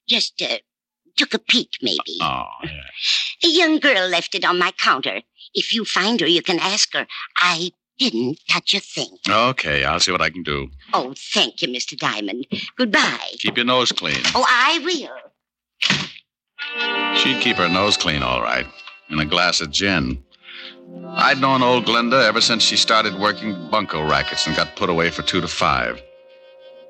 Just 0.08 0.41
uh, 0.41 0.58
took 1.16 1.34
a 1.34 1.39
peek, 1.39 1.72
maybe. 1.82 2.18
Oh, 2.22 2.45
yeah. 2.64 2.82
A 3.43 3.48
young 3.48 3.80
girl 3.80 4.08
left 4.08 4.36
it 4.36 4.45
on 4.45 4.60
my 4.60 4.72
counter. 4.72 5.22
If 5.54 5.74
you 5.74 5.86
find 5.86 6.20
her, 6.22 6.28
you 6.28 6.41
can 6.41 6.60
ask 6.60 6.93
her. 6.93 7.08
I 7.38 7.72
didn't 7.98 8.39
touch 8.50 8.74
a 8.74 8.80
thing. 8.80 9.18
Okay, 9.28 9.84
I'll 9.84 10.00
see 10.00 10.12
what 10.12 10.22
I 10.22 10.30
can 10.30 10.43
do. 10.43 10.70
Oh, 10.93 11.14
thank 11.34 11.62
you, 11.62 11.68
Mr. 11.68 11.98
Diamond. 11.98 12.48
Goodbye. 12.78 13.32
Keep 13.39 13.58
your 13.58 13.66
nose 13.66 13.91
clean. 13.91 14.22
Oh, 14.36 14.45
I 14.48 14.80
will. 14.84 15.18
She'd 17.18 17.41
keep 17.41 17.58
her 17.58 17.70
nose 17.70 17.98
clean, 17.98 18.22
all 18.22 18.41
right, 18.41 18.66
and 19.10 19.20
a 19.20 19.26
glass 19.26 19.62
of 19.62 19.72
gin. 19.72 20.24
I'd 21.10 21.41
known 21.41 21.62
old 21.64 21.86
Glenda 21.86 22.26
ever 22.28 22.41
since 22.41 22.64
she 22.64 22.78
started 22.78 23.20
working 23.20 23.70
bunco 23.70 24.08
rackets 24.08 24.48
and 24.48 24.56
got 24.56 24.76
put 24.76 24.89
away 24.89 25.10
for 25.10 25.22
two 25.24 25.41
to 25.41 25.48
five. 25.48 26.02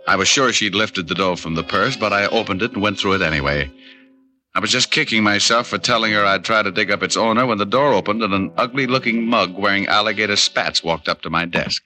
I 0.08 0.16
was 0.16 0.28
sure 0.28 0.54
she'd 0.54 0.76
lifted 0.76 1.08
the 1.08 1.16
dough 1.16 1.36
from 1.36 1.56
the 1.56 1.64
purse, 1.64 1.98
but 1.98 2.14
I 2.14 2.28
opened 2.28 2.62
it 2.62 2.74
and 2.74 2.82
went 2.82 2.98
through 3.00 3.14
it 3.16 3.22
anyway. 3.22 3.70
I 4.58 4.60
was 4.60 4.72
just 4.72 4.90
kicking 4.90 5.22
myself 5.22 5.68
for 5.68 5.78
telling 5.78 6.14
her 6.14 6.26
I'd 6.26 6.44
try 6.44 6.64
to 6.64 6.72
dig 6.72 6.90
up 6.90 7.04
its 7.04 7.16
owner 7.16 7.46
when 7.46 7.60
the 7.60 7.66
door 7.66 7.94
opened 7.94 8.24
and 8.24 8.34
an 8.34 8.52
ugly 8.58 8.88
looking 8.88 9.28
mug 9.28 9.56
wearing 9.56 9.86
alligator 9.86 10.36
spats 10.36 10.84
walked 10.84 11.08
up 11.08 11.22
to 11.22 11.30
my 11.30 11.46
desk. 11.46 11.84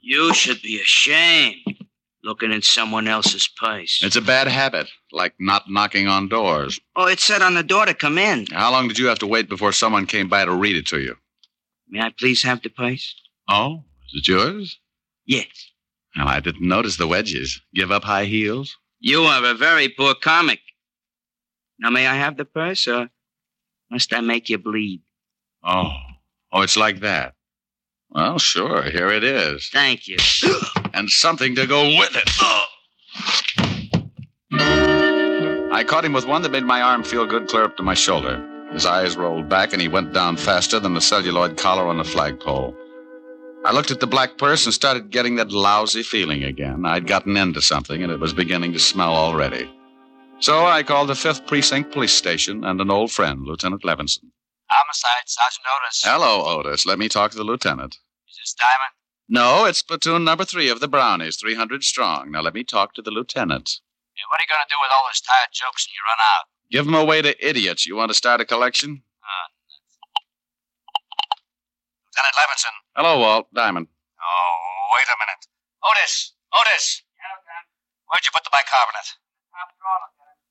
You 0.00 0.34
should 0.34 0.60
be 0.60 0.78
ashamed 0.78 1.78
looking 2.22 2.52
in 2.52 2.60
someone 2.60 3.08
else's 3.08 3.48
purse. 3.48 4.02
It's 4.02 4.16
a 4.16 4.20
bad 4.20 4.48
habit, 4.48 4.90
like 5.10 5.32
not 5.40 5.70
knocking 5.70 6.08
on 6.08 6.28
doors. 6.28 6.78
Oh, 6.94 7.06
it 7.06 7.20
said 7.20 7.40
on 7.40 7.54
the 7.54 7.62
door 7.62 7.86
to 7.86 7.94
come 7.94 8.18
in. 8.18 8.44
How 8.52 8.70
long 8.70 8.86
did 8.86 8.98
you 8.98 9.06
have 9.06 9.20
to 9.20 9.26
wait 9.26 9.48
before 9.48 9.72
someone 9.72 10.04
came 10.04 10.28
by 10.28 10.44
to 10.44 10.52
read 10.52 10.76
it 10.76 10.88
to 10.88 11.00
you? 11.00 11.16
May 11.88 12.02
I 12.02 12.10
please 12.10 12.42
have 12.42 12.60
the 12.60 12.68
purse? 12.68 13.14
Oh, 13.48 13.84
is 14.12 14.20
it 14.20 14.28
yours? 14.28 14.78
Yes. 15.24 15.46
Well, 16.14 16.28
I 16.28 16.40
didn't 16.40 16.68
notice 16.68 16.98
the 16.98 17.06
wedges. 17.06 17.62
Give 17.74 17.90
up 17.90 18.04
high 18.04 18.26
heels? 18.26 18.76
You 18.98 19.22
are 19.22 19.42
a 19.42 19.54
very 19.54 19.88
poor 19.88 20.14
comic. 20.14 20.60
Now, 21.80 21.88
may 21.90 22.06
I 22.06 22.14
have 22.14 22.36
the 22.36 22.44
purse, 22.44 22.86
or 22.86 23.08
must 23.90 24.12
I 24.12 24.20
make 24.20 24.50
you 24.50 24.58
bleed? 24.58 25.00
Oh, 25.64 25.92
oh, 26.52 26.60
it's 26.60 26.76
like 26.76 27.00
that. 27.00 27.34
Well, 28.10 28.38
sure, 28.38 28.82
here 28.82 29.10
it 29.10 29.24
is. 29.24 29.70
Thank 29.72 30.06
you. 30.06 30.18
and 30.94 31.08
something 31.08 31.54
to 31.54 31.66
go 31.66 31.84
with 31.84 32.14
it. 32.16 32.30
I 35.72 35.84
caught 35.84 36.04
him 36.04 36.12
with 36.12 36.26
one 36.26 36.42
that 36.42 36.52
made 36.52 36.64
my 36.64 36.82
arm 36.82 37.02
feel 37.02 37.24
good 37.24 37.48
clear 37.48 37.64
up 37.64 37.78
to 37.78 37.82
my 37.82 37.94
shoulder. 37.94 38.46
His 38.72 38.84
eyes 38.84 39.16
rolled 39.16 39.48
back 39.48 39.72
and 39.72 39.80
he 39.80 39.88
went 39.88 40.12
down 40.12 40.36
faster 40.36 40.78
than 40.78 40.92
the 40.94 41.00
celluloid 41.00 41.56
collar 41.56 41.86
on 41.86 41.96
the 41.96 42.04
flagpole. 42.04 42.76
I 43.64 43.72
looked 43.72 43.90
at 43.90 44.00
the 44.00 44.06
black 44.06 44.36
purse 44.36 44.66
and 44.66 44.74
started 44.74 45.10
getting 45.10 45.36
that 45.36 45.52
lousy 45.52 46.02
feeling 46.02 46.44
again. 46.44 46.84
I'd 46.84 47.06
gotten 47.06 47.36
into 47.36 47.62
something 47.62 48.02
and 48.02 48.12
it 48.12 48.20
was 48.20 48.34
beginning 48.34 48.72
to 48.74 48.78
smell 48.78 49.14
already. 49.14 49.70
So 50.40 50.64
I 50.64 50.82
called 50.82 51.10
the 51.10 51.14
5th 51.14 51.46
Precinct 51.46 51.92
Police 51.92 52.14
Station 52.14 52.64
and 52.64 52.80
an 52.80 52.90
old 52.90 53.12
friend, 53.12 53.44
Lieutenant 53.44 53.82
Levinson. 53.82 54.32
Homicide, 54.70 55.26
Sergeant 55.26 55.66
Otis. 55.68 56.00
Hello, 56.02 56.58
Otis. 56.58 56.86
Let 56.86 56.98
me 56.98 57.08
talk 57.10 57.30
to 57.32 57.36
the 57.36 57.44
lieutenant. 57.44 57.98
Is 58.28 58.38
this 58.40 58.54
Diamond? 58.54 58.94
No, 59.28 59.66
it's 59.66 59.82
platoon 59.82 60.24
number 60.24 60.46
three 60.46 60.70
of 60.70 60.80
the 60.80 60.88
Brownies, 60.88 61.36
300 61.36 61.84
strong. 61.84 62.30
Now 62.30 62.40
let 62.40 62.54
me 62.54 62.64
talk 62.64 62.94
to 62.94 63.02
the 63.02 63.10
lieutenant. 63.10 63.80
Hey, 64.16 64.22
what 64.30 64.40
are 64.40 64.44
you 64.44 64.48
going 64.48 64.64
to 64.64 64.72
do 64.72 64.80
with 64.80 64.90
all 64.96 65.04
those 65.06 65.20
tired 65.20 65.52
jokes 65.52 65.86
when 65.86 65.92
you 65.94 66.02
run 66.08 66.18
out? 66.24 66.44
Give 66.70 66.86
'em 66.88 66.94
away 66.94 67.20
to 67.20 67.36
idiots. 67.46 67.84
You 67.86 67.96
want 67.96 68.08
to 68.10 68.14
start 68.14 68.40
a 68.40 68.46
collection? 68.46 69.02
Uh, 69.20 69.46
lieutenant 72.08 72.34
Levinson. 72.40 72.74
Hello, 72.96 73.18
Walt. 73.20 73.52
Diamond. 73.52 73.88
Oh, 73.92 74.88
wait 74.96 75.04
a 75.04 75.16
minute. 75.20 75.44
Otis! 75.84 76.32
Otis! 76.56 77.02
Where'd 78.08 78.24
you 78.24 78.32
put 78.32 78.44
the 78.44 78.50
bicarbonate? 78.50 79.20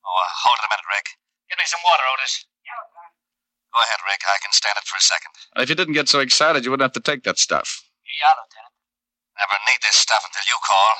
Oh, 0.05 0.09
uh, 0.09 0.29
hold 0.43 0.57
it 0.59 0.67
a 0.67 0.69
minute, 0.71 0.89
Rick. 0.89 1.07
Get 1.49 1.57
me 1.59 1.65
some 1.65 1.81
water, 1.83 2.03
Otis. 2.15 2.45
Go 3.73 3.81
ahead, 3.81 4.01
Rick. 4.09 4.21
I 4.25 4.37
can 4.41 4.51
stand 4.51 4.73
it 4.77 4.85
for 4.89 4.97
a 4.97 5.01
second. 5.01 5.31
If 5.61 5.69
you 5.69 5.75
didn't 5.75 5.93
get 5.93 6.09
so 6.09 6.19
excited, 6.19 6.65
you 6.65 6.71
wouldn't 6.71 6.85
have 6.89 6.97
to 6.97 7.05
take 7.05 7.23
that 7.23 7.37
stuff. 7.37 7.83
Yeah, 8.19 8.33
Lieutenant. 8.33 8.73
Never 9.37 9.57
need 9.69 9.79
this 9.83 9.95
stuff 9.95 10.23
until 10.25 10.45
you 10.49 10.57
call. 10.65 10.95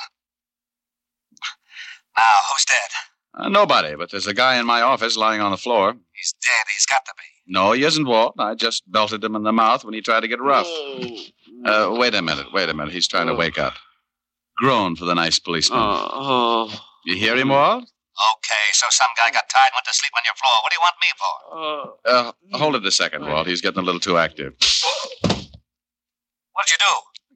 Now, 2.16 2.38
who's 2.50 2.64
dead? 2.64 2.90
Uh, 3.34 3.48
nobody, 3.48 3.94
but 3.96 4.10
there's 4.10 4.26
a 4.26 4.34
guy 4.34 4.58
in 4.58 4.66
my 4.66 4.82
office 4.82 5.16
lying 5.16 5.40
on 5.40 5.50
the 5.50 5.56
floor. 5.56 5.94
He's 6.12 6.34
dead. 6.42 6.66
He's 6.74 6.86
got 6.86 7.04
to 7.06 7.12
be. 7.16 7.24
No, 7.52 7.72
he 7.72 7.84
isn't, 7.84 8.06
Walt. 8.06 8.34
I 8.38 8.54
just 8.54 8.90
belted 8.90 9.22
him 9.24 9.34
in 9.36 9.42
the 9.42 9.52
mouth 9.52 9.84
when 9.84 9.94
he 9.94 10.00
tried 10.00 10.20
to 10.20 10.28
get 10.28 10.40
rough. 10.40 10.68
Uh, 11.64 11.94
wait 11.98 12.14
a 12.14 12.22
minute, 12.22 12.52
wait 12.52 12.68
a 12.68 12.74
minute. 12.74 12.92
He's 12.94 13.08
trying 13.08 13.26
to 13.26 13.34
wake 13.34 13.58
up. 13.58 13.74
Groan 14.56 14.94
for 14.94 15.04
the 15.04 15.14
nice 15.14 15.38
policeman. 15.38 15.80
Oh. 15.82 16.72
You 17.04 17.16
hear 17.16 17.36
him, 17.36 17.48
Walt? 17.48 17.90
Okay, 18.20 18.66
so 18.72 18.86
some 18.90 19.08
guy 19.16 19.30
got 19.30 19.48
tired 19.48 19.70
and 19.72 19.76
went 19.76 19.86
to 19.86 19.94
sleep 19.94 20.12
on 20.14 20.22
your 20.24 20.34
floor. 20.36 20.52
What 20.62 20.70
do 20.70 20.76
you 20.76 20.84
want 20.84 20.96
me 21.00 21.08
for? 21.16 21.32
Uh, 22.04 22.58
hold 22.58 22.74
it 22.76 22.84
a 22.84 22.90
second, 22.90 23.26
Walt. 23.26 23.46
He's 23.46 23.60
getting 23.62 23.78
a 23.80 23.82
little 23.82 24.00
too 24.00 24.18
active. 24.18 24.54
What'd 26.52 26.70
you 26.70 26.76
do? 26.78 26.92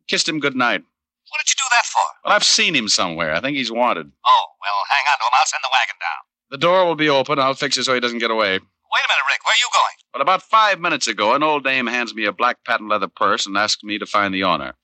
Kissed 0.09 0.29
him 0.29 0.41
good 0.41 0.55
night. 0.57 0.83
What 1.31 1.41
did 1.45 1.51
you 1.51 1.57
do 1.57 1.65
that 1.71 1.87
for? 1.87 2.03
Well, 2.25 2.35
I've 2.35 2.45
seen 2.45 2.75
him 2.75 2.89
somewhere. 2.89 3.35
I 3.35 3.41
think 3.41 3.57
he's 3.57 3.73
wanted. 3.73 4.11
Oh, 4.27 4.45
well, 4.61 4.81
hang 4.91 5.05
on 5.11 5.19
to 5.19 5.25
him. 5.25 5.31
I'll 5.33 5.47
send 5.47 5.63
the 5.65 5.71
wagon 5.73 5.97
down. 6.01 6.21
The 6.51 6.59
door 6.59 6.85
will 6.85 6.97
be 6.97 7.09
open. 7.09 7.39
I'll 7.39 7.55
fix 7.55 7.79
it 7.79 7.85
so 7.85 7.95
he 7.95 8.01
doesn't 8.01 8.19
get 8.19 8.31
away. 8.31 8.53
Wait 8.53 8.61
a 8.61 9.09
minute, 9.09 9.27
Rick. 9.31 9.45
Where 9.45 9.55
are 9.55 9.59
you 9.59 9.69
going? 9.73 9.97
But 10.13 10.21
about 10.23 10.43
five 10.43 10.79
minutes 10.81 11.09
ago, 11.09 11.35
an 11.35 11.43
old 11.43 11.65
dame 11.65 11.87
hands 11.87 12.15
me 12.15 12.27
a 12.27 12.33
black 12.33 12.59
patent 12.65 12.91
leather 12.91 13.09
purse 13.09 13.47
and 13.47 13.57
asks 13.57 13.83
me 13.83 13.99
to 13.99 14.07
find 14.07 14.33
the 14.35 14.45
owner. 14.45 14.75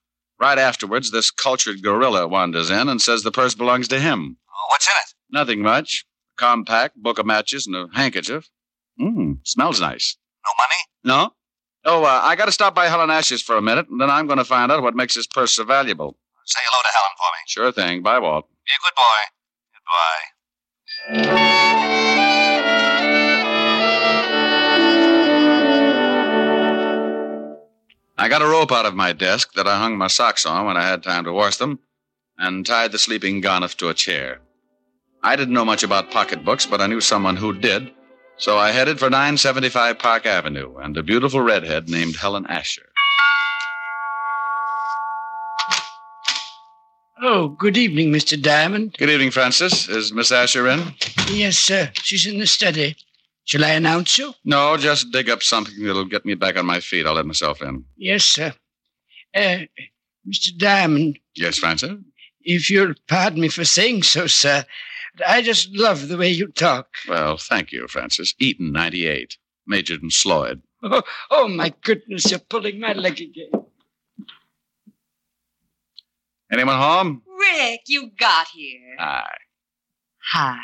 Right 0.41 0.59
afterwards, 0.59 1.11
this 1.11 1.31
cultured 1.31 1.83
gorilla 1.83 2.27
wanders 2.27 2.71
in 2.71 2.89
and 2.89 3.01
says 3.01 3.23
the 3.23 3.31
purse 3.31 3.55
belongs 3.55 3.87
to 3.89 4.01
him. 4.01 4.39
What's 4.69 4.87
in 4.87 4.93
it? 4.97 5.15
Nothing 5.31 5.63
much. 5.63 6.05
A 6.33 6.41
compact, 6.41 6.97
book 6.97 7.19
of 7.19 7.27
matches, 7.27 7.67
and 7.67 7.77
a 7.77 7.89
handkerchief. 7.95 8.49
Mmm, 9.01 9.39
smells 9.45 9.81
nice. 9.81 10.17
No 10.45 10.53
money? 10.59 10.77
No? 11.05 11.35
Oh, 11.85 12.05
uh, 12.05 12.21
I 12.23 12.37
got 12.37 12.45
to 12.47 12.53
stop 12.53 12.75
by 12.75 12.89
Helen 12.89 13.11
Ash's 13.11 13.41
for 13.41 13.57
a 13.57 13.63
minute, 13.63 13.89
and 13.89 14.01
then 14.01 14.11
I'm 14.11 14.27
going 14.27 14.39
to 14.39 14.45
find 14.45 14.71
out 14.71 14.83
what 14.83 14.95
makes 14.95 15.15
this 15.15 15.27
purse 15.27 15.53
so 15.53 15.65
valuable. 15.65 16.19
Say 16.45 16.61
hello 16.63 16.83
to 16.83 16.89
Helen 16.93 17.15
for 17.17 17.31
me. 17.33 17.39
Sure 17.47 17.73
thing. 17.73 18.03
Bye, 18.03 18.19
Walt. 18.19 18.47
Be 18.67 18.73
a 18.75 18.81
good 18.85 18.95
boy. 18.97 19.21
Goodbye. 19.73 21.61
I 28.19 28.29
got 28.29 28.43
a 28.43 28.47
rope 28.47 28.73
out 28.73 28.85
of 28.85 28.95
my 28.95 29.15
desk 29.15 29.55
that 29.55 29.67
I 29.67 29.79
hung 29.79 29.97
my 29.97 30.09
socks 30.09 30.45
on 30.45 30.67
when 30.67 30.77
I 30.77 30.87
had 30.87 31.03
time 31.03 31.25
to 31.25 31.33
wash 31.33 31.57
them, 31.57 31.79
and 32.37 32.67
tied 32.67 32.93
the 32.93 32.99
sleeping 32.99 33.41
Garniff 33.41 33.77
to 33.79 33.89
a 33.89 33.95
chair. 33.95 34.41
I 35.23 35.37
didn't 35.37 35.55
know 35.55 35.65
much 35.65 35.83
about 35.83 36.11
pocketbooks, 36.11 36.67
but 36.67 36.81
I 36.81 36.87
knew 36.87 37.01
someone 37.01 37.37
who 37.37 37.53
did, 37.53 37.91
so 38.39 38.57
I 38.59 38.71
headed 38.71 38.99
for 38.99 39.11
975 39.11 39.99
Park 39.99 40.25
Avenue 40.27 40.77
and 40.79 40.97
a 40.97 41.03
beautiful 41.03 41.41
redhead 41.43 41.89
named 41.89 42.17
Helen 42.17 42.47
Asher. 42.49 42.87
Oh, 47.23 47.49
good 47.51 47.77
evening, 47.77 48.11
Mr. 48.13 48.41
Diamond. 48.41 48.97
Good 48.99 49.11
evening, 49.11 49.31
Francis. 49.31 49.89
Is 49.91 50.11
Miss 50.13 50.33
Asher 50.33 50.67
in? 50.69 50.95
Yes, 51.29 51.59
sir. 51.59 51.91
She's 52.03 52.27
in 52.27 52.39
the 52.39 52.47
study. 52.47 52.97
Shall 53.45 53.65
I 53.65 53.71
announce 53.71 54.17
you? 54.17 54.33
No, 54.45 54.77
just 54.79 55.11
dig 55.13 55.29
up 55.29 55.43
something 55.43 55.85
that'll 55.85 56.07
get 56.07 56.25
me 56.25 56.35
back 56.35 56.57
on 56.57 56.65
my 56.65 56.81
feet. 56.81 57.07
I'll 57.07 57.15
let 57.15 57.27
myself 57.27 57.61
in. 57.61 57.85
Yes, 57.97 58.25
sir. 58.25 58.55
Uh, 59.35 59.59
Mr. 60.27 60.57
Diamond, 60.57 61.19
Yes, 61.35 61.59
Francis? 61.59 61.91
if 62.43 62.71
you'll 62.71 62.95
pardon 63.07 63.41
me 63.41 63.49
for 63.49 63.65
saying 63.67 64.03
so, 64.03 64.27
sir, 64.27 64.65
I 65.27 65.43
just 65.43 65.71
love 65.77 66.09
the 66.09 66.17
way 66.17 66.31
you 66.31 66.49
talk. 66.49 66.89
Well, 67.09 67.37
thank 67.37 67.73
you, 67.73 67.87
Francis. 67.89 68.35
Eton, 68.39 68.73
98. 68.73 69.37
Majored 69.67 70.03
in 70.03 70.11
Sloyd. 70.11 70.63
Oh, 70.83 71.03
oh, 71.31 71.49
my 71.49 71.73
goodness, 71.83 72.31
you're 72.31 72.41
pulling 72.41 72.81
my 72.81 72.93
leg 72.95 73.21
again. 73.21 73.51
Anyone 76.53 76.77
home? 76.77 77.23
Rick, 77.39 77.83
you 77.87 78.11
got 78.19 78.49
here. 78.49 78.97
Hi. 78.99 79.31
Hi. 80.33 80.59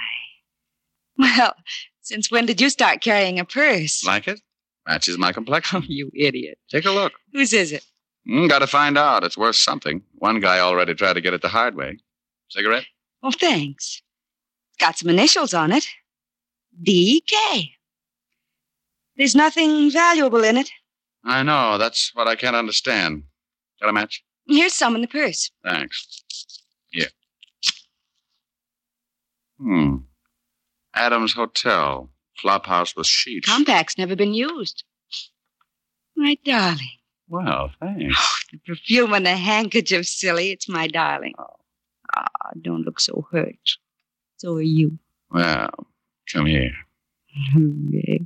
Well, 1.18 1.54
since 2.02 2.30
when 2.30 2.46
did 2.46 2.61
you 2.61 2.70
start 2.70 3.00
carrying 3.00 3.38
a 3.38 3.44
purse? 3.44 4.04
Like 4.04 4.26
it? 4.28 4.40
Matches 4.86 5.18
my 5.18 5.32
complexion. 5.32 5.84
you 5.88 6.11
idiot. 6.14 6.59
Take 6.70 6.84
a 6.84 6.90
look. 6.90 7.12
Whose 7.32 7.52
is 7.52 7.72
it? 7.72 7.84
Mm, 8.28 8.48
Got 8.48 8.61
to 8.61 8.66
find 8.66 8.98
out. 8.98 9.22
It's 9.24 9.38
worth 9.38 9.57
something. 9.57 10.02
One 10.16 10.40
guy 10.40 10.59
already 10.59 10.94
tried 10.94 11.14
to 11.14 11.20
get 11.20 11.34
it 11.34 11.42
the 11.42 11.48
hard 11.48 11.76
way. 11.76 11.98
Cigarette? 12.50 12.86
Oh, 13.22 13.30
thanks. 13.30 14.02
Got 14.79 14.99
some 14.99 15.09
initials 15.11 15.55
on 15.55 15.72
it. 15.72 15.87
D.K. 16.83 17.72
There's 19.16 19.35
nothing 19.35 19.91
valuable 19.91 20.45
in 20.45 20.57
it. 20.57 20.70
I 21.24 21.43
know. 21.43 21.79
That's 21.79 22.12
what 22.14 22.29
I 22.29 22.37
can't 22.37 22.57
understand. 22.57 23.24
Got 23.81 23.89
a 23.89 23.93
match? 23.93 24.22
Here's 24.47 24.74
some 24.74 24.95
in 24.95 25.01
the 25.01 25.09
purse. 25.09 25.51
Thanks. 25.64 26.22
Here. 26.91 27.09
Hmm. 29.59 29.97
Adams 30.95 31.33
Hotel. 31.33 32.11
Flophouse 32.43 32.95
with 32.95 33.07
sheets. 33.07 33.49
Compact's 33.49 33.97
never 33.97 34.14
been 34.14 34.35
used. 34.35 34.85
My 36.16 36.37
darling. 36.45 36.99
Well, 37.29 37.70
thanks. 37.81 38.45
The 38.53 38.59
perfume 38.66 39.14
and 39.14 39.27
the 39.27 39.37
handkerchief, 39.37 40.07
silly. 40.07 40.51
It's 40.51 40.68
my 40.68 40.87
darling. 40.87 41.35
Ah, 42.14 42.27
don't 42.61 42.83
look 42.83 43.01
so 43.01 43.27
hurt. 43.33 43.57
So 44.39 44.55
are 44.57 44.62
you. 44.62 44.99
Well, 45.30 45.70
come 46.32 46.47
here. 46.47 46.72
Rick. 47.55 48.22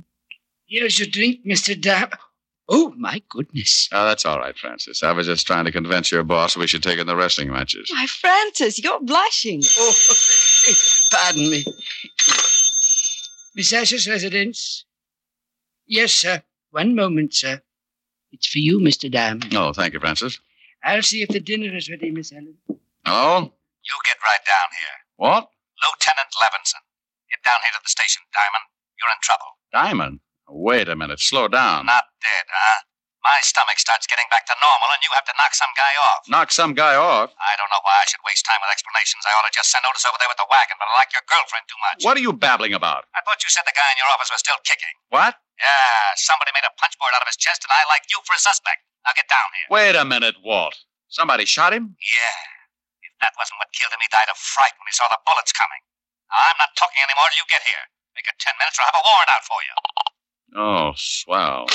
Here's 0.67 0.99
your 0.99 1.07
drink, 1.07 1.45
Mr. 1.45 1.79
Dab. 1.79 2.15
Oh, 2.69 2.93
my 2.97 3.21
goodness. 3.29 3.89
Oh, 3.91 4.05
that's 4.05 4.25
all 4.25 4.39
right, 4.39 4.57
Francis. 4.57 5.03
I 5.03 5.11
was 5.11 5.27
just 5.27 5.45
trying 5.45 5.65
to 5.65 5.71
convince 5.71 6.11
your 6.11 6.23
boss 6.23 6.55
we 6.55 6.67
should 6.67 6.83
take 6.83 6.99
in 6.99 7.07
the 7.07 7.15
wrestling 7.15 7.51
matches. 7.51 7.89
Why, 7.91 8.05
Francis, 8.07 8.81
you're 8.81 9.01
blushing. 9.01 9.61
Oh, 10.63 10.73
pardon 11.11 11.49
me. 11.49 11.65
Miss 13.55 13.73
Asher's 13.73 14.07
residence? 14.07 14.85
Yes, 15.87 16.13
sir. 16.13 16.43
One 16.69 16.93
moment, 16.93 17.33
sir. 17.33 17.61
It's 18.31 18.47
for 18.47 18.59
you, 18.59 18.79
Mr. 18.79 19.11
Diamond. 19.11 19.53
Oh, 19.55 19.73
thank 19.73 19.93
you, 19.93 19.99
Francis. 19.99 20.39
I'll 20.83 21.01
see 21.01 21.23
if 21.23 21.29
the 21.29 21.39
dinner 21.39 21.75
is 21.75 21.89
ready, 21.89 22.11
Miss 22.11 22.31
Ellen. 22.31 22.55
Hello? 23.05 23.39
You 23.83 23.93
get 24.05 24.17
right 24.23 24.45
down 24.45 24.69
here. 24.79 24.97
What? 25.17 25.49
Lieutenant 25.83 26.31
Levinson. 26.37 26.81
Get 27.29 27.41
down 27.43 27.59
here 27.65 27.73
to 27.75 27.81
the 27.83 27.89
station, 27.91 28.21
Diamond. 28.31 28.65
You're 29.01 29.11
in 29.11 29.21
trouble. 29.23 29.49
Diamond? 29.73 30.15
Wait 30.49 30.87
a 30.89 30.95
minute. 30.95 31.19
Slow 31.19 31.47
down. 31.47 31.85
Not 31.87 32.05
dead, 32.21 32.45
huh? 32.49 32.79
My 33.21 33.37
stomach 33.45 33.77
starts 33.77 34.09
getting 34.09 34.25
back 34.33 34.49
to 34.49 34.55
normal, 34.57 34.89
and 34.97 35.01
you 35.05 35.13
have 35.13 35.25
to 35.29 35.35
knock 35.37 35.53
some 35.53 35.69
guy 35.77 35.93
off. 36.09 36.21
Knock 36.25 36.49
some 36.49 36.73
guy 36.73 36.97
off? 36.97 37.29
I 37.37 37.53
don't 37.53 37.69
know 37.69 37.77
why 37.85 37.93
I 38.01 38.05
should 38.09 38.21
waste 38.25 38.49
time 38.49 38.57
with 38.65 38.73
explanations. 38.73 39.21
I 39.29 39.31
ought 39.37 39.45
to 39.45 39.53
just 39.53 39.69
send 39.69 39.85
Otis 39.85 40.09
over 40.09 40.17
there 40.17 40.25
with 40.25 40.41
the 40.41 40.49
wagon, 40.49 40.73
but 40.81 40.89
I 40.89 40.93
like 40.97 41.13
your 41.13 41.21
girlfriend 41.29 41.69
too 41.69 41.77
much. 41.85 42.01
What 42.01 42.17
are 42.17 42.23
you 42.25 42.33
babbling 42.33 42.73
about? 42.73 43.05
I 43.13 43.21
thought 43.21 43.45
you 43.45 43.49
said 43.53 43.61
the 43.69 43.77
guy 43.77 43.85
in 43.93 43.97
your 44.01 44.09
office 44.09 44.33
was 44.33 44.41
still 44.41 44.57
kicking. 44.65 44.89
What? 45.13 45.37
Yeah, 45.61 46.17
somebody 46.17 46.49
made 46.57 46.65
a 46.65 46.73
punchboard 46.81 47.13
out 47.13 47.21
of 47.21 47.29
his 47.29 47.37
chest, 47.37 47.61
and 47.61 47.69
I 47.69 47.85
like 47.93 48.09
you 48.09 48.17
for 48.25 48.33
a 48.33 48.41
suspect. 48.41 48.81
Now 49.05 49.13
get 49.13 49.29
down 49.29 49.49
here. 49.53 49.69
Wait 49.69 49.93
a 49.93 50.01
minute, 50.01 50.41
Walt. 50.41 50.73
Somebody 51.13 51.45
shot 51.45 51.77
him? 51.77 51.93
Yeah. 52.01 52.41
If 53.21 53.29
that 53.29 53.37
wasn't 53.37 53.61
what 53.61 53.69
killed 53.69 53.93
him, 53.93 54.01
he 54.01 54.09
died 54.09 54.25
of 54.33 54.37
fright 54.41 54.73
when 54.81 54.89
he 54.89 54.97
saw 54.97 55.05
the 55.13 55.21
bullets 55.29 55.53
coming. 55.53 55.77
I'm 56.33 56.57
not 56.57 56.73
talking 56.73 56.97
anymore 57.05 57.29
till 57.29 57.45
you 57.45 57.47
get 57.53 57.61
here. 57.61 57.85
Make 58.17 58.25
it 58.25 58.33
ten 58.41 58.57
minutes 58.57 58.81
or 58.81 58.81
I'll 58.81 58.89
have 58.89 58.97
a 58.97 59.05
warrant 59.05 59.29
out 59.29 59.45
for 59.45 59.59
you. 59.61 59.75
Oh, 60.57 60.93
swell. 60.97 61.69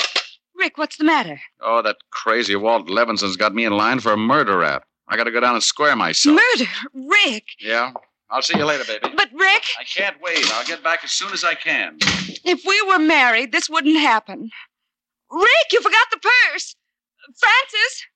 Rick, 0.58 0.76
what's 0.76 0.96
the 0.96 1.04
matter? 1.04 1.38
Oh, 1.62 1.82
that 1.82 2.02
crazy 2.10 2.56
Walt 2.56 2.90
Levinson's 2.90 3.36
got 3.36 3.54
me 3.54 3.64
in 3.64 3.76
line 3.78 4.00
for 4.00 4.10
a 4.10 4.16
murder 4.16 4.58
rap. 4.58 4.82
I 5.06 5.16
gotta 5.16 5.30
go 5.30 5.38
down 5.38 5.54
and 5.54 5.62
square 5.62 5.94
myself. 5.94 6.34
Murder? 6.34 6.70
Rick! 6.92 7.44
Yeah? 7.60 7.92
I'll 8.28 8.42
see 8.42 8.58
you 8.58 8.64
later, 8.64 8.82
baby. 8.84 9.14
But, 9.14 9.30
Rick, 9.32 9.62
I 9.78 9.84
can't 9.84 10.20
wait. 10.20 10.50
I'll 10.54 10.66
get 10.66 10.82
back 10.82 11.04
as 11.04 11.12
soon 11.12 11.30
as 11.32 11.44
I 11.44 11.54
can. 11.54 11.98
if 12.42 12.64
we 12.66 12.82
were 12.82 12.98
married, 12.98 13.52
this 13.52 13.70
wouldn't 13.70 14.00
happen. 14.00 14.50
Rick, 15.30 15.68
you 15.70 15.80
forgot 15.80 16.08
the 16.10 16.18
purse! 16.18 16.74
Francis! 17.38 18.06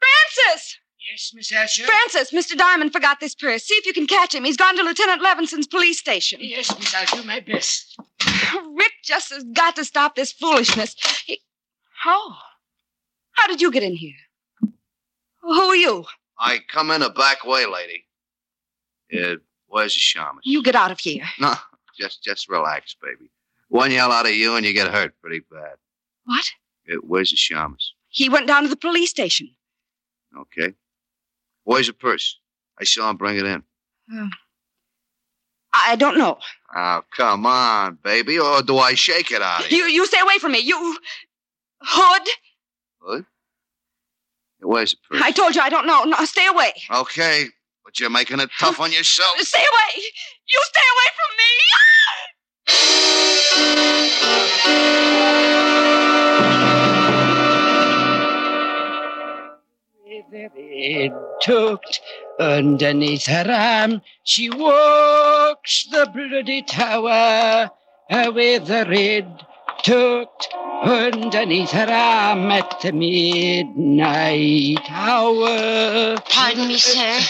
Francis! 0.00 0.78
Yes, 1.10 1.32
Miss 1.34 1.52
Asher? 1.52 1.84
Francis, 1.84 2.30
Mr. 2.30 2.56
Diamond 2.56 2.92
forgot 2.92 3.20
this 3.20 3.34
purse. 3.34 3.64
See 3.64 3.74
if 3.74 3.86
you 3.86 3.92
can 3.92 4.06
catch 4.06 4.34
him. 4.34 4.44
He's 4.44 4.56
gone 4.56 4.76
to 4.76 4.82
Lieutenant 4.82 5.22
Levinson's 5.22 5.66
police 5.66 5.98
station. 5.98 6.38
Yes, 6.42 6.76
Miss, 6.78 6.94
I'll 6.94 7.20
do 7.20 7.26
my 7.26 7.40
best. 7.40 7.98
Rick 8.74 8.92
just 9.02 9.30
has 9.30 9.44
got 9.44 9.76
to 9.76 9.84
stop 9.84 10.16
this 10.16 10.32
foolishness. 10.32 10.96
He... 11.26 11.40
Oh. 12.06 12.36
How 13.32 13.46
did 13.46 13.60
you 13.60 13.70
get 13.70 13.82
in 13.82 13.96
here? 13.96 14.14
Who 15.42 15.52
are 15.52 15.76
you? 15.76 16.04
I 16.38 16.60
come 16.72 16.90
in 16.90 17.02
a 17.02 17.10
back 17.10 17.44
way, 17.44 17.66
lady. 17.66 18.04
Uh, 19.12 19.36
where's 19.66 19.94
the 19.94 20.00
shamus? 20.00 20.40
You 20.44 20.62
get 20.62 20.74
out 20.74 20.90
of 20.90 21.00
here. 21.00 21.24
No, 21.38 21.54
just 21.98 22.22
just 22.22 22.48
relax, 22.48 22.96
baby. 23.00 23.30
One 23.68 23.92
yell 23.92 24.10
out 24.10 24.26
of 24.26 24.34
you 24.34 24.56
and 24.56 24.64
you 24.64 24.72
get 24.72 24.88
hurt 24.88 25.14
pretty 25.20 25.40
bad. 25.50 25.74
What? 26.24 26.46
Uh, 26.90 26.96
where's 27.02 27.30
the 27.30 27.36
shamus? 27.36 27.90
He 28.08 28.28
went 28.28 28.46
down 28.46 28.62
to 28.62 28.68
the 28.68 28.76
police 28.76 29.10
station. 29.10 29.50
Okay. 30.38 30.74
Where's 31.64 31.88
the 31.88 31.92
purse? 31.92 32.38
I 32.80 32.84
saw 32.84 33.10
him 33.10 33.16
bring 33.16 33.36
it 33.36 33.44
in. 33.44 33.62
Uh, 34.12 34.28
I 35.72 35.96
don't 35.96 36.16
know. 36.18 36.38
Oh, 36.76 37.02
come 37.16 37.46
on, 37.46 37.98
baby, 38.02 38.38
or 38.38 38.62
do 38.62 38.78
I 38.78 38.94
shake 38.94 39.30
it 39.32 39.42
out 39.42 39.64
of 39.64 39.70
you? 39.72 39.78
You 39.78 39.84
you 39.86 40.06
stay 40.06 40.20
away 40.20 40.38
from 40.38 40.52
me. 40.52 40.60
You 40.60 40.96
Hood. 41.82 42.28
Hood? 43.00 43.24
Where's 44.60 44.92
the 44.92 44.96
purse? 45.10 45.22
I 45.22 45.30
told 45.30 45.54
you 45.54 45.60
I 45.60 45.68
don't 45.68 45.86
know. 45.86 46.04
No, 46.04 46.24
stay 46.24 46.46
away. 46.46 46.72
Okay, 46.90 47.46
but 47.84 48.00
you're 48.00 48.08
making 48.10 48.40
it 48.40 48.48
tough 48.58 48.80
on 48.80 48.92
yourself. 48.92 49.30
Stay 49.40 49.58
away. 49.58 50.02
You 50.46 50.60
stay 50.64 50.80
away 50.94 51.08
from 51.16 51.36
me. 51.36 51.44
Tucked 61.40 62.00
underneath 62.40 63.26
her 63.26 63.46
arm. 63.48 64.02
She 64.24 64.50
walks 64.50 65.84
the 65.84 66.10
bloody 66.12 66.62
tower 66.62 67.70
uh, 68.10 68.32
with 68.34 68.66
the 68.66 68.84
red 68.88 69.46
tucked 69.84 70.48
underneath 70.82 71.70
her 71.70 71.86
arm 71.88 72.50
at 72.50 72.80
the 72.80 72.92
midnight 72.92 74.80
hour. 74.90 76.16
Pardon 76.28 76.68
me, 76.68 76.78
sir. 76.78 77.20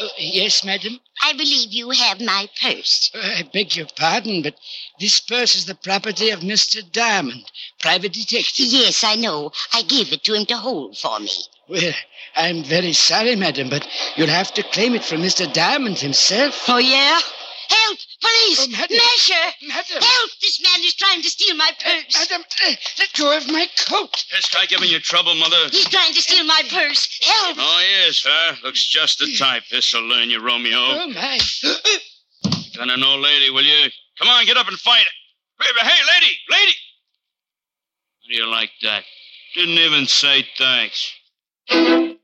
Uh, 0.00 0.08
yes, 0.18 0.64
madam. 0.64 0.98
I 1.22 1.34
believe 1.34 1.72
you 1.72 1.90
have 1.90 2.20
my 2.20 2.48
purse. 2.60 3.10
I 3.14 3.48
beg 3.52 3.76
your 3.76 3.86
pardon, 3.94 4.42
but 4.42 4.54
this 4.98 5.20
purse 5.20 5.54
is 5.54 5.66
the 5.66 5.74
property 5.74 6.30
of 6.30 6.40
Mr. 6.40 6.80
Diamond, 6.90 7.44
private 7.78 8.14
detective. 8.14 8.66
Yes, 8.66 9.04
I 9.04 9.14
know. 9.16 9.52
I 9.72 9.82
gave 9.82 10.12
it 10.12 10.24
to 10.24 10.34
him 10.34 10.46
to 10.46 10.56
hold 10.56 10.98
for 10.98 11.20
me. 11.20 11.30
Well, 11.70 11.94
I'm 12.34 12.64
very 12.64 12.92
sorry, 12.92 13.36
madam, 13.36 13.70
but 13.70 13.86
you'll 14.16 14.26
have 14.26 14.52
to 14.54 14.62
claim 14.64 14.96
it 14.96 15.04
from 15.04 15.22
Mr. 15.22 15.46
Diamond 15.52 16.00
himself. 16.00 16.64
Oh, 16.66 16.78
yeah? 16.78 17.20
Help! 17.68 17.98
Police! 18.20 18.66
Oh, 18.66 18.70
madam. 18.72 18.96
Measure! 18.96 19.54
Madam. 19.68 20.02
Help! 20.02 20.30
This 20.42 20.60
man 20.64 20.80
is 20.80 20.94
trying 20.94 21.22
to 21.22 21.30
steal 21.30 21.54
my 21.54 21.70
purse. 21.78 22.18
Madam, 22.18 22.44
uh, 22.66 22.74
let 22.98 23.12
go 23.16 23.36
of 23.36 23.46
my 23.46 23.68
coat. 23.86 24.24
This 24.32 24.48
guy 24.52 24.66
giving 24.66 24.90
you 24.90 24.98
trouble, 24.98 25.36
Mother? 25.36 25.68
He's 25.70 25.88
trying 25.88 26.12
to 26.12 26.20
steal 26.20 26.42
my 26.42 26.60
purse. 26.68 27.20
Help! 27.22 27.56
Oh, 27.60 27.78
he 27.78 28.08
is, 28.08 28.26
huh? 28.26 28.56
Looks 28.64 28.84
just 28.84 29.20
the 29.20 29.32
type. 29.36 29.62
This'll 29.70 30.02
learn 30.02 30.28
you, 30.28 30.40
Romeo. 30.40 30.76
Oh, 30.76 31.06
my. 31.14 31.38
Gonna 32.76 32.96
know 32.96 33.14
lady, 33.14 33.50
will 33.50 33.62
you? 33.62 33.90
Come 34.18 34.26
on, 34.26 34.44
get 34.44 34.56
up 34.56 34.66
and 34.66 34.76
fight 34.76 35.02
it. 35.02 35.64
Hey, 35.64 35.88
hey, 35.88 36.00
lady, 36.14 36.34
lady! 36.50 36.72
How 38.22 38.28
do 38.28 38.34
you 38.34 38.46
like 38.46 38.70
that? 38.82 39.04
Didn't 39.54 39.78
even 39.78 40.06
say 40.06 40.44
thanks. 40.58 41.12
Now, 41.70 42.16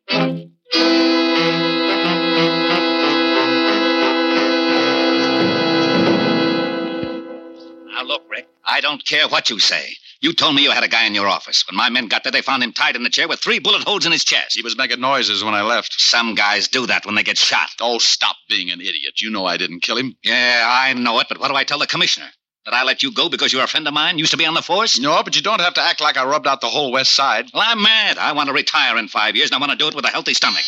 look, 8.05 8.23
Rick, 8.29 8.49
I 8.65 8.81
don't 8.81 9.05
care 9.05 9.29
what 9.29 9.51
you 9.51 9.59
say. 9.59 9.97
You 10.21 10.33
told 10.33 10.55
me 10.55 10.63
you 10.63 10.71
had 10.71 10.85
a 10.85 10.89
guy 10.89 11.07
in 11.07 11.15
your 11.15 11.29
office. 11.29 11.65
When 11.69 11.77
my 11.77 11.91
men 11.91 12.09
got 12.09 12.25
there, 12.25 12.33
they 12.33 12.43
found 12.43 12.63
him 12.63 12.73
tied 12.73 12.97
in 12.97 13.03
the 13.03 13.11
chair 13.11 13.29
with 13.29 13.41
three 13.41 13.59
bullet 13.59 13.85
holes 13.85 14.07
in 14.07 14.13
his 14.13 14.25
chest. 14.25 14.57
He 14.57 14.63
was 14.63 14.77
making 14.77 15.01
noises 15.01 15.45
when 15.45 15.55
I 15.55 15.63
left. 15.63 16.01
Some 16.01 16.35
guys 16.35 16.69
do 16.69 16.87
that 16.87 17.07
when 17.07 17.15
they 17.15 17.23
get 17.23 17.39
shot. 17.39 17.71
Oh, 17.81 17.99
stop 17.99 18.37
being 18.49 18.71
an 18.71 18.81
idiot. 18.81 19.21
You 19.21 19.31
know 19.31 19.47
I 19.47 19.57
didn't 19.57 19.81
kill 19.81 19.97
him. 19.97 20.17
Yeah, 20.25 20.65
I 20.67 20.93
know 20.95 21.21
it, 21.21 21.27
but 21.29 21.39
what 21.39 21.49
do 21.49 21.55
I 21.55 21.65
tell 21.65 21.79
the 21.79 21.87
commissioner? 21.87 22.29
That 22.67 22.75
I 22.75 22.83
let 22.83 23.05
you 23.05 23.13
go 23.13 23.29
because 23.29 23.53
you're 23.53 23.63
a 23.63 23.69
friend 23.69 23.87
of 23.87 23.95
mine? 23.95 24.19
Used 24.19 24.33
to 24.33 24.37
be 24.37 24.45
on 24.45 24.55
the 24.55 24.63
force? 24.63 24.99
No, 24.99 25.23
but 25.23 25.37
you 25.37 25.43
don't 25.43 25.61
have 25.61 25.75
to 25.75 25.81
act 25.81 26.01
like 26.01 26.17
I 26.17 26.25
rubbed 26.27 26.49
out 26.49 26.61
the 26.61 26.69
whole 26.69 26.91
West 26.91 27.15
Side. 27.15 27.47
Well, 27.55 27.63
I'm 27.65 27.81
mad. 27.81 28.19
I 28.19 28.33
want 28.33 28.49
to 28.49 28.53
retire 28.53 28.99
in 28.99 29.07
five 29.07 29.37
years, 29.37 29.51
and 29.51 29.57
I 29.57 29.61
want 29.61 29.71
to 29.71 29.79
do 29.79 29.87
it 29.87 29.95
with 29.95 30.05
a 30.05 30.09
healthy 30.09 30.35
stomach. 30.35 30.65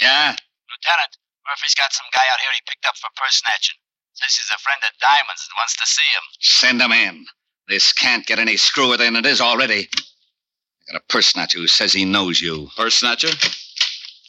Yeah? 0.00 0.30
Lieutenant, 0.30 1.18
Murphy's 1.44 1.74
got 1.74 1.92
some 1.92 2.06
guy 2.12 2.22
out 2.32 2.38
here 2.38 2.50
he 2.54 2.60
picked 2.68 2.86
up 2.86 2.96
for 2.96 3.08
purse 3.16 3.42
snatching. 3.42 3.74
Says 4.14 4.36
he's 4.36 4.50
a 4.54 4.60
friend 4.60 4.80
of 4.84 4.90
Diamond's 5.00 5.48
and 5.50 5.58
wants 5.58 5.76
to 5.76 5.86
see 5.86 6.06
him. 6.14 6.22
Send 6.38 6.80
him 6.80 6.92
in. 6.92 7.26
This 7.68 7.92
can't 7.92 8.24
get 8.24 8.38
any 8.38 8.54
screwier 8.54 8.98
than 8.98 9.16
it 9.16 9.26
is 9.26 9.40
already. 9.40 9.88
I 9.90 10.92
got 10.92 11.02
a 11.02 11.12
purse 11.12 11.26
snatcher 11.26 11.58
who 11.58 11.66
says 11.66 11.92
he 11.92 12.04
knows 12.04 12.40
you. 12.40 12.68
Purse 12.76 12.96
snatcher? 12.96 13.30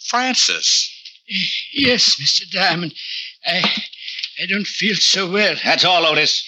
Francis. 0.08 0.90
Yes, 1.72 2.16
Mr. 2.16 2.50
Diamond. 2.50 2.96
I 3.46 3.62
I 4.42 4.46
don't 4.46 4.66
feel 4.66 4.96
so 4.96 5.30
well. 5.30 5.56
That's 5.64 5.84
all, 5.84 6.06
Otis. 6.06 6.44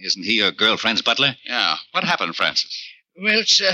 Isn't 0.00 0.24
he 0.24 0.34
your 0.34 0.52
girlfriend's 0.52 1.02
butler? 1.02 1.36
Yeah. 1.44 1.76
What 1.92 2.04
happened, 2.04 2.36
Francis? 2.36 2.76
Well, 3.20 3.42
sir, 3.44 3.72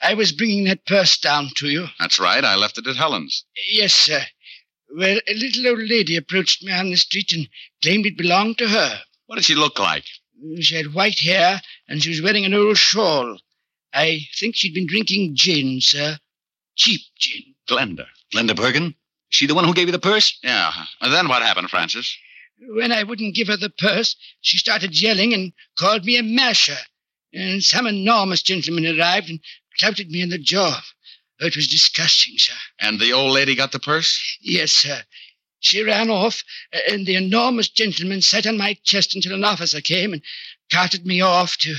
I 0.00 0.14
was 0.14 0.32
bringing 0.32 0.64
that 0.64 0.86
purse 0.86 1.18
down 1.18 1.50
to 1.56 1.68
you. 1.68 1.86
That's 1.98 2.18
right. 2.18 2.44
I 2.44 2.54
left 2.56 2.78
it 2.78 2.86
at 2.86 2.96
Helen's. 2.96 3.44
Yes, 3.70 3.92
sir. 3.92 4.22
Well, 4.96 5.20
a 5.28 5.34
little 5.34 5.68
old 5.68 5.88
lady 5.88 6.16
approached 6.16 6.64
me 6.64 6.72
on 6.72 6.90
the 6.90 6.96
street 6.96 7.32
and 7.32 7.48
claimed 7.82 8.06
it 8.06 8.16
belonged 8.16 8.58
to 8.58 8.68
her. 8.68 9.00
What 9.26 9.36
did 9.36 9.44
she 9.44 9.54
look 9.54 9.78
like? 9.78 10.04
She 10.60 10.74
had 10.74 10.94
white 10.94 11.20
hair 11.20 11.60
and 11.88 12.02
she 12.02 12.08
was 12.10 12.22
wearing 12.22 12.44
an 12.44 12.54
old 12.54 12.78
shawl. 12.78 13.38
I 13.92 14.20
think 14.38 14.56
she'd 14.56 14.74
been 14.74 14.86
drinking 14.86 15.36
gin, 15.36 15.80
sir. 15.80 16.18
Cheap 16.76 17.02
gin. 17.18 17.54
Glenda. 17.68 18.06
Glenda 18.34 18.56
Bergen? 18.56 18.86
Is 18.86 18.94
she 19.36 19.46
the 19.46 19.54
one 19.54 19.64
who 19.64 19.74
gave 19.74 19.86
you 19.86 19.92
the 19.92 19.98
purse? 19.98 20.38
Yeah. 20.42 20.72
And 21.00 21.12
then 21.12 21.28
what 21.28 21.42
happened, 21.42 21.70
Francis? 21.70 22.16
When 22.60 22.92
I 22.92 23.02
wouldn't 23.02 23.34
give 23.34 23.48
her 23.48 23.56
the 23.56 23.70
purse, 23.70 24.16
she 24.40 24.58
started 24.58 25.00
yelling 25.00 25.32
and 25.32 25.52
called 25.78 26.04
me 26.04 26.16
a 26.16 26.22
masher. 26.22 26.76
And 27.32 27.62
some 27.62 27.86
enormous 27.86 28.42
gentleman 28.42 28.86
arrived 28.86 29.30
and 29.30 29.40
clouted 29.78 30.10
me 30.10 30.20
in 30.20 30.30
the 30.30 30.38
jaw. 30.38 30.82
Oh, 31.40 31.46
it 31.46 31.56
was 31.56 31.68
disgusting, 31.68 32.34
sir. 32.36 32.54
And 32.78 33.00
the 33.00 33.12
old 33.12 33.32
lady 33.32 33.54
got 33.54 33.72
the 33.72 33.78
purse? 33.78 34.38
Yes, 34.40 34.72
sir. 34.72 35.02
She 35.60 35.82
ran 35.82 36.10
off, 36.10 36.42
and 36.88 37.06
the 37.06 37.16
enormous 37.16 37.68
gentleman 37.68 38.22
sat 38.22 38.46
on 38.46 38.56
my 38.56 38.76
chest 38.82 39.14
until 39.14 39.34
an 39.34 39.44
officer 39.44 39.80
came 39.80 40.12
and 40.12 40.22
carted 40.72 41.06
me 41.06 41.20
off 41.20 41.56
to 41.58 41.74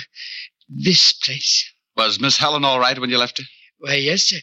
this 0.70 1.14
place. 1.14 1.72
Was 1.98 2.20
Miss 2.20 2.38
Helen 2.38 2.64
all 2.64 2.80
right 2.80 2.98
when 2.98 3.10
you 3.10 3.18
left 3.18 3.40
her? 3.40 3.44
Why, 3.80 3.96
yes, 3.96 4.26
sir. 4.26 4.38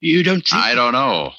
You 0.00 0.22
don't 0.22 0.46
think. 0.46 0.62
I 0.62 0.74
don't 0.74 0.92
know. 0.92 1.32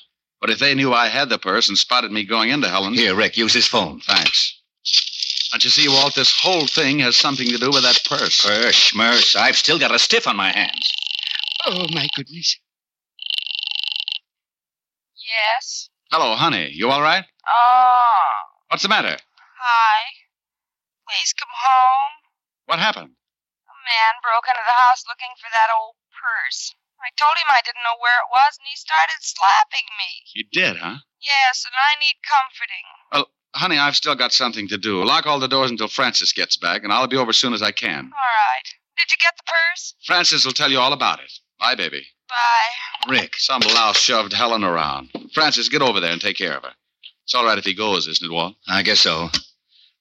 But 0.45 0.53
if 0.53 0.59
they 0.59 0.75
knew 0.75 0.93
I 0.93 1.07
had 1.07 1.29
the 1.29 1.39
purse 1.39 1.69
and 1.69 1.75
spotted 1.75 2.11
me 2.11 2.23
going 2.23 2.51
into 2.51 2.69
Helen's. 2.69 2.99
Here, 2.99 3.15
Rick, 3.15 3.35
use 3.35 3.51
his 3.51 3.65
phone. 3.65 3.99
Thanks. 4.01 4.61
Don't 5.49 5.63
you 5.63 5.71
see, 5.71 5.87
Walt, 5.89 6.13
this 6.13 6.39
whole 6.39 6.67
thing 6.67 6.99
has 6.99 7.17
something 7.17 7.47
to 7.47 7.57
do 7.57 7.71
with 7.71 7.81
that 7.81 7.99
purse. 8.07 8.45
Purse, 8.45 8.75
schmurse. 8.75 9.35
I've 9.35 9.57
still 9.57 9.79
got 9.79 9.89
a 9.89 9.97
stiff 9.97 10.27
on 10.27 10.35
my 10.35 10.51
hands. 10.51 10.93
Oh, 11.65 11.87
my 11.95 12.07
goodness. 12.15 12.59
Yes. 15.17 15.89
Hello, 16.11 16.35
honey. 16.35 16.69
You 16.71 16.91
all 16.91 17.01
right? 17.01 17.25
Oh. 17.49 18.03
What's 18.67 18.83
the 18.83 18.89
matter? 18.89 19.17
Hi. 19.17 19.97
Please 21.09 21.33
come 21.33 21.49
home. 21.49 22.11
What 22.67 22.77
happened? 22.77 23.09
A 23.09 23.77
man 23.81 24.13
broke 24.21 24.45
into 24.47 24.61
the 24.63 24.79
house 24.83 25.05
looking 25.07 25.33
for 25.41 25.49
that 25.49 25.73
old 25.75 25.95
purse. 26.13 26.75
I 27.05 27.13
told 27.21 27.37
him 27.37 27.53
I 27.53 27.61
didn't 27.63 27.85
know 27.85 28.01
where 28.01 28.17
it 28.17 28.33
was, 28.33 28.57
and 28.57 28.65
he 28.65 28.75
started 28.75 29.21
slapping 29.21 29.85
me. 29.93 30.11
You 30.33 30.43
did, 30.51 30.77
huh? 30.81 30.97
Yes, 31.21 31.65
and 31.65 31.77
I 31.77 31.93
need 32.01 32.17
comforting. 32.25 32.85
Well, 33.13 33.29
honey, 33.53 33.77
I've 33.77 33.95
still 33.95 34.15
got 34.15 34.33
something 34.33 34.67
to 34.69 34.77
do. 34.77 35.05
Lock 35.05 35.27
all 35.27 35.39
the 35.39 35.47
doors 35.47 35.69
until 35.69 35.87
Francis 35.87 36.33
gets 36.33 36.57
back, 36.57 36.83
and 36.83 36.91
I'll 36.91 37.07
be 37.07 37.17
over 37.17 37.29
as 37.29 37.37
soon 37.37 37.53
as 37.53 37.61
I 37.61 37.71
can. 37.71 38.05
All 38.05 38.33
right. 38.49 38.67
Did 38.97 39.11
you 39.11 39.17
get 39.21 39.37
the 39.37 39.45
purse? 39.45 39.93
Francis 40.05 40.45
will 40.45 40.53
tell 40.53 40.71
you 40.71 40.79
all 40.79 40.93
about 40.93 41.19
it. 41.19 41.31
Bye, 41.59 41.75
baby. 41.75 42.07
Bye. 42.27 43.11
Rick, 43.13 43.35
some 43.37 43.61
louse 43.61 43.99
shoved 43.99 44.33
Helen 44.33 44.63
around. 44.63 45.09
Francis, 45.33 45.69
get 45.69 45.83
over 45.83 45.99
there 45.99 46.11
and 46.11 46.21
take 46.21 46.37
care 46.37 46.57
of 46.57 46.63
her. 46.63 46.73
It's 47.25 47.35
all 47.35 47.45
right 47.45 47.57
if 47.57 47.65
he 47.65 47.75
goes, 47.75 48.07
isn't 48.07 48.25
it, 48.25 48.33
Walt? 48.33 48.55
I 48.67 48.81
guess 48.81 48.99
so. 49.01 49.29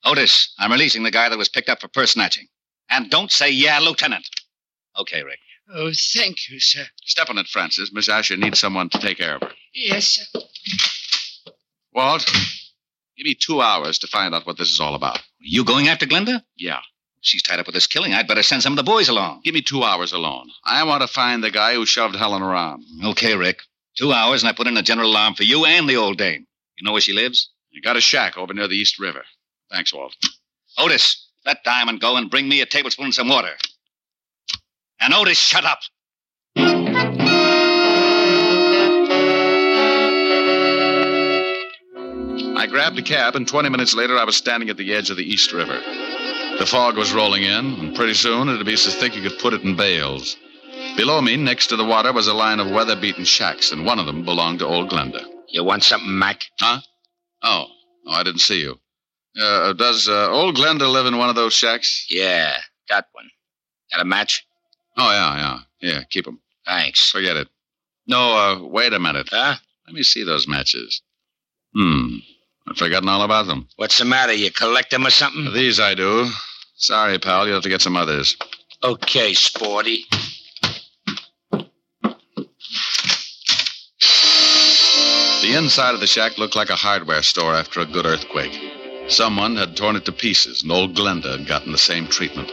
Otis, 0.05 0.55
I'm 0.59 0.73
releasing 0.73 1.03
the 1.03 1.11
guy 1.11 1.29
that 1.29 1.39
was 1.39 1.49
picked 1.49 1.69
up 1.69 1.81
for 1.81 1.89
purse 1.89 2.13
snatching. 2.13 2.49
And 2.89 3.11
don't 3.11 3.33
say, 3.33 3.51
yeah, 3.51 3.79
Lieutenant. 3.79 4.29
Okay, 4.99 5.23
Rick. 5.23 5.39
Oh, 5.73 5.91
thank 6.15 6.49
you, 6.49 6.61
sir. 6.61 6.85
Step 7.05 7.31
on 7.31 7.39
it, 7.39 7.47
Francis. 7.47 7.91
Miss 7.93 8.09
Asher 8.09 8.37
needs 8.37 8.59
someone 8.59 8.89
to 8.91 8.99
take 8.99 9.19
care 9.19 9.37
of 9.37 9.43
her. 9.43 9.51
Yes, 9.73 10.07
sir. 10.07 10.41
Walt, 11.95 12.25
give 13.17 13.25
me 13.25 13.35
two 13.35 13.61
hours 13.61 13.99
to 14.01 14.07
find 14.07 14.35
out 14.35 14.47
what 14.47 14.59
this 14.59 14.71
is 14.71 14.81
all 14.81 14.95
about. 14.95 15.21
You 15.39 15.65
going 15.65 15.89
after 15.89 16.07
Glenda? 16.07 16.43
Yeah. 16.57 16.81
She's 17.21 17.43
tied 17.43 17.59
up 17.59 17.67
with 17.67 17.75
this 17.75 17.87
killing. 17.87 18.13
I'd 18.13 18.29
better 18.29 18.43
send 18.43 18.63
some 18.63 18.75
of 18.75 18.77
the 18.77 18.83
boys 18.83 19.09
along. 19.09 19.41
Give 19.45 19.55
me 19.55 19.63
two 19.63 19.83
hours 19.83 20.13
alone. 20.13 20.49
I 20.65 20.85
want 20.85 21.01
to 21.01 21.09
find 21.09 21.43
the 21.43 21.51
guy 21.51 21.73
who 21.75 21.87
shoved 21.87 22.17
Helen 22.17 22.43
around. 22.43 22.85
Okay, 23.03 23.35
Rick. 23.35 23.63
Two 23.97 24.13
hours, 24.13 24.43
and 24.43 24.51
I 24.51 24.53
put 24.53 24.67
in 24.67 24.77
a 24.77 24.83
general 24.83 25.11
alarm 25.11 25.35
for 25.35 25.45
you 25.45 25.65
and 25.65 25.89
the 25.89 25.97
old 25.97 26.19
dame. 26.19 26.47
You 26.77 26.85
know 26.85 26.93
where 26.93 27.01
she 27.01 27.15
lives? 27.15 27.49
You 27.71 27.81
got 27.81 27.97
a 27.97 28.01
shack 28.03 28.37
over 28.37 28.53
near 28.53 28.69
the 28.69 28.77
East 28.77 28.99
River. 28.99 29.23
Thanks, 29.71 29.95
Walt. 29.95 30.15
Otis, 30.77 31.31
let 31.47 31.65
Diamond 31.65 32.01
go 32.01 32.17
and 32.17 32.31
bring 32.31 32.47
me 32.49 32.61
a 32.61 32.67
tablespoon 32.67 33.07
of 33.07 33.15
some 33.15 33.29
water. 33.29 33.53
And 35.01 35.13
Otis, 35.13 35.39
shut 35.39 35.65
up. 35.65 35.81
I 42.57 42.67
grabbed 42.67 42.99
a 42.99 43.03
cab, 43.03 43.37
and 43.37 43.47
20 43.47 43.69
minutes 43.69 43.95
later, 43.95 44.17
I 44.17 44.25
was 44.25 44.37
standing 44.37 44.71
at 44.71 44.77
the 44.77 44.95
edge 44.95 45.11
of 45.11 45.17
the 45.17 45.25
East 45.25 45.53
River. 45.53 45.81
The 46.59 46.67
fog 46.67 46.97
was 46.97 47.13
rolling 47.13 47.43
in, 47.43 47.75
and 47.75 47.97
pretty 47.97 48.15
soon 48.15 48.49
it'd 48.49 48.65
be 48.65 48.77
so 48.77 48.91
thick 48.91 49.15
you 49.15 49.29
could 49.29 49.39
put 49.41 49.53
it 49.53 49.63
in 49.63 49.77
bales. 49.77 50.37
Below 50.97 51.21
me, 51.21 51.37
next 51.37 51.67
to 51.69 51.77
the 51.77 51.85
water, 51.85 52.13
was 52.13 52.29
a 52.29 52.35
line 52.35 52.61
of 52.61 52.71
weather 52.71 52.95
beaten 52.97 53.25
shacks, 53.25 53.73
and 53.73 53.85
one 53.85 53.99
of 53.99 54.07
them 54.07 54.25
belonged 54.25 54.61
to 54.61 54.67
old 54.67 54.91
Glenda. 54.91 55.25
You 55.49 55.65
want 55.65 55.83
something, 55.83 56.19
Mac? 56.19 56.45
Huh? 56.61 56.81
Oh, 57.43 57.67
oh 58.07 58.13
I 58.13 58.23
didn't 58.23 58.41
see 58.41 58.61
you. 58.61 58.77
Uh, 59.41 59.73
does 59.73 60.09
uh, 60.09 60.31
old 60.31 60.57
Glenda 60.57 60.91
live 60.91 61.07
in 61.07 61.19
one 61.19 61.29
of 61.29 61.35
those 61.35 61.53
shacks? 61.55 62.07
Yeah, 62.09 62.57
that 62.89 63.09
one. 63.13 63.29
Got 63.93 64.03
a 64.03 64.05
match? 64.05 64.47
Oh, 64.97 65.11
yeah, 65.11 65.37
yeah. 65.37 65.59
Yeah, 65.81 66.03
keep 66.05 66.25
them. 66.25 66.41
Thanks. 66.67 67.11
Forget 67.11 67.37
it. 67.37 67.49
No, 68.07 68.37
uh, 68.37 68.63
wait 68.63 68.93
a 68.93 68.99
minute. 68.99 69.29
Huh? 69.31 69.55
Let 69.87 69.95
me 69.95 70.03
see 70.03 70.25
those 70.25 70.49
matches. 70.49 71.03
Hmm. 71.75 72.17
I've 72.69 72.77
forgotten 72.77 73.09
all 73.09 73.23
about 73.23 73.47
them. 73.47 73.69
What's 73.77 73.99
the 73.99 74.05
matter? 74.05 74.33
You 74.33 74.51
collect 74.51 74.91
them 74.91 75.07
or 75.07 75.11
something? 75.11 75.53
These 75.53 75.81
I 75.81 75.95
do. 75.95 76.29
Sorry, 76.77 77.19
pal. 77.19 77.47
You'll 77.47 77.57
have 77.57 77.63
to 77.65 77.69
get 77.69 77.83
some 77.83 77.97
others. 77.97 78.37
Okay, 78.83 79.35
Sporty. 79.35 80.07
The 85.43 85.55
inside 85.59 85.95
of 85.95 86.01
the 86.01 86.07
shack 86.07 86.39
looked 86.39 86.57
like 86.57 86.71
a 86.71 86.77
hardware 86.77 87.23
store 87.23 87.55
after 87.55 87.81
a 87.81 87.87
good 87.87 88.07
earthquake. 88.07 88.59
Someone 89.09 89.57
had 89.57 89.77
torn 89.77 89.97
it 89.97 90.07
to 90.07 90.13
pieces, 90.13 90.63
and 90.63 90.73
old 90.73 90.97
Glenda 90.97 91.37
had 91.39 91.47
gotten 91.47 91.73
the 91.73 91.79
same 91.79 92.07
treatment. 92.07 92.51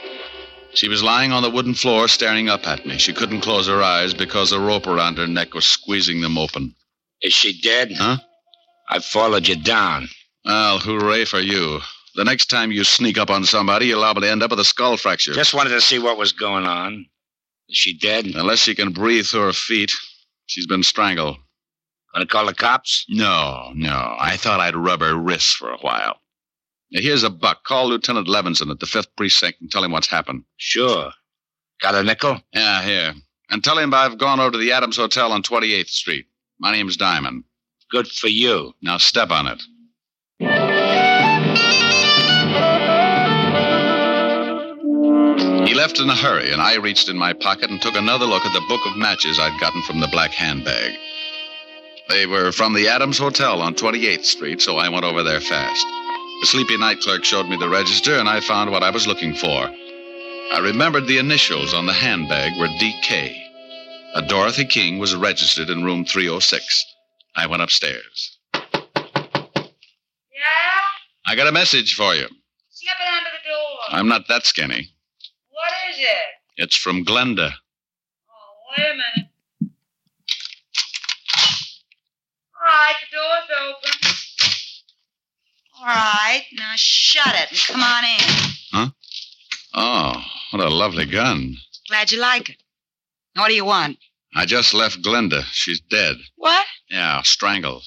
She 0.73 0.87
was 0.87 1.03
lying 1.03 1.31
on 1.31 1.43
the 1.43 1.49
wooden 1.49 1.73
floor 1.73 2.07
staring 2.07 2.49
up 2.49 2.65
at 2.65 2.85
me. 2.85 2.97
She 2.97 3.13
couldn't 3.13 3.41
close 3.41 3.67
her 3.67 3.81
eyes 3.81 4.13
because 4.13 4.51
a 4.51 4.59
rope 4.59 4.87
around 4.87 5.17
her 5.17 5.27
neck 5.27 5.53
was 5.53 5.65
squeezing 5.65 6.21
them 6.21 6.37
open. 6.37 6.75
Is 7.21 7.33
she 7.33 7.59
dead? 7.59 7.91
Huh? 7.93 8.17
I 8.89 8.99
followed 8.99 9.47
you 9.47 9.55
down. 9.55 10.09
Well, 10.45 10.79
hooray 10.79 11.25
for 11.25 11.39
you. 11.39 11.81
The 12.15 12.23
next 12.23 12.49
time 12.49 12.71
you 12.71 12.83
sneak 12.83 13.17
up 13.17 13.29
on 13.29 13.45
somebody, 13.45 13.87
you're 13.87 13.99
liable 13.99 14.21
to 14.21 14.29
end 14.29 14.43
up 14.43 14.51
with 14.51 14.59
a 14.59 14.65
skull 14.65 14.97
fracture. 14.97 15.33
Just 15.33 15.53
wanted 15.53 15.69
to 15.71 15.81
see 15.81 15.99
what 15.99 16.17
was 16.17 16.31
going 16.31 16.65
on. 16.65 17.05
Is 17.69 17.77
she 17.77 17.97
dead? 17.97 18.25
Unless 18.25 18.59
she 18.59 18.75
can 18.75 18.91
breathe 18.91 19.25
through 19.25 19.45
her 19.45 19.53
feet. 19.53 19.93
She's 20.45 20.67
been 20.67 20.83
strangled. 20.83 21.37
Gonna 22.13 22.25
call 22.25 22.45
the 22.47 22.53
cops? 22.53 23.05
No, 23.07 23.71
no. 23.73 24.15
I 24.19 24.35
thought 24.35 24.59
I'd 24.59 24.75
rub 24.75 24.99
her 25.01 25.15
wrists 25.15 25.53
for 25.53 25.71
a 25.71 25.77
while. 25.77 26.17
Now, 26.91 27.01
here's 27.01 27.23
a 27.23 27.29
buck. 27.29 27.63
Call 27.63 27.87
Lieutenant 27.87 28.27
Levinson 28.27 28.69
at 28.69 28.79
the 28.79 28.85
5th 28.85 29.15
Precinct 29.15 29.61
and 29.61 29.71
tell 29.71 29.83
him 29.83 29.91
what's 29.91 30.07
happened. 30.07 30.43
Sure. 30.57 31.11
Got 31.81 31.95
a 31.95 32.03
nickel? 32.03 32.41
Yeah, 32.53 32.83
here. 32.83 33.13
And 33.49 33.63
tell 33.63 33.77
him 33.77 33.93
I've 33.93 34.17
gone 34.17 34.39
over 34.39 34.51
to 34.51 34.57
the 34.57 34.73
Adams 34.73 34.97
Hotel 34.97 35.31
on 35.31 35.41
28th 35.41 35.89
Street. 35.89 36.25
My 36.59 36.71
name's 36.71 36.97
Diamond. 36.97 37.45
Good 37.89 38.07
for 38.07 38.27
you. 38.27 38.73
Now 38.81 38.97
step 38.97 39.31
on 39.31 39.47
it. 39.47 39.61
He 45.67 45.75
left 45.75 45.99
in 45.99 46.09
a 46.09 46.15
hurry, 46.15 46.51
and 46.51 46.61
I 46.61 46.75
reached 46.75 47.09
in 47.09 47.17
my 47.17 47.33
pocket 47.33 47.69
and 47.69 47.81
took 47.81 47.95
another 47.95 48.25
look 48.25 48.45
at 48.45 48.53
the 48.53 48.65
book 48.67 48.81
of 48.85 48.97
matches 48.97 49.39
I'd 49.39 49.59
gotten 49.59 49.81
from 49.83 49.99
the 50.01 50.07
black 50.07 50.31
handbag. 50.31 50.93
They 52.09 52.25
were 52.25 52.51
from 52.51 52.73
the 52.73 52.89
Adams 52.89 53.17
Hotel 53.17 53.61
on 53.61 53.75
28th 53.75 54.25
Street, 54.25 54.61
so 54.61 54.77
I 54.77 54.89
went 54.89 55.05
over 55.05 55.23
there 55.23 55.39
fast. 55.39 55.85
The 56.41 56.47
sleepy 56.47 56.75
night 56.75 57.01
clerk 57.01 57.23
showed 57.23 57.47
me 57.47 57.55
the 57.55 57.69
register, 57.69 58.17
and 58.17 58.27
I 58.27 58.39
found 58.39 58.71
what 58.71 58.81
I 58.81 58.89
was 58.89 59.05
looking 59.05 59.35
for. 59.35 59.47
I 59.47 60.59
remembered 60.59 61.05
the 61.05 61.19
initials 61.19 61.71
on 61.71 61.85
the 61.85 61.93
handbag 61.93 62.57
were 62.59 62.67
DK. 62.67 63.39
A 64.15 64.23
Dorothy 64.23 64.65
King 64.65 64.97
was 64.97 65.13
registered 65.13 65.69
in 65.69 65.83
room 65.83 66.03
306. 66.03 66.85
I 67.35 67.45
went 67.45 67.61
upstairs. 67.61 68.39
Yeah? 68.55 68.81
I 71.27 71.35
got 71.35 71.45
a 71.45 71.51
message 71.51 71.93
for 71.93 72.15
you. 72.15 72.25
Slip 72.71 72.95
it 72.99 73.07
under 73.07 73.29
the 73.29 73.47
door. 73.47 73.77
I'm 73.89 74.07
not 74.07 74.27
that 74.27 74.47
skinny. 74.47 74.89
What 75.51 75.71
is 75.91 75.99
it? 75.99 76.63
It's 76.63 76.75
from 76.75 77.05
Glenda. 77.05 77.51
Oh, 77.51 78.73
wait 78.75 78.89
a 78.89 78.93
minute. 78.93 79.29
All 82.59 82.65
right, 82.67 82.95
the 82.99 83.15
door's 83.15 83.49
open. 83.69 84.00
All 85.81 85.87
right, 85.87 86.43
now 86.53 86.73
shut 86.75 87.33
it 87.33 87.49
and 87.49 87.59
come 87.67 87.81
on 87.81 88.03
in. 88.03 88.51
Huh? 88.71 88.89
Oh, 89.73 90.23
what 90.51 90.63
a 90.63 90.69
lovely 90.69 91.07
gun. 91.07 91.55
Glad 91.89 92.11
you 92.11 92.19
like 92.19 92.51
it. 92.51 92.57
What 93.35 93.47
do 93.47 93.55
you 93.55 93.65
want? 93.65 93.97
I 94.35 94.45
just 94.45 94.75
left 94.75 95.01
Glenda. 95.01 95.43
She's 95.51 95.81
dead. 95.81 96.17
What? 96.35 96.67
Yeah, 96.91 97.23
strangled. 97.23 97.83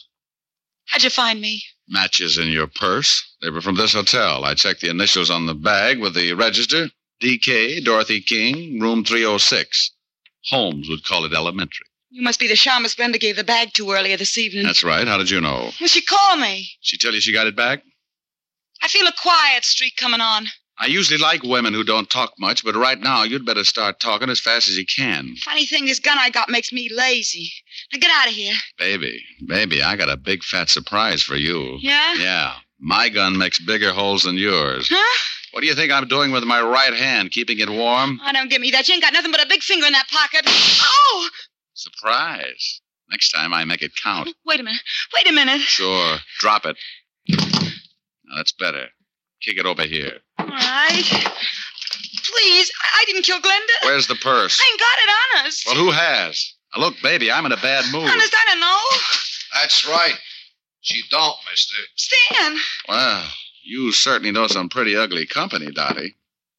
How'd 0.87 1.05
you 1.05 1.11
find 1.11 1.41
me? 1.41 1.63
Matches 1.87 2.37
in 2.37 2.49
your 2.49 2.67
purse. 2.67 3.23
They 3.41 3.51
were 3.51 3.61
from 3.61 3.77
this 3.77 3.93
hotel. 3.93 4.45
I 4.45 4.55
checked 4.55 4.81
the 4.81 4.91
initials 4.91 5.31
on 5.31 5.47
the 5.47 5.55
bag 5.55 6.01
with 6.01 6.17
the 6.17 6.33
register. 6.33 6.89
DK, 7.23 7.85
Dorothy 7.85 8.21
King, 8.21 8.81
room 8.81 9.05
306. 9.05 9.93
Holmes 10.51 10.89
would 10.89 11.05
call 11.05 11.25
it 11.27 11.33
elementary. 11.33 11.87
You 12.15 12.23
must 12.23 12.39
be 12.39 12.47
the 12.47 12.55
shamus 12.55 12.95
Glenda 12.95 13.19
gave 13.19 13.35
the 13.35 13.43
bag 13.43 13.73
to 13.73 13.91
earlier 13.91 14.17
this 14.17 14.39
evening. 14.39 14.63
That's 14.63 14.85
right. 14.85 15.05
How 15.05 15.19
did 15.19 15.31
you 15.31 15.41
know? 15.41 15.73
Well, 15.81 15.89
she 15.89 16.01
called 16.01 16.39
me. 16.39 16.69
She 16.81 16.97
tell 16.97 17.13
you 17.13 17.21
she 17.21 17.33
got 17.33 17.49
it 17.49 17.57
back? 17.57 17.83
I 18.81 18.87
feel 18.87 19.09
a 19.09 19.13
quiet 19.21 19.65
streak 19.65 19.97
coming 19.97 20.21
on. 20.21 20.47
I 20.79 20.87
usually 20.87 21.19
like 21.19 21.43
women 21.43 21.75
who 21.75 21.83
don't 21.83 22.09
talk 22.09 22.35
much, 22.39 22.65
but 22.65 22.77
right 22.77 23.01
now 23.01 23.25
you'd 23.25 23.45
better 23.45 23.65
start 23.65 23.99
talking 23.99 24.31
as 24.31 24.39
fast 24.39 24.69
as 24.69 24.79
you 24.79 24.87
can. 24.87 25.35
Funny 25.39 25.67
thing, 25.67 25.87
this 25.87 25.99
gun 25.99 26.17
I 26.17 26.31
got 26.31 26.49
makes 26.49 26.73
me 26.73 26.89
lazy. 26.89 27.51
Now 27.93 27.99
get 27.99 28.13
out 28.13 28.29
of 28.29 28.33
here. 28.35 28.55
Baby, 28.79 29.21
baby, 29.49 29.83
I 29.83 29.97
got 29.97 30.09
a 30.09 30.17
big 30.17 30.45
fat 30.45 30.69
surprise 30.69 31.21
for 31.21 31.35
you. 31.35 31.79
Yeah? 31.81 32.15
Yeah. 32.15 32.55
My 32.79 33.09
gun 33.09 33.37
makes 33.37 33.59
bigger 33.59 33.91
holes 33.91 34.23
than 34.23 34.37
yours. 34.37 34.89
Huh? 34.89 35.19
What 35.51 35.63
do 35.63 35.67
you 35.67 35.75
think 35.75 35.91
I'm 35.91 36.07
doing 36.07 36.31
with 36.31 36.45
my 36.45 36.61
right 36.63 36.95
hand, 36.95 37.33
keeping 37.33 37.59
it 37.59 37.71
warm? 37.71 38.21
Oh, 38.25 38.33
don't 38.33 38.51
give 38.51 38.61
me 38.61 38.71
that. 38.71 38.87
You 38.87 38.95
ain't 38.95 39.03
got 39.03 39.13
nothing 39.13 39.33
but 39.33 39.45
a 39.45 39.49
big 39.49 39.63
finger 39.63 39.87
in 39.87 39.93
that 39.95 40.07
pocket. 40.09 40.43
Oh! 40.47 41.29
Surprise. 41.75 42.81
Next 43.11 43.31
time 43.31 43.53
I 43.53 43.65
make 43.65 43.83
it 43.83 43.93
count. 44.03 44.29
Wait 44.47 44.61
a 44.61 44.63
minute. 44.63 44.81
Wait 45.15 45.29
a 45.29 45.33
minute. 45.33 45.61
Sure. 45.61 46.17
Drop 46.41 46.65
it. 46.67 46.77
Now 47.29 48.37
that's 48.37 48.53
better. 48.53 48.87
Kick 49.43 49.59
it 49.59 49.67
over 49.67 49.83
here. 49.83 50.19
All 50.39 50.47
right. 50.47 51.05
Please, 52.25 52.73
I 52.83 52.95
I 52.97 53.05
didn't 53.07 53.25
kill 53.25 53.39
Glenda. 53.39 53.85
Where's 53.85 54.07
the 54.07 54.15
purse? 54.15 54.59
I 54.61 54.71
ain't 54.71 54.81
got 54.81 54.99
it, 54.99 55.43
honest. 55.43 55.67
Well, 55.67 55.77
who 55.77 55.91
has? 55.91 56.55
Now, 56.75 56.83
look, 56.83 56.95
baby, 57.03 57.31
I'm 57.31 57.45
in 57.45 57.53
a 57.53 57.57
bad 57.57 57.85
mood. 57.93 58.09
Honest, 58.09 58.35
I 58.35 58.45
don't 58.51 58.61
know. 58.61 58.79
That's 59.61 59.87
right. 59.87 60.15
She 60.81 61.03
don't, 61.11 61.37
mister. 61.51 61.77
Stan. 61.97 62.57
Well, 62.89 63.25
you 63.63 63.93
certainly 63.93 64.31
know 64.33 64.47
some 64.47 64.69
pretty 64.71 64.97
ugly 64.97 65.27
company, 65.27 65.71
Dottie. 65.71 66.15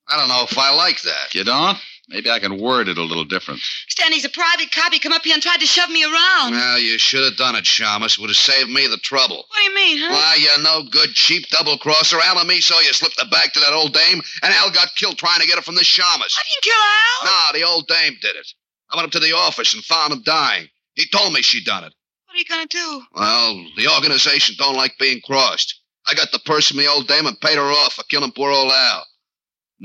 I 0.08 0.18
don't 0.18 0.30
know 0.30 0.44
if 0.50 0.58
I 0.58 0.74
like 0.76 1.02
that. 1.02 1.34
You 1.34 1.44
don't? 1.44 1.78
Maybe 2.08 2.30
I 2.30 2.38
can 2.38 2.62
word 2.62 2.88
it 2.88 3.00
a 3.00 3.04
little 3.04 3.26
different. 3.26 3.62
Stan, 3.88 4.12
he's 4.12 4.26
a 4.26 4.30
private 4.30 4.72
cop. 4.72 4.94
He 4.94 5.00
come 5.00 5.12
up 5.14 5.24
here 5.24 5.34
and 5.34 5.42
tried 5.42 5.60
to 5.62 5.66
shove 5.66 5.90
me 5.90 6.04
around. 6.04 6.52
Well, 6.52 6.78
you 6.78 7.00
should 7.00 7.24
have 7.24 7.36
done 7.36 7.56
it, 7.56 7.64
Shamus. 7.64 8.20
Would 8.20 8.30
have 8.30 8.38
saved 8.38 8.70
me 8.70 8.86
the 8.86 8.98
trouble. 8.98 9.38
What 9.38 9.58
do 9.58 9.64
you 9.64 9.76
mean, 9.76 9.98
huh? 9.98 10.12
Why, 10.14 10.38
you're 10.38 10.64
no 10.64 10.84
good, 10.92 11.14
cheap 11.16 11.48
double 11.50 11.80
crosser. 11.80 12.20
Al 12.22 12.38
and 12.38 12.48
me 12.48 12.62
saw 12.62 12.80
you 12.82 12.94
slip 12.94 13.14
the 13.16 13.26
bag 13.32 13.54
to 13.54 13.60
that 13.62 13.74
old 13.74 13.94
dame, 13.94 14.22
and 14.44 14.54
Al 14.54 14.70
got 14.70 14.94
killed 14.96 15.18
trying 15.18 15.40
to 15.42 15.48
get 15.48 15.58
it 15.58 15.64
from 15.64 15.76
the 15.76 15.82
Shamus. 15.82 16.36
I 16.38 16.44
didn't 16.46 16.62
kill 16.62 16.74
Al. 16.76 17.26
Nah, 17.26 17.52
the 17.54 17.64
old 17.64 17.88
dame 17.88 18.18
did 18.22 18.36
it. 18.36 18.48
I 18.92 18.98
went 18.98 19.08
up 19.08 19.12
to 19.14 19.20
the 19.20 19.34
office 19.36 19.74
and 19.74 19.84
found 19.84 20.14
him 20.14 20.22
dying. 20.22 20.68
He 20.94 21.08
told 21.12 21.34
me 21.34 21.42
she 21.42 21.64
done 21.64 21.86
it. 21.86 21.94
What 22.28 22.36
are 22.36 22.38
you 22.38 22.46
gonna 22.46 22.68
do? 22.68 23.02
Well, 23.16 23.66
the 23.78 23.88
organization 23.96 24.56
don't 24.60 24.76
like 24.76 24.94
being 25.00 25.22
crossed. 25.26 25.82
I 26.06 26.14
got 26.14 26.32
the 26.32 26.40
purse 26.46 26.68
from 26.68 26.78
the 26.78 26.88
old 26.88 27.08
dame 27.08 27.26
and 27.26 27.40
paid 27.42 27.56
her 27.58 27.64
off 27.64 27.94
for 27.94 28.04
killing 28.04 28.32
poor 28.32 28.52
old 28.52 28.72
Al. 28.72 29.06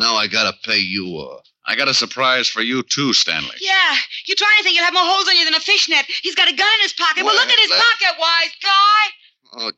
Now 0.00 0.14
I 0.16 0.26
gotta 0.28 0.56
pay 0.64 0.78
you 0.78 1.04
off. 1.08 1.44
I 1.66 1.76
got 1.76 1.88
a 1.88 1.94
surprise 1.94 2.48
for 2.48 2.62
you, 2.62 2.82
too, 2.82 3.12
Stanley. 3.12 3.54
Yeah, 3.60 3.94
you 4.26 4.34
try 4.34 4.48
anything, 4.58 4.74
you'll 4.74 4.84
have 4.84 4.94
more 4.94 5.04
holes 5.04 5.28
on 5.28 5.36
you 5.36 5.44
than 5.44 5.54
a 5.54 5.60
fishnet. 5.60 6.06
He's 6.22 6.34
got 6.34 6.48
a 6.50 6.54
gun 6.56 6.66
in 6.78 6.82
his 6.82 6.94
pocket. 6.94 7.22
Well, 7.22 7.34
Well, 7.34 7.44
look 7.44 7.52
at 7.52 7.60
his 7.60 7.70
let- 7.70 7.82
pocket, 7.82 8.18
wise 8.18 8.50
guy. 8.62 9.02
Oh, 9.52 9.72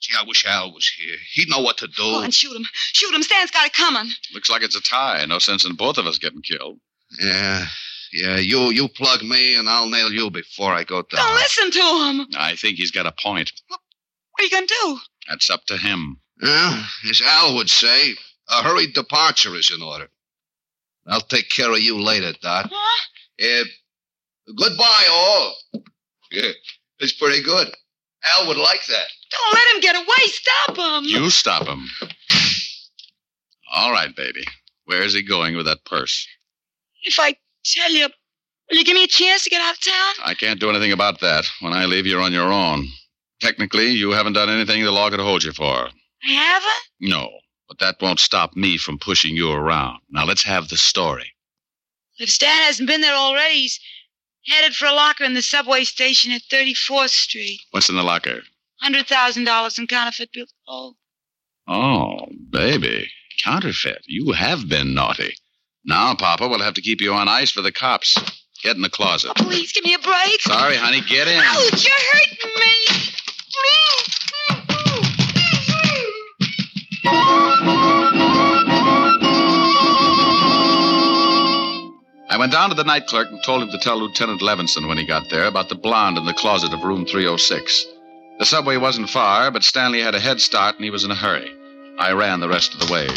gee, 0.00 0.14
I 0.18 0.24
wish 0.24 0.44
Al 0.44 0.72
was 0.74 0.86
here. 0.88 1.14
He'd 1.34 1.48
know 1.48 1.60
what 1.60 1.78
to 1.78 1.86
do. 1.86 1.92
Go 2.02 2.16
on, 2.24 2.32
shoot 2.32 2.54
him. 2.56 2.66
Shoot 2.92 3.14
him. 3.14 3.22
Stan's 3.22 3.52
got 3.52 3.66
it 3.66 3.72
coming. 3.72 4.10
Looks 4.34 4.50
like 4.50 4.62
it's 4.62 4.74
a 4.76 4.82
tie. 4.82 5.24
No 5.26 5.38
sense 5.38 5.64
in 5.64 5.74
both 5.76 5.96
of 5.96 6.06
us 6.06 6.18
getting 6.18 6.42
killed. 6.42 6.80
Yeah, 7.20 7.66
yeah. 8.12 8.36
You 8.38 8.70
you 8.70 8.88
plug 8.88 9.22
me, 9.22 9.54
and 9.54 9.68
I'll 9.68 9.88
nail 9.88 10.12
you 10.12 10.30
before 10.30 10.72
I 10.74 10.82
go 10.84 11.02
down. 11.02 11.24
Don't 11.24 11.34
listen 11.36 11.70
to 11.70 11.78
him. 12.10 12.26
I 12.36 12.56
think 12.56 12.78
he's 12.78 12.90
got 12.90 13.06
a 13.06 13.12
point. 13.12 13.52
What 13.68 13.80
are 14.40 14.44
you 14.44 14.50
gonna 14.50 14.66
do? 14.66 14.98
That's 15.28 15.48
up 15.50 15.64
to 15.66 15.76
him. 15.76 16.20
Well, 16.42 16.84
as 17.08 17.20
Al 17.24 17.54
would 17.56 17.70
say, 17.70 18.14
a 18.48 18.62
hurried 18.62 18.94
departure 18.94 19.54
is 19.56 19.72
in 19.74 19.82
order. 19.82 20.08
I'll 21.06 21.20
take 21.20 21.48
care 21.48 21.72
of 21.72 21.80
you 21.80 22.00
later, 22.00 22.32
Dot. 22.42 22.70
Huh? 22.72 23.04
Uh, 23.42 23.64
goodbye, 24.56 25.04
all. 25.10 25.56
Yeah, 26.30 26.50
it's 26.98 27.12
pretty 27.14 27.42
good. 27.42 27.68
Al 28.38 28.48
would 28.48 28.56
like 28.56 28.84
that. 28.86 29.06
Don't 29.30 29.54
let 29.54 29.74
him 29.74 29.80
get 29.80 29.96
away. 29.96 30.26
Stop 30.26 30.76
him. 30.76 31.04
You 31.04 31.30
stop 31.30 31.66
him. 31.66 31.88
All 33.72 33.92
right, 33.92 34.14
baby. 34.14 34.44
Where's 34.84 35.14
he 35.14 35.22
going 35.22 35.56
with 35.56 35.66
that 35.66 35.84
purse? 35.84 36.26
If 37.04 37.18
I 37.18 37.36
tell 37.64 37.92
you, 37.92 38.08
will 38.70 38.76
you 38.76 38.84
give 38.84 38.94
me 38.94 39.04
a 39.04 39.08
chance 39.08 39.44
to 39.44 39.50
get 39.50 39.60
out 39.60 39.74
of 39.74 39.84
town? 39.84 40.14
I 40.24 40.34
can't 40.34 40.58
do 40.60 40.70
anything 40.70 40.92
about 40.92 41.20
that. 41.20 41.44
When 41.60 41.72
I 41.72 41.84
leave, 41.84 42.06
you're 42.06 42.22
on 42.22 42.32
your 42.32 42.52
own. 42.52 42.88
Technically, 43.40 43.90
you 43.90 44.10
haven't 44.10 44.32
done 44.32 44.48
anything 44.50 44.82
the 44.82 44.90
law 44.90 45.10
could 45.10 45.20
hold 45.20 45.44
you 45.44 45.52
for. 45.52 45.88
I 46.28 46.32
haven't. 46.32 47.10
No, 47.10 47.30
but 47.68 47.78
that 47.80 47.96
won't 48.00 48.20
stop 48.20 48.56
me 48.56 48.78
from 48.78 48.98
pushing 48.98 49.36
you 49.36 49.52
around. 49.52 50.00
Now 50.10 50.24
let's 50.24 50.42
have 50.44 50.68
the 50.68 50.76
story. 50.76 51.34
If 52.18 52.30
Stan 52.30 52.64
hasn't 52.64 52.88
been 52.88 53.00
there 53.00 53.14
already, 53.14 53.54
he's 53.60 53.78
headed 54.46 54.74
for 54.74 54.86
a 54.86 54.92
locker 54.92 55.24
in 55.24 55.34
the 55.34 55.42
subway 55.42 55.84
station 55.84 56.32
at 56.32 56.42
34th 56.50 57.10
Street. 57.10 57.60
What's 57.70 57.88
in 57.88 57.96
the 57.96 58.02
locker? 58.02 58.40
$100,000 58.84 59.78
in 59.78 59.86
counterfeit 59.86 60.32
bills. 60.32 60.52
Oh, 60.66 60.94
Oh, 61.70 62.20
baby. 62.50 63.10
Counterfeit. 63.44 64.02
You 64.06 64.32
have 64.32 64.68
been 64.68 64.94
naughty. 64.94 65.34
Now, 65.84 66.14
Papa, 66.14 66.48
we'll 66.48 66.60
have 66.62 66.74
to 66.74 66.80
keep 66.80 67.00
you 67.02 67.12
on 67.12 67.28
ice 67.28 67.50
for 67.50 67.60
the 67.60 67.70
cops. 67.72 68.16
Get 68.62 68.74
in 68.76 68.82
the 68.82 68.88
closet. 68.90 69.32
please 69.36 69.72
give 69.72 69.84
me 69.84 69.94
a 69.94 69.98
break. 69.98 70.40
Sorry, 70.40 70.76
honey. 70.76 71.02
Get 71.02 71.28
in. 71.28 71.38
Ouch, 71.40 71.84
you're 71.84 71.94
hurting 72.12 72.54
me. 72.56 73.12
I 82.38 82.40
went 82.40 82.52
down 82.52 82.68
to 82.68 82.76
the 82.76 82.84
night 82.84 83.08
clerk 83.08 83.32
and 83.32 83.42
told 83.42 83.64
him 83.64 83.70
to 83.70 83.78
tell 83.78 83.98
Lieutenant 83.98 84.42
Levinson 84.42 84.86
when 84.86 84.96
he 84.96 85.04
got 85.04 85.28
there 85.28 85.46
about 85.46 85.68
the 85.68 85.74
blonde 85.74 86.18
in 86.18 86.24
the 86.24 86.32
closet 86.32 86.72
of 86.72 86.84
room 86.84 87.04
306. 87.04 87.84
The 88.38 88.44
subway 88.44 88.76
wasn't 88.76 89.10
far, 89.10 89.50
but 89.50 89.64
Stanley 89.64 90.00
had 90.00 90.14
a 90.14 90.20
head 90.20 90.40
start 90.40 90.76
and 90.76 90.84
he 90.84 90.90
was 90.90 91.02
in 91.02 91.10
a 91.10 91.16
hurry. 91.16 91.52
I 91.98 92.12
ran 92.12 92.38
the 92.38 92.48
rest 92.48 92.74
of 92.74 92.78
the 92.78 92.92
way. 92.92 93.08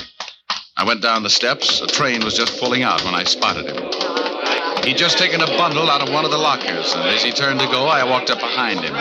I 0.76 0.86
went 0.86 1.04
down 1.04 1.22
the 1.22 1.30
steps. 1.30 1.82
A 1.82 1.86
train 1.86 2.26
was 2.26 2.34
just 2.34 2.60
pulling 2.60 2.82
out 2.82 3.06
when 3.06 3.14
I 3.14 3.24
spotted 3.24 3.68
him. 3.68 4.84
He'd 4.84 4.98
just 4.98 5.20
taken 5.20 5.40
a 5.40 5.46
bundle 5.46 5.92
out 5.92 6.02
of 6.02 6.12
one 6.12 6.26
of 6.26 6.32
the 6.32 6.40
lockers, 6.40 6.92
and 6.96 7.08
as 7.08 7.22
he 7.22 7.32
turned 7.32 7.60
to 7.60 7.68
go, 7.68 7.86
I 7.86 8.04
walked 8.04 8.32
up 8.32 8.40
behind 8.40 8.80
him. 8.80 8.96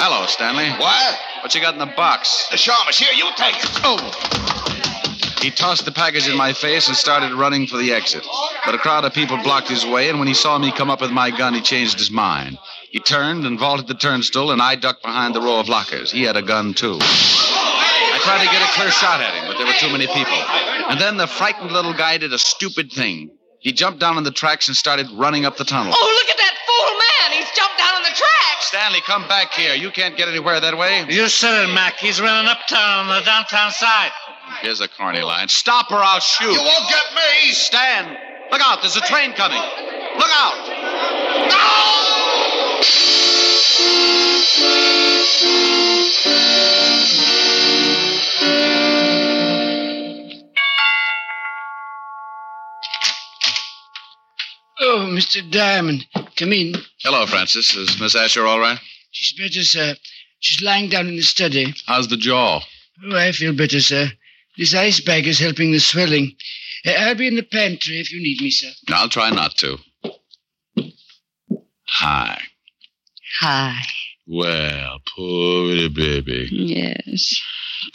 Hello, 0.00 0.24
Stanley. 0.24 0.70
What? 0.80 1.18
What 1.42 1.54
you 1.54 1.60
got 1.60 1.74
in 1.74 1.78
the 1.78 1.94
box? 1.94 2.48
The 2.50 2.56
Shamus, 2.56 2.98
here, 2.98 3.12
you 3.14 3.28
take 3.36 3.56
it. 3.56 3.68
Oh! 3.84 4.47
He 5.40 5.50
tossed 5.50 5.84
the 5.84 5.92
package 5.92 6.28
in 6.28 6.36
my 6.36 6.52
face 6.52 6.88
and 6.88 6.96
started 6.96 7.32
running 7.32 7.66
for 7.66 7.76
the 7.76 7.92
exit. 7.92 8.26
But 8.64 8.74
a 8.74 8.78
crowd 8.78 9.04
of 9.04 9.14
people 9.14 9.36
blocked 9.38 9.68
his 9.68 9.86
way, 9.86 10.08
and 10.08 10.18
when 10.18 10.28
he 10.28 10.34
saw 10.34 10.58
me 10.58 10.72
come 10.72 10.90
up 10.90 11.00
with 11.00 11.12
my 11.12 11.30
gun, 11.30 11.54
he 11.54 11.60
changed 11.60 11.98
his 11.98 12.10
mind. 12.10 12.58
He 12.90 12.98
turned 12.98 13.46
and 13.46 13.58
vaulted 13.58 13.86
the 13.86 13.94
turnstile, 13.94 14.50
and 14.50 14.60
I 14.60 14.74
ducked 14.74 15.02
behind 15.02 15.34
the 15.34 15.40
row 15.40 15.60
of 15.60 15.68
lockers. 15.68 16.10
He 16.10 16.22
had 16.24 16.36
a 16.36 16.42
gun, 16.42 16.74
too. 16.74 16.98
I 17.00 18.18
tried 18.22 18.44
to 18.44 18.50
get 18.50 18.62
a 18.62 18.72
clear 18.74 18.90
shot 18.90 19.20
at 19.20 19.34
him, 19.34 19.46
but 19.46 19.58
there 19.58 19.66
were 19.66 19.78
too 19.78 19.92
many 19.92 20.06
people. 20.08 20.38
And 20.90 21.00
then 21.00 21.16
the 21.16 21.26
frightened 21.26 21.70
little 21.70 21.92
guy 21.94 22.18
did 22.18 22.32
a 22.32 22.38
stupid 22.38 22.90
thing. 22.90 23.30
He 23.60 23.72
jumped 23.72 24.00
down 24.00 24.16
on 24.16 24.24
the 24.24 24.32
tracks 24.32 24.68
and 24.68 24.76
started 24.76 25.06
running 25.12 25.44
up 25.44 25.56
the 25.56 25.64
tunnel. 25.64 25.92
Oh, 25.94 26.20
look 26.20 26.30
at 26.30 26.38
that 26.38 26.56
fool 26.66 26.98
man. 26.98 27.38
He's 27.38 27.50
jumped 27.56 27.78
down 27.78 27.94
on 27.94 28.02
the 28.02 28.16
tracks. 28.16 28.66
Stanley, 28.66 29.00
come 29.06 29.28
back 29.28 29.52
here. 29.52 29.74
You 29.74 29.90
can't 29.90 30.16
get 30.16 30.28
anywhere 30.28 30.58
that 30.60 30.76
way. 30.76 31.04
You 31.08 31.28
said 31.28 31.64
it, 31.64 31.72
Mac. 31.74 31.96
He's 31.98 32.20
running 32.20 32.48
uptown 32.48 33.06
on 33.06 33.18
the 33.18 33.24
downtown 33.24 33.70
side. 33.70 34.10
Here's 34.60 34.80
a 34.80 34.88
corny 34.88 35.22
line. 35.22 35.48
Stop 35.48 35.90
or 35.92 35.98
I'll 35.98 36.20
shoot. 36.20 36.52
You 36.52 36.60
won't 36.60 36.88
get 36.88 37.14
me. 37.14 37.52
Stand. 37.52 38.16
Look 38.50 38.60
out. 38.60 38.80
There's 38.82 38.96
a 38.96 39.00
train 39.02 39.32
coming. 39.34 39.58
Look 39.58 40.30
out. 40.30 40.68
No! 41.48 41.88
Oh, 54.80 55.08
Mr. 55.10 55.48
Diamond, 55.50 56.06
come 56.36 56.52
in. 56.52 56.74
Hello, 57.02 57.26
Francis. 57.26 57.74
Is 57.74 58.00
Miss 58.00 58.14
Asher 58.14 58.46
all 58.46 58.60
right? 58.60 58.78
She's 59.10 59.38
better, 59.38 59.64
sir. 59.64 59.94
She's 60.40 60.62
lying 60.62 60.88
down 60.88 61.08
in 61.08 61.16
the 61.16 61.22
study. 61.22 61.74
How's 61.86 62.08
the 62.08 62.16
jaw? 62.16 62.60
Oh, 63.04 63.16
I 63.16 63.32
feel 63.32 63.52
better, 63.54 63.80
sir. 63.80 64.10
This 64.58 64.74
ice 64.74 65.00
bag 65.00 65.28
is 65.28 65.38
helping 65.38 65.70
the 65.70 65.78
swelling. 65.78 66.34
I'll 66.84 67.14
be 67.14 67.28
in 67.28 67.36
the 67.36 67.44
pantry 67.44 68.00
if 68.00 68.12
you 68.12 68.20
need 68.20 68.40
me, 68.40 68.50
sir. 68.50 68.70
I'll 68.88 69.08
try 69.08 69.30
not 69.30 69.56
to. 69.58 69.78
Hi. 71.86 72.40
Hi. 73.40 73.78
Well, 74.26 74.98
poor 75.16 75.64
little 75.64 75.90
baby. 75.90 76.48
Yes. 76.50 77.40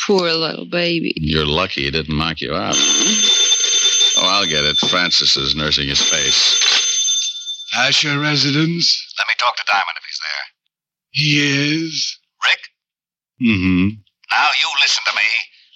Poor 0.08 0.32
little 0.32 0.66
baby. 0.66 1.14
You're 1.18 1.46
lucky 1.46 1.84
he 1.84 1.92
didn't 1.92 2.18
knock 2.18 2.40
you 2.40 2.54
out. 2.54 2.76
Oh, 4.16 4.26
I'll 4.26 4.48
get 4.48 4.64
it. 4.64 4.78
Francis 4.78 5.36
is 5.36 5.56
nursing 5.56 5.90
his 5.90 6.02
face. 6.02 6.60
Asher 7.76 8.20
residence? 8.20 9.14
Let 9.20 9.28
me 9.28 9.34
talk 9.38 9.58
to 9.58 9.64
Diamond 9.68 9.98
if 9.98 10.04
he's 10.06 10.20
there. 10.22 10.46
He 11.12 11.86
is. 11.86 12.20
Rick? 12.46 12.60
Mm-hmm. 13.42 13.88
Now 14.32 14.50
you 14.62 14.70
listen 14.82 15.04
to 15.08 15.16
me. 15.16 15.22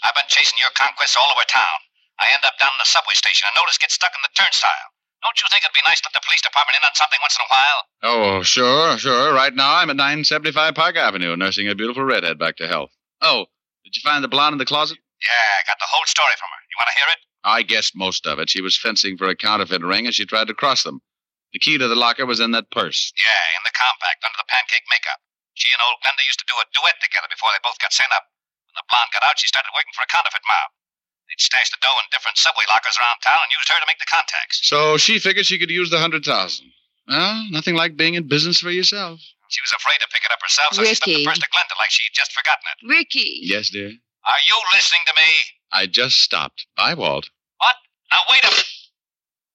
I've 0.04 0.16
been 0.16 0.30
chasing 0.30 0.58
your 0.62 0.74
conquests 0.76 1.18
all 1.18 1.30
over 1.34 1.46
town. 1.48 1.80
I 2.20 2.34
end 2.34 2.46
up 2.46 2.58
down 2.58 2.74
in 2.74 2.82
the 2.82 2.90
subway 2.90 3.14
station 3.14 3.46
and 3.46 3.56
notice 3.58 3.78
get 3.78 3.94
stuck 3.94 4.14
in 4.14 4.22
the 4.26 4.34
turnstile. 4.34 4.90
Don't 5.26 5.38
you 5.42 5.50
think 5.50 5.66
it'd 5.66 5.74
be 5.74 5.86
nice 5.86 6.02
to 6.02 6.10
let 6.10 6.18
the 6.18 6.26
police 6.26 6.42
department 6.46 6.78
in 6.78 6.86
on 6.86 6.94
something 6.94 7.18
once 7.22 7.38
in 7.38 7.46
a 7.46 7.52
while? 7.54 7.80
Oh, 8.06 8.44
sure, 8.46 8.98
sure. 8.98 9.34
Right 9.34 9.54
now 9.54 9.82
I'm 9.82 9.90
at 9.90 9.98
975 9.98 10.54
Park 10.78 10.96
Avenue, 10.98 11.36
nursing 11.36 11.68
a 11.68 11.76
beautiful 11.76 12.06
redhead 12.06 12.38
back 12.38 12.58
to 12.58 12.68
health. 12.70 12.94
Oh, 13.22 13.50
did 13.84 13.96
you 13.98 14.02
find 14.06 14.24
the 14.24 14.30
blonde 14.30 14.54
in 14.54 14.62
the 14.62 14.70
closet? 14.70 14.98
Yeah, 15.22 15.50
I 15.58 15.66
got 15.66 15.82
the 15.82 15.90
whole 15.90 16.06
story 16.06 16.38
from 16.38 16.54
her. 16.54 16.62
You 16.70 16.78
want 16.78 16.90
to 16.94 17.00
hear 17.02 17.10
it? 17.10 17.22
I 17.44 17.64
guessed 17.66 17.98
most 17.98 18.28
of 18.28 18.38
it. 18.38 18.50
She 18.50 18.62
was 18.62 18.78
fencing 18.78 19.18
for 19.18 19.26
a 19.28 19.36
counterfeit 19.36 19.82
ring 19.82 20.06
and 20.06 20.14
she 20.14 20.26
tried 20.26 20.48
to 20.50 20.54
cross 20.54 20.84
them. 20.84 21.02
The 21.54 21.60
key 21.60 21.78
to 21.78 21.88
the 21.88 21.98
locker 21.98 22.26
was 22.26 22.40
in 22.40 22.52
that 22.52 22.70
purse. 22.70 23.14
Yeah, 23.18 23.46
in 23.58 23.64
the 23.66 23.74
compact 23.74 24.22
under 24.22 24.38
the 24.38 24.52
pancake 24.52 24.86
makeup. 24.92 25.18
She 25.58 25.74
and 25.74 25.82
old 25.82 25.98
Glenda 26.06 26.22
used 26.28 26.38
to 26.38 26.46
do 26.46 26.54
a 26.54 26.70
duet 26.70 27.02
together 27.02 27.26
before 27.32 27.50
they 27.50 27.64
both 27.66 27.82
got 27.82 27.90
sent 27.94 28.14
up. 28.14 28.30
When 28.78 28.86
the 28.86 28.94
blonde 28.94 29.10
got 29.10 29.26
out, 29.26 29.42
she 29.42 29.50
started 29.50 29.74
working 29.74 29.90
for 29.98 30.06
a 30.06 30.10
counterfeit 30.14 30.46
mob. 30.46 30.70
They'd 31.26 31.42
stashed 31.42 31.74
the 31.74 31.82
dough 31.82 31.98
in 31.98 32.06
different 32.14 32.38
subway 32.38 32.62
lockers 32.70 32.94
around 33.02 33.26
town 33.26 33.42
and 33.42 33.50
used 33.50 33.66
her 33.74 33.80
to 33.82 33.90
make 33.90 33.98
the 33.98 34.06
contacts. 34.06 34.62
So 34.70 35.02
she 35.02 35.18
figured 35.18 35.50
she 35.50 35.58
could 35.58 35.74
use 35.74 35.90
the 35.90 35.98
hundred 35.98 36.24
thousand. 36.24 36.70
Well, 37.10 37.48
nothing 37.50 37.74
like 37.74 37.98
being 37.98 38.14
in 38.14 38.28
business 38.30 38.62
for 38.62 38.70
yourself. 38.70 39.18
She 39.50 39.62
was 39.66 39.74
afraid 39.74 39.98
to 39.98 40.08
pick 40.14 40.22
it 40.24 40.32
up 40.32 40.42
herself, 40.46 40.78
so 40.78 40.84
she 40.86 40.94
slipped 40.94 41.08
Ricky. 41.08 41.24
the 41.26 41.30
purse 41.30 41.40
to 41.40 41.50
Glenda 41.50 41.74
like 41.82 41.90
she'd 41.90 42.14
just 42.14 42.34
forgotten 42.34 42.62
it. 42.70 42.86
Ricky. 42.88 43.40
Yes, 43.42 43.70
dear. 43.72 43.90
Are 43.90 44.44
you 44.46 44.58
listening 44.74 45.02
to 45.08 45.14
me? 45.18 45.30
I 45.72 45.88
just 45.88 46.22
stopped. 46.22 46.68
Bye, 46.78 46.94
Walt. 46.94 47.30
What? 47.58 47.76
Now 48.12 48.20
wait 48.30 48.44
a 48.44 48.48
minute. 48.52 48.66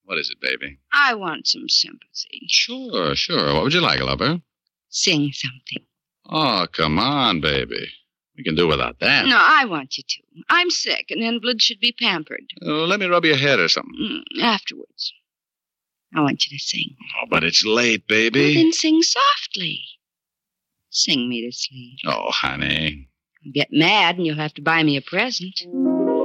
What 0.04 0.18
is 0.18 0.30
it, 0.30 0.40
baby? 0.40 0.78
I 0.92 1.14
want 1.14 1.46
some 1.46 1.68
sympathy. 1.68 2.46
Sure, 2.48 3.14
sure. 3.14 3.54
What 3.54 3.62
would 3.62 3.74
you 3.74 3.80
like, 3.80 4.00
lover? 4.00 4.42
Sing 4.88 5.30
something. 5.32 5.86
Oh, 6.28 6.66
come 6.72 6.98
on, 6.98 7.40
baby. 7.40 7.86
We 8.36 8.44
can 8.44 8.54
do 8.54 8.66
without 8.66 8.98
that. 9.00 9.26
No, 9.26 9.36
I 9.38 9.66
want 9.66 9.98
you 9.98 10.04
to. 10.08 10.22
I'm 10.48 10.70
sick. 10.70 11.10
An 11.10 11.20
invalid 11.20 11.60
should 11.60 11.80
be 11.80 11.92
pampered. 11.92 12.44
Oh, 12.62 12.84
let 12.86 12.98
me 12.98 13.06
rub 13.06 13.24
your 13.26 13.36
head 13.36 13.60
or 13.60 13.68
something. 13.68 14.22
Mm, 14.38 14.42
afterwards. 14.42 15.12
I 16.14 16.20
want 16.22 16.46
you 16.46 16.56
to 16.58 16.62
sing. 16.62 16.96
Oh, 17.20 17.26
but 17.30 17.44
it's 17.44 17.64
late, 17.64 18.04
Well, 18.08 18.18
baby. 18.18 18.54
then 18.54 18.72
sing 18.72 19.02
softly. 19.02 19.80
Sing 20.90 21.28
me 21.28 21.44
to 21.46 21.52
sleep. 21.52 21.98
Oh, 22.06 22.30
honey. 22.30 23.08
I'll 23.44 23.52
get 23.52 23.68
mad 23.72 24.16
and 24.16 24.26
you'll 24.26 24.36
have 24.36 24.54
to 24.54 24.62
buy 24.62 24.82
me 24.82 24.96
a 24.96 25.02
present. 25.02 25.60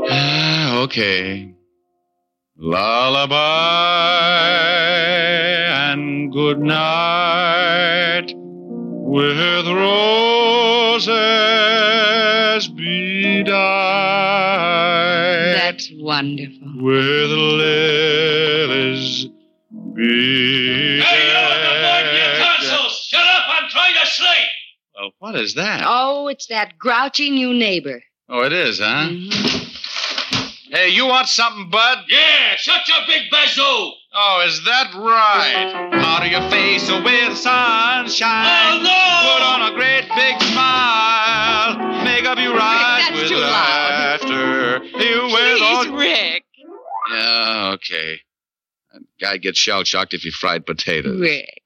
Ah, 0.10 0.80
okay. 0.84 1.54
Lullaby 2.58 3.36
and 5.92 6.32
good 6.32 6.60
night 6.60 8.27
with 9.18 9.66
roses 9.66 11.08
be 12.68 13.42
dyed 13.42 13.56
That's 15.56 15.90
wonderful. 15.96 16.68
with 16.76 17.32
lilies 17.32 19.26
be 19.96 21.00
Hey, 21.02 21.26
you 21.26 21.34
at 21.34 21.50
the 21.64 21.74
board 21.82 22.06
in 22.06 22.14
your 22.16 22.30
Shut 22.92 23.26
up! 23.26 23.46
I'm 23.50 23.68
trying 23.72 23.96
to 23.96 24.06
sleep! 24.06 24.50
Well, 24.96 25.10
what 25.18 25.36
is 25.36 25.56
that? 25.56 25.84
Oh, 25.88 26.28
it's 26.28 26.46
that 26.48 26.78
grouchy 26.78 27.32
new 27.32 27.56
neighbor. 27.56 28.04
Oh, 28.30 28.44
it 28.44 28.54
is, 28.54 28.78
huh? 28.78 29.08
Mm-hmm. 29.10 29.67
Hey, 30.70 30.90
you 30.90 31.06
want 31.06 31.28
something, 31.28 31.70
bud? 31.70 32.00
Yeah, 32.10 32.56
shut 32.58 32.88
your 32.88 32.98
big 33.08 33.30
bazoo! 33.32 33.62
Oh, 34.14 34.44
is 34.48 34.64
that 34.66 34.94
right? 34.96 35.90
Powder 36.02 36.28
your 36.28 36.50
face 36.50 36.90
with 36.92 37.38
sunshine. 37.38 38.48
Oh, 38.48 38.80
no! 38.84 39.34
Put 39.34 39.44
on 39.44 39.72
a 39.72 39.76
great 39.76 40.04
big 40.16 40.42
smile. 40.52 42.04
Make 42.04 42.26
up 42.26 42.38
your 42.40 42.58
eyes 42.60 43.08
that's 43.10 43.22
with 43.22 43.40
laughter. 43.40 44.84
You 44.84 45.24
with 45.26 45.62
all... 45.62 45.84
Please, 45.86 45.92
Rick. 45.92 46.44
Yeah, 47.14 47.72
okay. 47.76 48.20
That 48.92 49.02
guy 49.22 49.38
gets 49.38 49.60
shell 49.60 49.84
shocked 49.86 50.14
if 50.14 50.26
you 50.26 50.32
fried 50.32 50.66
potatoes. 50.66 51.20
Rick, 51.20 51.62